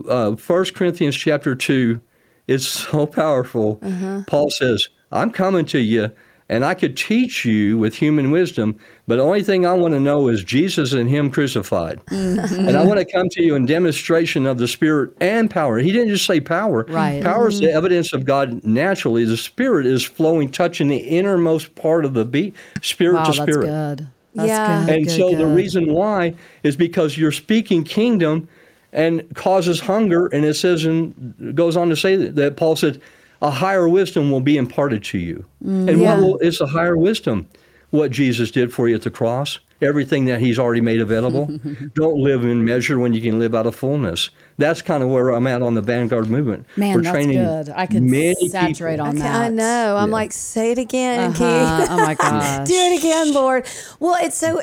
uh, 0.07 0.35
First 0.35 0.75
Corinthians 0.75 1.15
chapter 1.15 1.55
two 1.55 1.99
is 2.47 2.67
so 2.67 3.05
powerful. 3.21 3.79
Uh-huh. 3.81 4.23
Paul 4.27 4.49
says, 4.49 4.87
"I'm 5.11 5.31
coming 5.31 5.65
to 5.65 5.79
you, 5.79 6.11
and 6.49 6.63
I 6.65 6.73
could 6.73 6.95
teach 6.97 7.45
you 7.45 7.77
with 7.77 7.95
human 7.95 8.31
wisdom, 8.31 8.77
but 9.07 9.15
the 9.15 9.23
only 9.23 9.43
thing 9.43 9.65
I 9.65 9.73
want 9.73 9.93
to 9.93 9.99
know 9.99 10.27
is 10.27 10.43
Jesus 10.43 10.93
and 10.93 11.09
Him 11.09 11.31
crucified, 11.31 12.05
mm-hmm. 12.07 12.67
and 12.67 12.77
I 12.77 12.85
want 12.85 12.99
to 12.99 13.05
come 13.05 13.29
to 13.29 13.41
you 13.41 13.55
in 13.55 13.65
demonstration 13.65 14.45
of 14.45 14.57
the 14.57 14.67
Spirit 14.67 15.11
and 15.21 15.49
power." 15.49 15.79
He 15.79 15.91
didn't 15.91 16.09
just 16.09 16.25
say 16.25 16.39
power. 16.39 16.85
Right. 16.89 17.23
Power 17.23 17.47
is 17.47 17.59
the 17.59 17.67
mm-hmm. 17.67 17.77
evidence 17.77 18.13
of 18.13 18.25
God 18.25 18.63
naturally. 18.63 19.25
The 19.25 19.37
Spirit 19.37 19.85
is 19.85 20.03
flowing, 20.03 20.49
touching 20.51 20.87
the 20.87 20.97
innermost 20.97 21.75
part 21.75 22.05
of 22.05 22.13
the 22.13 22.25
beat, 22.25 22.55
spirit 22.81 23.15
Wow, 23.15 23.23
to 23.23 23.31
that's 23.31 23.51
spirit. 23.51 23.65
good. 23.67 24.07
That's 24.35 24.47
Yeah. 24.47 24.85
good. 24.85 24.95
And 24.95 25.07
good, 25.07 25.15
so 25.15 25.35
the 25.35 25.45
reason 25.47 25.93
why 25.93 26.33
is 26.63 26.75
because 26.75 27.17
you're 27.17 27.31
speaking 27.31 27.83
kingdom 27.83 28.47
and 28.93 29.23
causes 29.35 29.81
hunger. 29.81 30.27
And 30.27 30.45
it 30.45 30.53
says, 30.53 30.85
and 30.85 31.53
goes 31.55 31.75
on 31.75 31.89
to 31.89 31.95
say 31.95 32.15
that, 32.15 32.35
that 32.35 32.55
Paul 32.55 32.75
said, 32.77 33.01
a 33.41 33.51
higher 33.51 33.89
wisdom 33.89 34.31
will 34.31 34.39
be 34.41 34.55
imparted 34.55 35.03
to 35.05 35.17
you. 35.17 35.45
and 35.61 35.99
yeah. 35.99 36.15
what 36.15 36.23
will, 36.23 36.37
is 36.37 36.61
a 36.61 36.67
higher 36.67 36.95
wisdom? 36.95 37.47
What 37.89 38.09
Jesus 38.11 38.49
did 38.49 38.73
for 38.73 38.87
you 38.89 38.95
at 38.95 39.03
the 39.03 39.11
cross, 39.11 39.59
everything 39.79 40.25
that 40.25 40.39
he's 40.39 40.57
already 40.57 40.81
made 40.81 40.99
available. 41.01 41.45
Don't 41.93 42.17
live 42.17 42.43
in 42.43 42.63
measure 42.65 42.97
when 42.97 43.13
you 43.13 43.21
can 43.21 43.37
live 43.37 43.53
out 43.53 43.67
of 43.67 43.75
fullness. 43.75 44.29
That's 44.57 44.81
kind 44.81 45.03
of 45.03 45.09
where 45.09 45.29
I'm 45.29 45.45
at 45.45 45.61
on 45.61 45.73
the 45.75 45.81
Vanguard 45.81 46.27
movement. 46.29 46.65
Man, 46.75 46.95
We're 46.95 47.01
that's 47.03 47.13
training 47.13 47.37
good. 47.43 47.69
I 47.69 47.85
could 47.85 48.01
many 48.01 48.49
saturate 48.49 48.95
people. 48.95 49.07
on 49.09 49.15
Okay, 49.17 49.23
that. 49.27 49.41
I 49.41 49.49
know. 49.49 49.95
I'm 49.97 50.09
Yeah. 50.09 50.13
like, 50.13 50.31
say 50.31 50.71
it 50.71 50.77
again, 50.79 51.31
Uh-huh. 51.31 51.33
Keith. 51.81 51.87
Oh 51.91 51.97
my 51.97 52.13
gosh. 52.19 52.67
Do 52.67 52.73
it 52.73 52.97
again, 52.99 53.33
Lord. 53.33 53.67
Well, 53.99 54.17
it's 54.23 54.37
so 54.37 54.61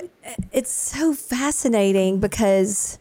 it's 0.52 0.72
so 0.72 1.12
fascinating 1.14 2.18
because 2.20 2.98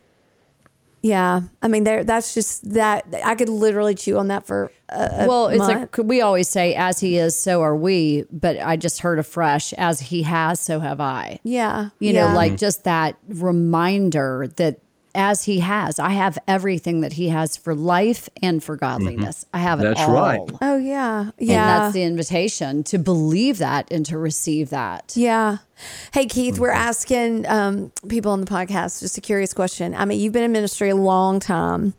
yeah, 1.02 1.42
I 1.62 1.68
mean 1.68 1.84
there 1.84 2.04
that's 2.04 2.34
just 2.34 2.74
that 2.74 3.06
I 3.24 3.36
could 3.36 3.50
literally 3.50 3.96
chew 3.96 4.18
on 4.18 4.28
that 4.28 4.46
for 4.46 4.72
a, 4.90 5.24
a 5.24 5.28
well, 5.28 5.48
it's 5.48 5.60
month. 5.60 5.98
like 5.98 5.98
we 6.06 6.22
always 6.22 6.50
say, 6.50 6.76
as 6.76 7.00
he 7.00 7.18
is, 7.18 7.40
so 7.40 7.62
are 7.62 7.76
we. 7.76 8.26
But 8.32 8.60
I 8.60 8.76
just 8.76 9.00
heard 9.02 9.20
afresh, 9.20 9.74
as 9.74 10.00
he 10.00 10.24
has, 10.24 10.60
so 10.60 10.80
have 10.80 11.00
I. 11.00 11.40
yeah. 11.44 11.90
You 12.00 12.14
yeah. 12.14 12.28
know, 12.28 12.36
like 12.36 12.58
just 12.58 12.84
that 12.84 13.18
reminder 13.28 14.50
that 14.58 14.80
as 15.20 15.44
he 15.44 15.60
has, 15.60 16.00
I 16.00 16.12
have 16.12 16.40
everything 16.48 17.02
that 17.02 17.14
he 17.14 17.30
has 17.30 17.58
for 17.58 17.76
life 17.76 18.30
and 18.42 18.64
for 18.64 18.76
mm-hmm. 18.76 18.86
godliness. 18.86 19.46
I 19.54 19.60
have 19.60 19.82
it 19.82 19.86
all. 19.86 19.94
That's 19.94 20.08
all. 20.08 20.14
right. 20.14 20.40
Oh 20.62 20.78
yeah. 20.78 21.32
Yeah. 21.38 21.76
And 21.76 21.84
that's 21.84 21.94
the 21.94 22.04
invitation 22.04 22.84
to 22.86 22.98
believe 22.98 23.58
that 23.58 23.92
and 23.92 24.06
to 24.06 24.18
receive 24.18 24.70
that. 24.70 25.14
Yeah. 25.16 25.58
Hey, 26.14 26.26
Keith, 26.26 26.58
we're 26.58 26.70
mm-hmm. 26.70 26.78
asking 26.78 27.48
um, 27.48 27.92
people 28.08 28.32
on 28.32 28.40
the 28.40 28.48
podcast 28.48 29.02
just 29.02 29.18
a 29.18 29.22
curious 29.22 29.54
question. 29.54 29.94
I 29.94 30.06
mean, 30.06 30.20
you've 30.20 30.34
been 30.34 30.44
in 30.44 30.54
ministry 30.54 30.90
a 30.90 30.96
long 30.96 31.40
time. 31.40 31.94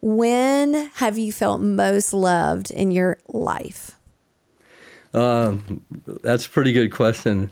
When 0.00 0.90
have 0.94 1.18
you 1.18 1.30
felt 1.30 1.60
most 1.60 2.12
loved 2.12 2.70
in 2.70 2.90
your 2.90 3.18
life? 3.28 3.92
Uh, 5.14 5.56
that's 6.22 6.46
a 6.46 6.48
pretty 6.48 6.72
good 6.72 6.90
question. 6.90 7.50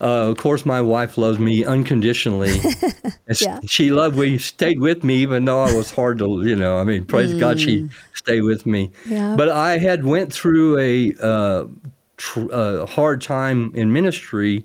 Uh, 0.00 0.30
of 0.30 0.38
course, 0.38 0.64
my 0.64 0.80
wife 0.80 1.18
loves 1.18 1.38
me 1.38 1.64
unconditionally. 1.64 2.60
Yeah. 3.40 3.60
She 3.64 3.92
loved 3.92 4.16
we 4.16 4.38
stayed 4.38 4.80
with 4.80 5.04
me, 5.04 5.14
even 5.18 5.44
though 5.44 5.62
I 5.62 5.72
was 5.72 5.92
hard 5.92 6.18
to, 6.18 6.42
you 6.44 6.56
know. 6.56 6.78
I 6.78 6.84
mean, 6.84 7.04
praise 7.04 7.32
God, 7.34 7.60
she 7.60 7.88
stayed 8.12 8.40
with 8.40 8.66
me. 8.66 8.90
Yeah. 9.06 9.36
But 9.36 9.50
I 9.50 9.78
had 9.78 10.04
went 10.04 10.32
through 10.32 10.78
a 10.78 11.14
uh, 11.22 11.66
tr- 12.16 12.52
uh, 12.52 12.86
hard 12.86 13.22
time 13.22 13.70
in 13.76 13.92
ministry, 13.92 14.64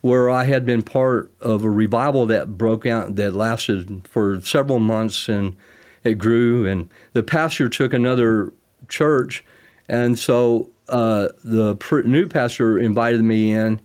where 0.00 0.30
I 0.30 0.44
had 0.44 0.64
been 0.64 0.82
part 0.82 1.30
of 1.42 1.64
a 1.64 1.70
revival 1.70 2.24
that 2.26 2.56
broke 2.56 2.86
out 2.86 3.16
that 3.16 3.34
lasted 3.34 4.08
for 4.08 4.40
several 4.40 4.78
months, 4.78 5.28
and 5.28 5.54
it 6.02 6.14
grew. 6.14 6.66
And 6.66 6.88
the 7.12 7.22
pastor 7.22 7.68
took 7.68 7.92
another 7.92 8.54
church, 8.88 9.44
and 9.86 10.18
so 10.18 10.70
uh, 10.88 11.28
the 11.44 11.76
pr- 11.76 12.00
new 12.02 12.26
pastor 12.26 12.78
invited 12.78 13.22
me 13.22 13.52
in, 13.52 13.80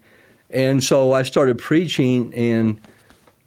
and 0.54 0.84
so 0.84 1.14
I 1.14 1.24
started 1.24 1.58
preaching, 1.58 2.34
and 2.34 2.80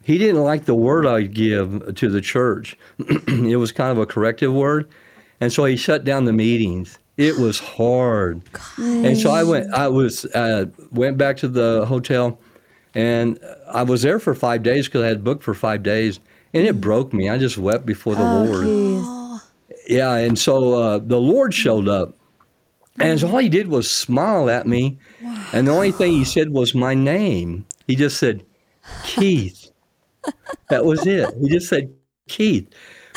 he 0.03 0.17
didn't 0.17 0.43
like 0.43 0.65
the 0.65 0.75
word 0.75 1.05
I'd 1.05 1.33
give 1.33 1.95
to 1.95 2.09
the 2.09 2.21
church. 2.21 2.77
it 3.27 3.57
was 3.57 3.71
kind 3.71 3.91
of 3.91 3.97
a 3.97 4.05
corrective 4.05 4.53
word, 4.53 4.89
and 5.41 5.51
so 5.51 5.65
he 5.65 5.75
shut 5.75 6.03
down 6.03 6.25
the 6.25 6.33
meetings. 6.33 6.99
It 7.15 7.37
was 7.37 7.59
hard, 7.59 8.41
and 8.77 9.17
so 9.17 9.31
I 9.31 9.43
went. 9.43 9.73
I 9.73 9.87
was 9.87 10.25
uh, 10.25 10.65
went 10.91 11.17
back 11.17 11.37
to 11.37 11.47
the 11.47 11.85
hotel, 11.87 12.39
and 12.93 13.39
I 13.71 13.83
was 13.83 14.03
there 14.03 14.19
for 14.19 14.35
five 14.35 14.61
days 14.61 14.87
because 14.87 15.03
I 15.03 15.07
had 15.07 15.23
booked 15.23 15.43
for 15.43 15.55
five 15.55 15.81
days, 15.81 16.19
and 16.53 16.67
it 16.67 16.79
broke 16.79 17.13
me. 17.13 17.27
I 17.29 17.37
just 17.37 17.57
wept 17.57 17.85
before 17.85 18.13
the 18.15 18.23
Lord. 18.23 19.41
Yeah, 19.87 20.15
and 20.15 20.37
so 20.37 20.73
uh, 20.73 20.99
the 20.99 21.19
Lord 21.19 21.53
showed 21.53 21.87
up, 21.87 22.16
and 22.99 23.23
all 23.23 23.37
he 23.37 23.49
did 23.49 23.67
was 23.67 23.89
smile 23.89 24.49
at 24.49 24.67
me, 24.67 24.97
and 25.53 25.67
the 25.67 25.71
only 25.71 25.91
thing 25.91 26.13
he 26.13 26.25
said 26.25 26.49
was 26.51 26.73
my 26.75 26.93
name. 26.93 27.65
He 27.87 27.95
just 27.95 28.17
said, 28.17 28.43
Keith. 29.03 29.69
that 30.69 30.85
was 30.85 31.05
it. 31.05 31.33
He 31.41 31.49
just 31.49 31.67
said 31.69 31.93
Keith, 32.27 32.67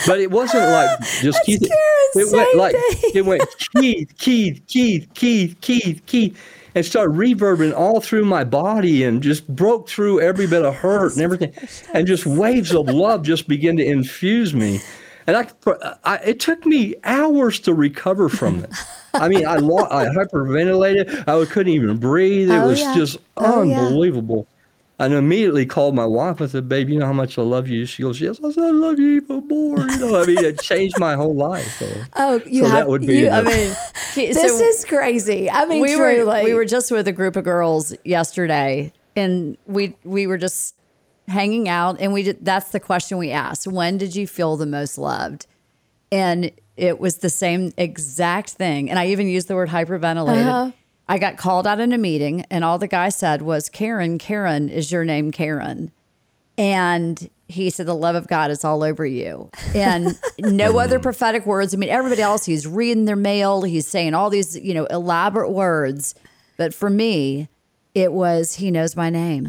but 0.07 0.21
it 0.21 0.31
wasn't 0.31 0.69
like 0.71 1.01
just 1.21 1.43
Keith. 1.45 1.61
Karen's 1.61 2.33
It 2.33 2.37
went 2.37 2.55
like 2.57 2.75
name. 2.75 3.13
it 3.15 3.25
went 3.25 3.43
Keith, 3.75 4.13
Keith, 4.19 4.63
Keith, 4.67 5.09
Keith, 5.15 5.57
Keith, 5.61 6.03
Keith, 6.07 6.39
and 6.75 6.85
started 6.87 7.17
reverbing 7.17 7.75
all 7.77 8.01
through 8.01 8.25
my 8.25 8.45
body 8.45 9.03
and 9.05 9.23
just 9.23 9.47
broke 9.49 9.89
through 9.89 10.21
every 10.21 10.47
bit 10.47 10.65
of 10.65 10.75
hurt 10.75 11.13
and 11.15 11.23
everything, 11.23 11.53
and 11.95 12.07
just 12.07 12.27
waves 12.27 12.73
of 12.75 12.87
love 12.89 13.23
just 13.23 13.49
began 13.49 13.77
to 13.77 13.85
infuse 13.85 14.55
me. 14.55 14.81
and 15.27 15.37
I, 15.37 15.49
I, 16.05 16.17
it 16.19 16.41
took 16.41 16.65
me 16.67 16.95
hours 17.05 17.59
to 17.61 17.75
recover 17.75 18.29
from 18.29 18.65
it. 18.65 18.71
I 19.15 19.29
mean, 19.29 19.47
I, 19.47 19.57
lo- 19.57 19.89
I 19.91 20.07
hyperventilated. 20.07 21.25
I 21.29 21.45
couldn't 21.47 21.73
even 21.73 21.97
breathe. 21.99 22.51
It 22.51 22.55
Oh, 22.55 22.69
was 22.69 22.81
yeah. 22.81 22.95
just 22.95 23.19
Oh, 23.37 23.63
yeah. 23.63 23.81
unbelievable. 23.81 24.47
And 24.99 25.15
immediately 25.15 25.65
called 25.65 25.95
my 25.95 26.05
wife. 26.05 26.43
I 26.43 26.47
said, 26.47 26.69
"Babe, 26.69 26.91
you 26.91 26.99
know 26.99 27.07
how 27.07 27.15
much 27.15 27.39
I 27.39 27.43
love 27.43 27.69
you." 27.69 27.87
She 27.87 28.03
goes, 28.03 28.21
"Yes." 28.21 28.39
I 28.45 28.51
said, 28.53 28.65
"I 28.65 28.71
love 28.71 28.99
you 28.99 29.17
even 29.23 29.49
more." 29.49 29.79
You 29.81 29.99
know, 29.99 30.21
I 30.23 30.27
mean, 30.27 30.45
it 30.45 30.61
changed 30.61 30.99
my 30.99 31.15
whole 31.15 31.35
life. 31.35 31.79
So, 31.79 31.87
Oh, 32.17 32.43
you 32.45 32.65
so 32.65 32.69
have. 32.69 32.79
that 32.81 32.89
would 32.89 33.07
be. 33.07 33.21
you- 33.21 33.25
the- 33.31 33.33
I 33.33 33.41
mean, 33.43 33.75
this 34.15 34.37
so 34.37 34.63
is 34.63 34.85
crazy. 34.85 35.49
I 35.51 35.65
mean, 35.65 35.81
we 35.81 35.95
truly. 35.95 36.25
were 36.25 36.45
we 36.45 36.53
were 36.53 36.67
just 36.67 36.91
with 36.91 37.09
a 37.09 37.13
group 37.13 37.37
of 37.37 37.45
girls 37.45 37.95
yesterday, 38.05 38.93
and 39.17 39.57
we 39.67 39.97
we 40.05 40.27
were 40.27 40.37
just 40.37 40.75
hanging 41.29 41.67
out, 41.67 41.97
and 41.99 42.13
we 42.13 42.23
did, 42.23 42.45
that's 42.45 42.69
the 42.69 42.81
question 42.81 43.17
we 43.17 43.31
asked: 43.31 43.67
When 43.67 43.97
did 43.97 44.15
you 44.15 44.27
feel 44.27 44.59
the 44.59 44.67
most 44.67 44.99
loved? 44.99 45.47
And 46.13 46.51
it 46.81 46.99
was 46.99 47.19
the 47.19 47.29
same 47.29 47.73
exact 47.77 48.51
thing. 48.51 48.89
And 48.89 48.99
I 48.99 49.09
even 49.09 49.29
used 49.29 49.49
the 49.49 49.55
word 49.55 49.69
hyperventilated. 49.69 50.47
Uh-huh. 50.47 50.71
I 51.07 51.19
got 51.19 51.37
called 51.37 51.67
out 51.67 51.79
in 51.79 51.93
a 51.93 51.99
meeting, 51.99 52.47
and 52.51 52.65
all 52.65 52.79
the 52.79 52.89
guy 52.89 53.11
said 53.11 53.43
was, 53.43 53.69
Karen, 53.69 54.17
Karen, 54.17 54.71
is 54.71 54.91
your 54.91 55.05
name 55.05 55.31
Karen? 55.31 55.93
And 56.57 57.29
he 57.49 57.69
said, 57.69 57.85
The 57.85 57.95
love 57.95 58.15
of 58.15 58.29
God 58.29 58.51
is 58.51 58.65
all 58.65 58.83
over 58.83 59.05
you. 59.05 59.51
And 59.75 60.19
no 60.39 60.79
other 60.79 60.99
prophetic 60.99 61.45
words. 61.45 61.75
I 61.75 61.77
mean, 61.77 61.91
everybody 61.91 62.23
else, 62.23 62.47
he's 62.47 62.67
reading 62.67 63.05
their 63.05 63.17
mail, 63.17 63.63
he's 63.63 63.87
saying 63.87 64.15
all 64.15 64.31
these, 64.31 64.57
you 64.57 64.73
know, 64.73 64.87
elaborate 64.87 65.51
words. 65.51 66.15
But 66.57 66.73
for 66.73 66.89
me, 66.89 67.49
it 67.95 68.13
was, 68.13 68.55
He 68.55 68.71
knows 68.71 68.97
my 68.97 69.11
name. 69.11 69.49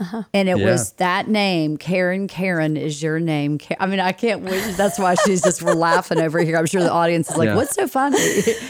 Uh-huh. 0.00 0.22
And 0.32 0.48
it 0.48 0.56
Yeah. 0.58 0.64
was 0.70 0.92
that 0.92 1.28
name, 1.28 1.76
Karen. 1.76 2.26
Karen 2.26 2.76
is 2.76 3.02
your 3.02 3.20
name. 3.20 3.58
I 3.78 3.86
mean, 3.86 4.00
I 4.00 4.12
can't 4.12 4.42
wait. 4.42 4.74
That's 4.76 4.98
why 4.98 5.14
she's 5.26 5.42
just 5.42 5.62
we're 5.62 5.74
laughing 5.74 6.18
over 6.18 6.40
here. 6.40 6.56
I'm 6.56 6.64
sure 6.66 6.82
the 6.82 6.90
audience 6.90 7.30
is 7.30 7.36
like, 7.36 7.48
Yeah. 7.48 7.56
"What's 7.56 7.74
so 7.74 7.86
funny?" 7.86 8.16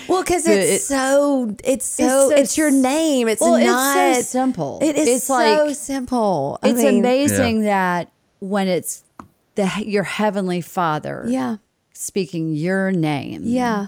Well, 0.09 0.23
because 0.23 0.43
But 0.45 0.55
it's 0.59 0.83
it- 0.83 0.87
so 0.87 1.55
it's 1.63 1.87
so 1.87 2.31
so 2.31 2.37
it's, 2.37 2.59
your 2.59 2.71
name. 2.73 3.29
It's 3.29 3.41
Well, 3.41 3.55
it's 3.55 4.25
so 4.27 4.29
simple. 4.41 4.81
It 4.83 4.97
is 4.97 5.09
It's 5.09 5.27
so 5.27 5.35
like- 5.35 5.77
simple. 5.77 6.59
I 6.63 6.71
it's 6.71 6.83
mean, 6.83 6.99
amazing 6.99 7.63
that 7.63 8.11
when 8.41 8.67
it's 8.67 9.05
the 9.55 9.71
your 9.87 10.03
heavenly 10.05 10.61
Father, 10.61 11.25
Yeah, 11.29 11.57
speaking 11.93 12.55
your 12.55 12.91
name, 12.91 13.43
yeah, 13.45 13.87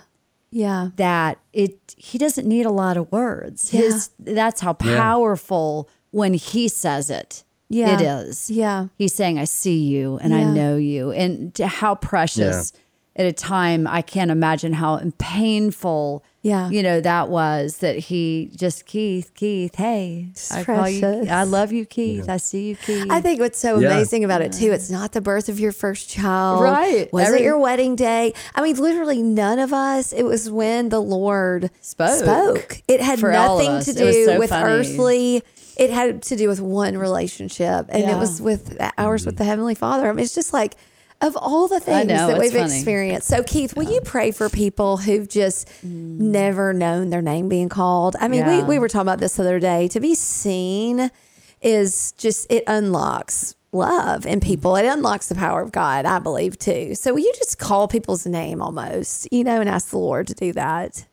yeah. 0.51 0.90
that 0.97 1.38
it 1.53 1.76
he 1.97 2.18
doesn't 2.18 2.47
need 2.47 2.66
a 2.66 2.70
lot 2.70 2.97
of 2.97 3.11
words. 3.11 3.70
His 3.70 4.11
that's 4.20 4.61
how 4.61 4.76
Yeah. 4.84 4.97
powerful 4.97 5.88
when 6.13 6.35
he 6.35 6.69
says 6.69 7.11
it. 7.11 7.43
Yeah. 7.69 7.95
It 7.99 8.03
is. 8.29 8.51
Yeah. 8.51 8.87
He's 8.97 9.15
saying, 9.15 9.39
I 9.39 9.45
see 9.45 9.79
you 9.79 10.19
and 10.23 10.33
I 10.35 10.45
know 10.45 10.77
you. 10.77 11.11
And 11.11 11.53
to 11.57 11.67
how 11.67 11.95
precious 11.97 12.73
at 13.17 13.27
a 13.27 13.33
time 13.33 13.87
I 13.87 14.01
can't 14.03 14.31
imagine 14.31 14.73
how 14.75 15.01
painful 15.19 16.25
Yeah. 16.43 16.69
you 16.71 16.83
know 16.83 17.01
that 17.01 17.29
was 17.29 17.79
that 17.79 17.97
he 17.99 18.51
just 18.57 18.85
Keith, 18.87 19.33
Keith, 19.35 19.75
hey. 19.77 20.29
I 20.51 20.65
call 20.65 20.89
you. 20.89 21.27
I 21.31 21.45
love 21.45 21.73
you, 21.73 21.85
Keith. 21.87 22.29
I 22.29 22.37
see 22.39 22.71
you, 22.71 22.77
Keith. 22.77 23.07
I 23.11 23.21
think 23.21 23.41
what's 23.41 23.59
so 23.59 23.79
Yeah. 23.79 23.89
amazing 23.93 24.25
about 24.25 24.41
it 24.43 24.53
too, 24.53 24.73
it's 24.73 24.91
not 24.91 25.13
the 25.13 25.21
birth 25.21 25.49
of 25.49 25.61
your 25.61 25.73
first 25.73 26.09
child. 26.09 26.63
Right. 26.63 27.13
Was 27.13 27.27
Every- 27.29 27.41
it 27.41 27.45
your 27.45 27.59
wedding 27.59 27.97
day? 27.97 28.33
I 28.55 28.63
mean, 28.63 28.77
literally 28.77 29.23
none 29.23 29.59
of 29.59 29.73
us. 29.73 30.13
It 30.13 30.25
was 30.25 30.51
when 30.51 30.89
the 30.91 31.01
Lord 31.01 31.71
Spoke. 31.81 32.19
spoke. 32.19 32.83
It 32.89 33.01
had 33.01 33.21
For 33.21 33.31
nothing 33.33 33.81
to 33.81 33.93
do 33.93 34.25
so 34.27 34.39
with 34.39 34.51
funny. 34.51 34.65
earthly. 34.73 35.43
It 35.77 35.91
had 35.91 36.23
to 36.25 36.37
do 36.37 36.49
with 36.49 36.61
one 36.61 36.97
relationship, 36.99 37.87
and 37.89 38.03
Yeah. 38.03 38.16
it 38.16 38.18
was 38.18 38.41
with 38.43 38.77
ours 38.99 39.25
with 39.27 39.37
the 39.39 39.45
Heavenly 39.45 39.75
Father. 39.75 40.09
I 40.09 40.12
mean, 40.12 40.25
it's 40.25 40.35
just 40.35 40.53
like 40.53 40.77
of 41.20 41.37
all 41.37 41.68
the 41.68 41.79
things 41.79 42.09
know, 42.09 42.27
that 42.27 42.39
we've 42.39 42.53
funny. 42.53 42.64
experienced. 42.64 43.29
So, 43.29 43.45
Keith, 43.45 43.77
will 43.77 43.85
you 43.91 44.01
pray 44.01 44.33
for 44.33 44.49
people 44.49 44.97
who've 44.97 45.29
just 45.29 45.68
never 45.85 46.73
known 46.73 47.11
their 47.11 47.23
name 47.23 47.49
being 47.49 47.68
called? 47.68 48.16
I 48.20 48.27
mean, 48.27 48.43
Mm. 48.43 48.47
Yeah. 48.47 48.59
we, 48.62 48.64
we 48.64 48.79
were 48.81 48.89
talking 48.89 49.03
about 49.03 49.20
this 49.20 49.35
the 49.37 49.43
other 49.45 49.61
day. 49.61 49.87
To 49.89 50.01
be 50.01 50.16
seen 50.16 51.12
is 51.61 52.12
just, 52.18 52.51
it 52.51 52.64
unlocks 52.66 53.55
love 53.70 54.27
in 54.27 54.41
people. 54.41 54.75
It 54.75 54.85
unlocks 54.85 55.29
the 55.29 55.37
power 55.37 55.62
of 55.62 55.70
God, 55.70 56.07
I 56.07 56.18
believe, 56.18 56.59
too. 56.59 56.97
So, 56.97 57.12
will 57.14 57.20
you 57.20 57.33
just 57.39 57.57
call 57.57 57.87
people's 57.87 58.27
name 58.27 58.61
almost, 58.61 59.29
you 59.31 59.45
know, 59.45 59.61
and 59.61 59.70
ask 59.70 59.91
the 59.91 59.99
Lord 59.99 60.27
to 60.27 60.35
do 60.35 60.53
that? 60.55 61.07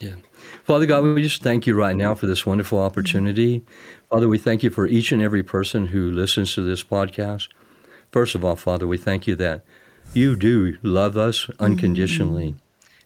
Yeah. 0.00 0.14
Father 0.64 0.86
God, 0.86 1.02
we 1.02 1.22
just 1.22 1.42
thank 1.42 1.66
you 1.66 1.74
right 1.74 1.96
now 1.96 2.14
for 2.14 2.26
this 2.26 2.46
wonderful 2.46 2.78
opportunity. 2.78 3.64
Father, 4.08 4.28
we 4.28 4.38
thank 4.38 4.62
you 4.62 4.70
for 4.70 4.86
each 4.86 5.10
and 5.10 5.20
every 5.20 5.42
person 5.42 5.88
who 5.88 6.08
listens 6.08 6.54
to 6.54 6.62
this 6.62 6.84
podcast. 6.84 7.48
First 8.12 8.36
of 8.36 8.44
all, 8.44 8.54
Father, 8.54 8.86
we 8.86 8.96
thank 8.96 9.26
you 9.26 9.34
that 9.36 9.64
you 10.14 10.36
do 10.36 10.78
love 10.82 11.16
us 11.16 11.50
unconditionally 11.58 12.54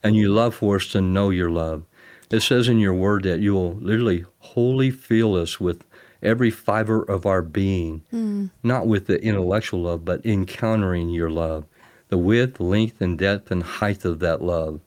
and 0.02 0.14
you 0.16 0.28
love 0.28 0.54
for 0.54 0.76
us 0.76 0.88
to 0.88 1.00
know 1.00 1.30
your 1.30 1.50
love. 1.50 1.84
It 2.30 2.40
says 2.40 2.68
in 2.68 2.78
your 2.78 2.92
word 2.92 3.22
that 3.22 3.40
you 3.40 3.54
will 3.54 3.74
literally 3.74 4.26
wholly 4.40 4.90
fill 4.90 5.34
us 5.34 5.58
with 5.58 5.82
every 6.22 6.50
fiber 6.50 7.02
of 7.04 7.24
our 7.24 7.40
being, 7.40 8.02
hmm. 8.10 8.46
not 8.62 8.86
with 8.86 9.06
the 9.06 9.22
intellectual 9.22 9.82
love, 9.82 10.04
but 10.04 10.26
encountering 10.26 11.08
your 11.08 11.30
love, 11.30 11.64
the 12.08 12.18
width, 12.18 12.60
length, 12.60 13.00
and 13.00 13.18
depth 13.18 13.50
and 13.50 13.62
height 13.62 14.04
of 14.04 14.18
that 14.18 14.42
love. 14.42 14.80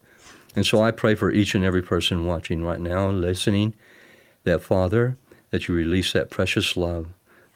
And 0.56 0.66
so 0.66 0.82
I 0.82 0.92
pray 0.92 1.16
for 1.16 1.32
each 1.32 1.56
and 1.56 1.64
every 1.64 1.82
person 1.82 2.26
watching 2.26 2.64
right 2.64 2.80
now, 2.80 3.10
listening, 3.10 3.74
that 4.44 4.62
Father, 4.62 5.18
that 5.52 5.68
you 5.68 5.76
release 5.76 6.14
that 6.14 6.30
precious 6.30 6.76
love, 6.76 7.08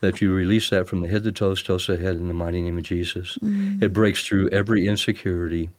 that 0.02 0.22
you 0.22 0.34
release 0.34 0.70
that 0.70 0.88
from 0.88 1.02
the 1.02 1.08
head 1.08 1.24
to 1.24 1.32
toes, 1.32 1.64
toes 1.64 1.86
to 1.86 1.98
head 1.98 2.16
in 2.16 2.28
the 2.28 2.34
mighty 2.34 2.62
name 2.62 2.78
of 2.78 2.84
Jesus. 2.84 3.38
Mm-hmm. 3.42 3.84
It 3.84 3.94
breaks 3.94 4.26
through 4.26 4.50
every 4.50 4.88
insecurity, 4.88 5.70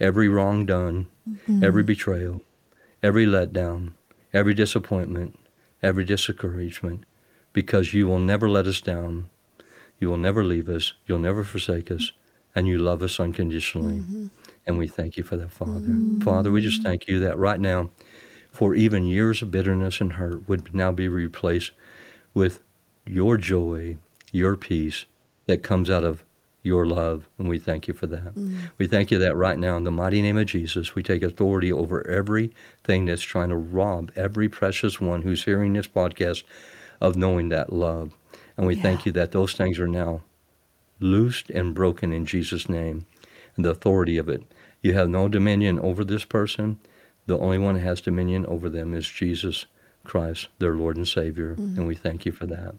every 0.00 0.28
wrong 0.28 0.66
done, 0.66 1.06
mm-hmm. 1.28 1.62
every 1.62 1.82
betrayal, 1.82 2.42
every 3.02 3.26
letdown, 3.26 3.92
every 4.32 4.54
disappointment, 4.54 5.38
every 5.82 6.04
discouragement, 6.04 7.04
because 7.52 7.94
you 7.94 8.06
will 8.06 8.18
never 8.18 8.48
let 8.48 8.66
us 8.66 8.80
down. 8.80 9.28
You 9.98 10.08
will 10.08 10.18
never 10.18 10.44
leave 10.44 10.68
us. 10.68 10.92
You'll 11.06 11.18
never 11.18 11.44
forsake 11.44 11.90
us. 11.90 12.12
And 12.54 12.66
you 12.66 12.78
love 12.78 13.02
us 13.02 13.20
unconditionally. 13.20 14.00
Mm-hmm. 14.00 14.26
And 14.66 14.78
we 14.78 14.88
thank 14.88 15.16
you 15.16 15.22
for 15.22 15.36
that, 15.36 15.52
Father. 15.52 15.80
Mm. 15.80 16.22
Father, 16.22 16.50
we 16.50 16.60
just 16.60 16.82
thank 16.82 17.06
you 17.06 17.20
that 17.20 17.38
right 17.38 17.60
now, 17.60 17.90
for 18.50 18.74
even 18.74 19.06
years 19.06 19.42
of 19.42 19.50
bitterness 19.50 20.00
and 20.00 20.14
hurt 20.14 20.48
would 20.48 20.74
now 20.74 20.90
be 20.90 21.08
replaced 21.08 21.72
with 22.34 22.60
your 23.06 23.36
joy, 23.36 23.96
your 24.32 24.56
peace 24.56 25.04
that 25.46 25.62
comes 25.62 25.90
out 25.90 26.04
of 26.04 26.24
your 26.62 26.84
love. 26.84 27.28
And 27.38 27.48
we 27.48 27.58
thank 27.58 27.86
you 27.86 27.94
for 27.94 28.06
that. 28.08 28.34
Mm. 28.34 28.70
We 28.78 28.88
thank 28.88 29.10
you 29.10 29.18
that 29.18 29.36
right 29.36 29.58
now, 29.58 29.76
in 29.76 29.84
the 29.84 29.92
mighty 29.92 30.20
name 30.20 30.36
of 30.36 30.46
Jesus, 30.46 30.94
we 30.94 31.02
take 31.02 31.22
authority 31.22 31.72
over 31.72 32.06
everything 32.08 33.06
that's 33.06 33.22
trying 33.22 33.50
to 33.50 33.56
rob 33.56 34.10
every 34.16 34.48
precious 34.48 35.00
one 35.00 35.22
who's 35.22 35.44
hearing 35.44 35.74
this 35.74 35.86
podcast 35.86 36.42
of 37.00 37.16
knowing 37.16 37.50
that 37.50 37.72
love. 37.72 38.16
And 38.56 38.66
we 38.66 38.74
thank 38.74 39.06
you 39.06 39.12
that 39.12 39.32
those 39.32 39.52
things 39.52 39.78
are 39.78 39.86
now 39.86 40.22
loosed 40.98 41.50
and 41.50 41.74
broken 41.74 42.12
in 42.12 42.26
Jesus' 42.26 42.68
name 42.68 43.06
and 43.54 43.64
the 43.64 43.70
authority 43.70 44.18
of 44.18 44.28
it. 44.28 44.42
You 44.82 44.94
have 44.94 45.08
no 45.08 45.28
dominion 45.28 45.78
over 45.80 46.04
this 46.04 46.24
person. 46.24 46.78
The 47.26 47.38
only 47.38 47.58
one 47.58 47.76
who 47.76 47.86
has 47.86 48.00
dominion 48.00 48.46
over 48.46 48.68
them 48.68 48.94
is 48.94 49.08
Jesus 49.08 49.66
Christ, 50.04 50.48
their 50.58 50.74
Lord 50.74 50.96
and 50.96 51.08
Savior. 51.08 51.54
Mm-hmm. 51.54 51.78
And 51.78 51.86
we 51.86 51.94
thank 51.94 52.24
you 52.24 52.32
for 52.32 52.46
that. 52.46 52.74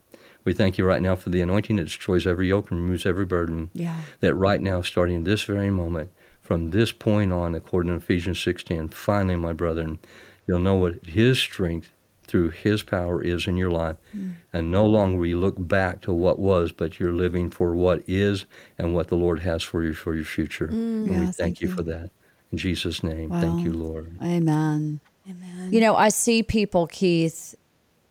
We 0.46 0.54
thank 0.54 0.78
you 0.78 0.86
right 0.86 1.02
now 1.02 1.18
for 1.18 1.30
the 1.30 1.42
anointing 1.42 1.76
that 1.76 1.86
destroys 1.86 2.26
every 2.26 2.48
yoke 2.48 2.72
and 2.72 2.80
removes 2.80 3.06
every 3.06 3.26
burden. 3.26 3.70
Yeah. 3.74 4.00
That 4.22 4.36
right 4.36 4.62
now, 4.62 4.82
starting 4.82 5.24
this 5.24 5.44
very 5.44 5.70
moment, 5.70 6.12
from 6.42 6.72
this 6.72 6.94
point 6.94 7.34
on, 7.34 7.54
according 7.54 7.92
to 7.92 7.98
Ephesians 7.98 8.40
6.10, 8.40 8.94
finally, 8.94 9.36
my 9.36 9.52
brethren, 9.52 10.00
you'll 10.48 10.60
know 10.60 10.76
what 10.76 11.06
his 11.06 11.38
strength 11.38 11.92
through 12.28 12.50
his 12.50 12.84
power 12.84 13.22
is 13.24 13.48
in 13.48 13.58
your 13.58 13.72
life. 13.72 13.96
Hmm. 14.12 14.32
And 14.54 14.72
no 14.72 14.86
longer 14.86 15.26
you 15.26 15.40
look 15.40 15.56
back 15.58 16.02
to 16.02 16.14
what 16.14 16.40
was, 16.40 16.72
but 16.72 17.00
you're 17.00 17.14
living 17.14 17.50
for 17.50 17.76
what 17.76 18.04
is 18.08 18.46
and 18.78 18.94
what 18.94 19.08
the 19.08 19.16
Lord 19.16 19.40
has 19.40 19.64
for 19.64 19.84
you 19.84 19.94
for 19.94 20.16
your 20.16 20.26
future. 20.26 20.68
Hmm. 20.68 20.76
and 20.76 21.10
we 21.10 21.16
thank, 21.26 21.36
thank 21.36 21.62
you 21.62 21.70
you. 21.70 21.76
for 21.76 21.84
that. 21.84 22.10
In 22.52 22.58
Jesus' 22.58 23.04
name, 23.04 23.30
Wow. 23.30 23.42
thank 23.42 23.64
you, 23.66 23.74
Lord. 23.74 24.16
Amen. 24.22 25.00
Amen. 25.30 25.70
You 25.74 25.82
know, 25.82 25.96
I 25.96 26.10
see 26.10 26.44
people, 26.44 26.88
Keith, 26.88 27.56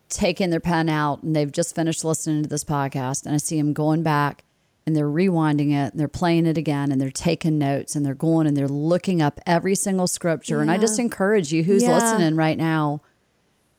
taking 0.09 0.51
their 0.51 0.59
pen 0.59 0.89
out 0.89 1.23
and 1.23 1.35
they've 1.35 1.51
just 1.51 1.75
finished 1.75 2.05
listening 2.05 2.43
to 2.43 2.49
this 2.49 2.63
podcast, 2.63 3.25
and 3.25 3.33
I 3.33 3.37
see 3.37 3.57
them 3.57 3.73
going 3.73 4.03
back 4.03 4.43
and 4.85 4.95
they're 4.95 5.09
rewinding 5.09 5.71
it 5.71 5.91
and 5.91 5.99
they're 5.99 6.07
playing 6.07 6.45
it 6.45 6.57
again 6.57 6.91
and 6.93 7.01
they're 7.01 7.09
taking 7.11 7.57
notes 7.57 7.93
and 7.95 8.05
they're 8.05 8.13
going 8.13 8.47
and 8.47 8.55
they're 8.55 8.69
looking 8.69 9.21
up 9.21 9.41
every 9.45 9.75
single 9.75 10.07
scripture. 10.07 10.61
And 10.61 10.71
I 10.71 10.77
just 10.77 10.97
encourage 10.97 11.51
you 11.51 11.63
who's 11.63 11.83
Yeah. 11.83 11.95
listening 11.95 12.35
right 12.35 12.57
now, 12.57 13.01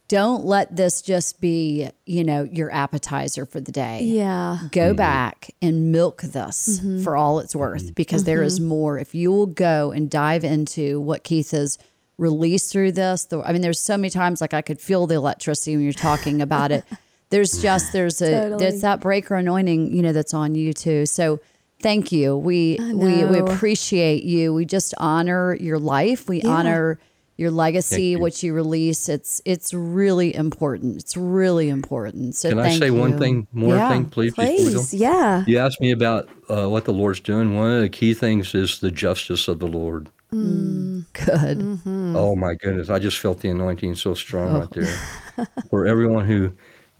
don't 0.09 0.45
let 0.45 0.75
this 0.75 1.03
just 1.03 1.41
be, 1.41 1.91
you 2.07 2.25
know, 2.25 2.43
your 2.43 2.73
appetizer 2.73 3.45
for 3.45 3.61
the 3.61 3.71
day 3.71 4.03
Yeah. 4.03 4.59
go 4.73 4.89
mm-hmm. 4.89 4.97
back 4.97 5.55
and 5.61 5.93
milk 5.93 6.23
this 6.23 6.81
mm-hmm. 6.81 7.03
for 7.03 7.17
all 7.17 7.39
it's 7.41 7.55
worth 7.55 7.85
mm-hmm. 7.85 7.93
because 7.93 8.25
there 8.25 8.43
is 8.43 8.59
more. 8.59 8.99
If 8.99 9.15
you 9.15 9.31
will 9.31 9.47
go 9.47 9.93
and 9.93 10.11
dive 10.11 10.45
into 10.45 10.99
what 10.99 11.25
Keith 11.25 11.51
has 11.51 11.79
released 12.17 12.73
through 12.73 12.93
this, 12.93 13.27
the, 13.27 13.43
I 13.43 13.53
mean, 13.53 13.61
there's 13.61 13.81
so 13.81 13.97
many 13.99 14.11
times 14.11 14.41
like 14.41 14.55
I 14.55 14.63
could 14.63 14.81
feel 14.81 15.07
the 15.07 15.15
electricity 15.15 15.77
when 15.77 15.85
you're 15.85 15.93
talking 15.93 16.41
about 16.43 16.73
it. 16.73 16.85
There's 17.31 17.61
just 17.61 17.93
there's 17.93 18.23
a 18.23 18.31
Totally. 18.31 18.59
there's 18.59 18.81
that 18.81 19.01
breaker 19.01 19.35
anointing, 19.35 19.95
you 19.95 20.01
know, 20.01 20.15
that's 20.15 20.33
on 20.33 20.55
you 20.55 20.73
too. 20.73 21.05
So 21.05 21.41
Thank 21.81 22.11
you. 22.11 22.37
We 22.37 22.77
we 22.81 23.25
we 23.25 23.39
appreciate 23.39 24.25
you. 24.25 24.53
We 24.53 24.65
just 24.65 24.95
honor 24.99 25.55
your 25.55 25.79
life. 25.79 26.29
We 26.29 26.43
honor 26.43 26.99
your 27.39 27.51
legacy, 27.51 28.03
you. 28.09 28.19
what 28.19 28.43
you 28.43 28.53
release. 28.53 29.09
It's 29.09 29.41
it's 29.47 29.73
really 29.73 30.35
important. 30.35 30.97
It's 30.99 31.17
really 31.17 31.71
important. 31.71 32.35
So 32.35 32.51
Can 32.51 32.59
I 32.59 32.65
thank 32.69 32.83
say 32.83 32.91
one 32.91 33.17
thing 33.17 33.47
more 33.53 33.77
Yeah. 33.77 33.89
thing, 33.89 34.05
please? 34.07 34.35
before? 34.35 34.45
Please, 34.45 34.93
yeah. 34.93 35.45
You 35.47 35.57
asked 35.59 35.81
me 35.81 35.91
about 35.93 36.29
uh, 36.51 36.69
what 36.69 36.85
the 36.85 36.93
Lord's 36.93 37.21
doing. 37.21 37.55
One 37.57 37.71
of 37.73 37.81
the 37.81 37.89
key 37.89 38.13
things 38.13 38.55
is 38.55 38.81
the 38.81 38.91
justice 38.91 39.49
of 39.49 39.61
the 39.61 39.67
Lord. 39.69 40.09
Good. 40.31 41.59
Mm-hmm. 41.59 42.15
Oh 42.17 42.37
my 42.37 42.55
goodness, 42.55 42.91
I 42.91 42.99
just 42.99 43.19
felt 43.19 43.41
the 43.41 43.49
anointing 43.49 43.95
so 43.95 44.15
strong 44.15 44.53
right 44.61 44.71
there. 44.73 45.47
For 45.71 45.87
everyone 45.87 46.27
who 46.27 46.53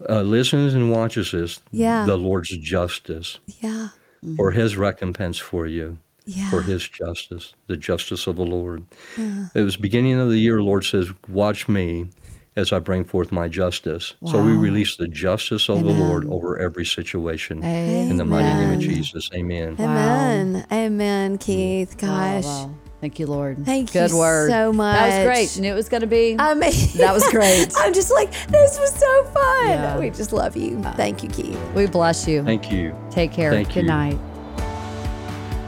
uh, 0.09 0.21
listens 0.21 0.73
and 0.73 0.89
watches 0.91 1.31
this, 1.31 1.59
Yeah. 1.71 2.05
the 2.05 2.17
Lord's 2.17 2.55
justice, 2.57 3.39
Yeah. 3.61 3.89
for 4.35 4.51
His 4.51 4.77
recompense 4.77 5.37
for 5.37 5.67
you, 5.67 5.97
Yeah. 6.29 6.49
for 6.49 6.61
His 6.61 6.87
justice, 6.87 7.53
the 7.67 7.77
justice 7.77 8.27
of 8.27 8.35
the 8.35 8.45
Lord. 8.45 8.85
It 9.17 9.61
was 9.61 9.77
beginning 9.77 10.19
of 10.19 10.29
the 10.29 10.37
year. 10.37 10.61
Lord 10.61 10.85
says, 10.85 11.09
"Watch 11.27 11.67
me." 11.67 12.09
As 12.55 12.73
I 12.73 12.79
bring 12.79 13.05
forth 13.05 13.31
my 13.31 13.47
justice. 13.47 14.15
So 14.25 14.43
we 14.43 14.51
release 14.51 14.97
the 14.97 15.07
justice 15.07 15.69
of 15.69 15.79
the 15.81 15.91
Lord 15.93 16.25
over 16.25 16.59
every 16.59 16.85
situation. 16.85 17.59
Amen. 17.59 18.09
In 18.09 18.17
the 18.17 18.25
mighty 18.25 18.53
name 18.53 18.73
of 18.73 18.79
Jesus. 18.79 19.29
Amen. 19.33 19.77
Amen. 19.79 20.65
Amen, 20.69 21.37
mm. 21.37 21.39
Keith. 21.39 21.95
Gosh. 21.97 22.43
Wow, 22.43 22.65
wow. 22.65 22.75
Thank 22.99 23.17
you, 23.17 23.27
Lord. 23.27 23.63
Thank 23.65 23.95
you 23.95 24.01
Good 24.01 24.11
word. 24.13 24.49
so 24.49 24.73
much. 24.73 24.97
That 24.97 25.25
was 25.25 25.37
great. 25.55 25.61
Knew 25.61 25.71
it 25.71 25.75
was 25.75 25.87
going 25.87 26.01
to 26.01 26.07
be. 26.07 26.35
I 26.37 26.53
mean, 26.53 26.73
That 26.97 27.13
was 27.13 27.25
great. 27.29 27.71
I'm 27.77 27.93
just 27.93 28.11
like, 28.11 28.29
this 28.49 28.77
was 28.77 28.93
so 28.93 29.23
fun. 29.25 29.67
Yeah. 29.67 29.97
We 29.97 30.09
just 30.09 30.33
love 30.33 30.57
you. 30.57 30.81
Thank 30.97 31.23
you, 31.23 31.29
Keith. 31.29 31.57
we 31.73 31.85
bless 31.85 32.27
you. 32.27 32.43
Thank 32.43 32.69
you. 32.73 32.93
Take 33.09 33.31
care. 33.31 33.51
Thank 33.51 33.69
Good 33.69 33.83
you. 33.83 33.83
night. 33.83 34.19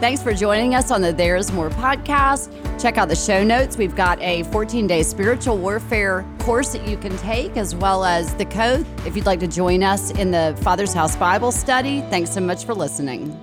Thanks 0.01 0.23
for 0.23 0.33
joining 0.33 0.73
us 0.73 0.89
on 0.89 1.01
the 1.01 1.13
There's 1.13 1.51
More 1.51 1.69
podcast. 1.69 2.49
Check 2.81 2.97
out 2.97 3.07
the 3.07 3.15
show 3.15 3.43
notes. 3.43 3.77
We've 3.77 3.95
got 3.95 4.19
a 4.19 4.41
14 4.45 4.87
day 4.87 5.03
spiritual 5.03 5.59
warfare 5.59 6.25
course 6.39 6.73
that 6.73 6.87
you 6.87 6.97
can 6.97 7.15
take, 7.19 7.55
as 7.55 7.75
well 7.75 8.03
as 8.03 8.33
the 8.33 8.45
code 8.45 8.83
if 9.05 9.15
you'd 9.15 9.27
like 9.27 9.39
to 9.41 9.47
join 9.47 9.83
us 9.83 10.09
in 10.09 10.31
the 10.31 10.57
Father's 10.63 10.91
House 10.91 11.15
Bible 11.15 11.51
study. 11.51 12.01
Thanks 12.09 12.31
so 12.31 12.41
much 12.41 12.65
for 12.65 12.73
listening. 12.73 13.39